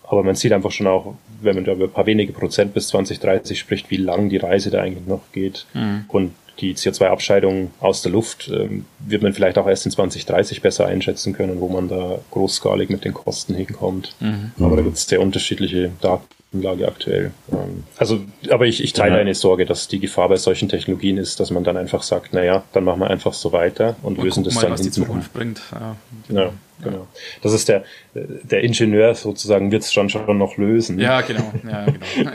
Aber 0.09 0.23
man 0.23 0.35
sieht 0.35 0.51
einfach 0.51 0.71
schon 0.71 0.87
auch, 0.87 1.13
wenn 1.41 1.55
man 1.55 1.65
da 1.65 1.73
über 1.73 1.85
ein 1.85 1.91
paar 1.91 2.07
wenige 2.07 2.33
Prozent 2.33 2.73
bis 2.73 2.87
2030 2.89 3.57
spricht, 3.59 3.91
wie 3.91 3.97
lang 3.97 4.29
die 4.29 4.37
Reise 4.37 4.71
da 4.71 4.81
eigentlich 4.81 5.05
noch 5.07 5.21
geht. 5.31 5.67
Mhm. 5.73 6.05
Und 6.07 6.31
die 6.59 6.75
CO2-Abscheidung 6.75 7.71
aus 7.79 8.01
der 8.01 8.11
Luft 8.11 8.49
ähm, 8.53 8.85
wird 8.99 9.21
man 9.21 9.33
vielleicht 9.33 9.57
auch 9.57 9.67
erst 9.67 9.85
in 9.85 9.91
2030 9.91 10.61
besser 10.61 10.87
einschätzen 10.87 11.33
können, 11.33 11.61
wo 11.61 11.69
man 11.69 11.87
da 11.87 12.19
großskalig 12.31 12.89
mit 12.89 13.05
den 13.05 13.13
Kosten 13.13 13.53
hinkommt. 13.53 14.15
Mhm. 14.19 14.51
Aber 14.59 14.75
da 14.75 14.81
gibt 14.81 14.97
es 14.97 15.07
sehr 15.07 15.21
unterschiedliche 15.21 15.91
Datenlage 16.01 16.87
aktuell. 16.87 17.31
Ähm, 17.51 17.83
also, 17.97 18.19
aber 18.49 18.65
ich, 18.65 18.83
ich 18.83 18.93
teile 18.93 19.15
ja. 19.15 19.21
eine 19.21 19.35
Sorge, 19.35 19.65
dass 19.65 19.87
die 19.87 19.99
Gefahr 19.99 20.27
bei 20.27 20.37
solchen 20.37 20.69
Technologien 20.69 21.17
ist, 21.17 21.39
dass 21.39 21.51
man 21.51 21.63
dann 21.63 21.77
einfach 21.77 22.01
sagt, 22.01 22.33
naja, 22.33 22.63
dann 22.73 22.83
machen 22.83 22.99
wir 22.99 23.09
einfach 23.09 23.33
so 23.33 23.51
weiter 23.51 23.95
und 24.01 24.17
mal 24.17 24.25
lösen 24.25 24.43
das 24.43 24.55
mal, 24.55 24.61
dann 24.61 24.71
was 24.71 24.81
die 24.81 24.91
Zukunft 24.91 25.31
bringt. 25.33 25.61
Ja. 25.71 25.95
ja. 26.29 26.51
Genau. 26.81 27.07
Das 27.41 27.53
ist 27.53 27.67
der, 27.67 27.83
der 28.13 28.63
Ingenieur 28.63 29.13
sozusagen 29.15 29.71
wird 29.71 29.83
es 29.83 29.93
schon 29.93 30.09
schon 30.09 30.37
noch 30.37 30.57
lösen. 30.57 30.99
Ja, 30.99 31.21
genau. 31.21 31.51
Ja, 31.67 31.85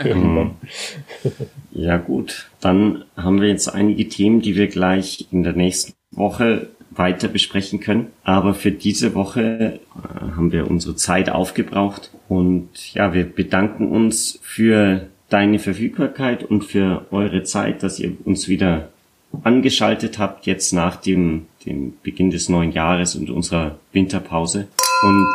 genau. 0.03 0.51
ja, 1.73 1.97
gut. 1.97 2.51
Dann 2.61 3.05
haben 3.17 3.41
wir 3.41 3.49
jetzt 3.49 3.69
einige 3.69 4.09
Themen, 4.09 4.43
die 4.43 4.57
wir 4.57 4.69
gleich 4.69 5.29
in 5.31 5.43
der 5.43 5.55
nächsten 5.55 5.95
Woche 6.11 6.69
weiter 6.91 7.29
besprechen 7.29 7.81
können. 7.81 8.09
Aber 8.23 8.55
für 8.55 8.71
diese 8.71 9.15
Woche 9.15 9.81
äh, 9.97 10.37
haben 10.37 10.53
wir 10.53 10.71
unsere 10.71 10.97
Zeit 10.97 11.31
aufgebraucht. 11.31 12.11
Und 12.29 12.95
ja, 12.95 13.13
wir 13.15 13.25
bedanken 13.25 13.89
uns 13.89 14.39
für 14.43 15.09
deine 15.29 15.59
Verfügbarkeit 15.59 16.45
und 16.45 16.65
für 16.65 17.07
eure 17.11 17.43
Zeit, 17.43 17.83
dass 17.83 17.99
ihr 17.99 18.13
uns 18.25 18.49
wieder 18.49 18.91
angeschaltet 19.43 20.19
habt, 20.19 20.47
jetzt 20.47 20.73
nach 20.73 20.97
dem, 20.97 21.47
dem 21.65 21.95
Beginn 22.03 22.31
des 22.31 22.49
neuen 22.49 22.73
Jahres 22.73 23.15
und 23.17 23.31
unserer 23.31 23.79
Winterpause. 23.93 24.69
Und 25.03 25.27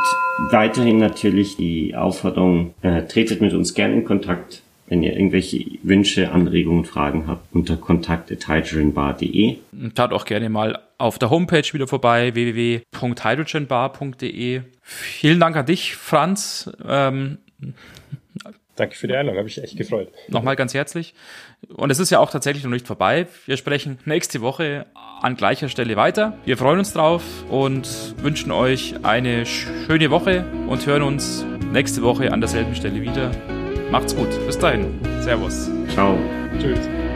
weiterhin 0.52 0.98
natürlich 0.98 1.58
die 1.58 1.96
Aufforderung, 1.96 2.74
äh, 2.82 3.04
tretet 3.04 3.42
mit 3.42 3.54
uns 3.54 3.74
gerne 3.74 3.96
in 3.96 4.06
Kontakt, 4.06 4.62
wenn 4.88 5.04
ihr 5.04 5.12
irgendwelche 5.14 5.66
Wünsche, 5.84 6.32
Anregungen, 6.32 6.86
Fragen 6.86 7.28
habt, 7.28 7.54
unter 7.54 7.76
kontakt.hydrogenbar.de. 7.78 9.58
Schaut 9.96 10.14
auch 10.14 10.26
gerne 10.26 10.50
mal 10.50 10.80
auf 10.98 11.20
der 11.20 11.30
Homepage 11.30 11.72
wieder 11.74 11.88
vorbei, 11.88 12.34
www.hydrogenbar.de. 12.34 14.62
Vielen 14.82 15.40
Dank 15.40 15.56
an 15.56 15.66
dich, 15.66 15.96
Franz. 15.96 16.70
Ähm, 16.88 17.38
Danke 18.80 18.96
für 18.96 19.08
die 19.08 19.14
Einladung, 19.14 19.38
habe 19.38 19.50
ich 19.50 19.62
echt 19.62 19.76
gefreut. 19.76 20.10
Nochmal 20.30 20.56
ganz 20.56 20.74
herzlich. 20.74 21.14
Und 21.68 21.90
es 21.90 22.00
ist 22.00 22.12
ja 22.12 22.20
auch 22.20 22.32
tatsächlich 22.32 22.64
noch 22.64 22.72
nicht 22.72 22.88
vorbei. 22.88 23.28
Wir 23.46 23.58
sprechen 23.58 24.00
nächste 24.06 24.40
Woche 24.40 24.86
an 25.22 25.36
gleicher 25.36 25.68
Stelle 25.68 25.98
weiter. 25.98 26.38
Wir 26.46 26.58
freuen 26.58 26.80
uns 26.80 26.94
drauf 26.94 27.24
und 27.50 28.16
wünschen 28.24 28.52
euch 28.52 28.96
eine 29.04 29.46
schöne 29.46 30.10
Woche 30.12 30.46
und 30.68 30.86
hören 30.86 31.02
uns 31.02 31.46
nächste 31.74 32.02
Woche 32.04 32.32
an 32.32 32.40
derselben 32.40 32.74
Stelle 32.74 33.02
wieder. 33.02 33.32
Macht's 33.92 34.16
gut. 34.16 34.30
Bis 34.46 34.58
dahin. 34.58 34.98
Servus. 35.20 35.70
Ciao. 35.90 36.18
Tschüss. 36.62 37.09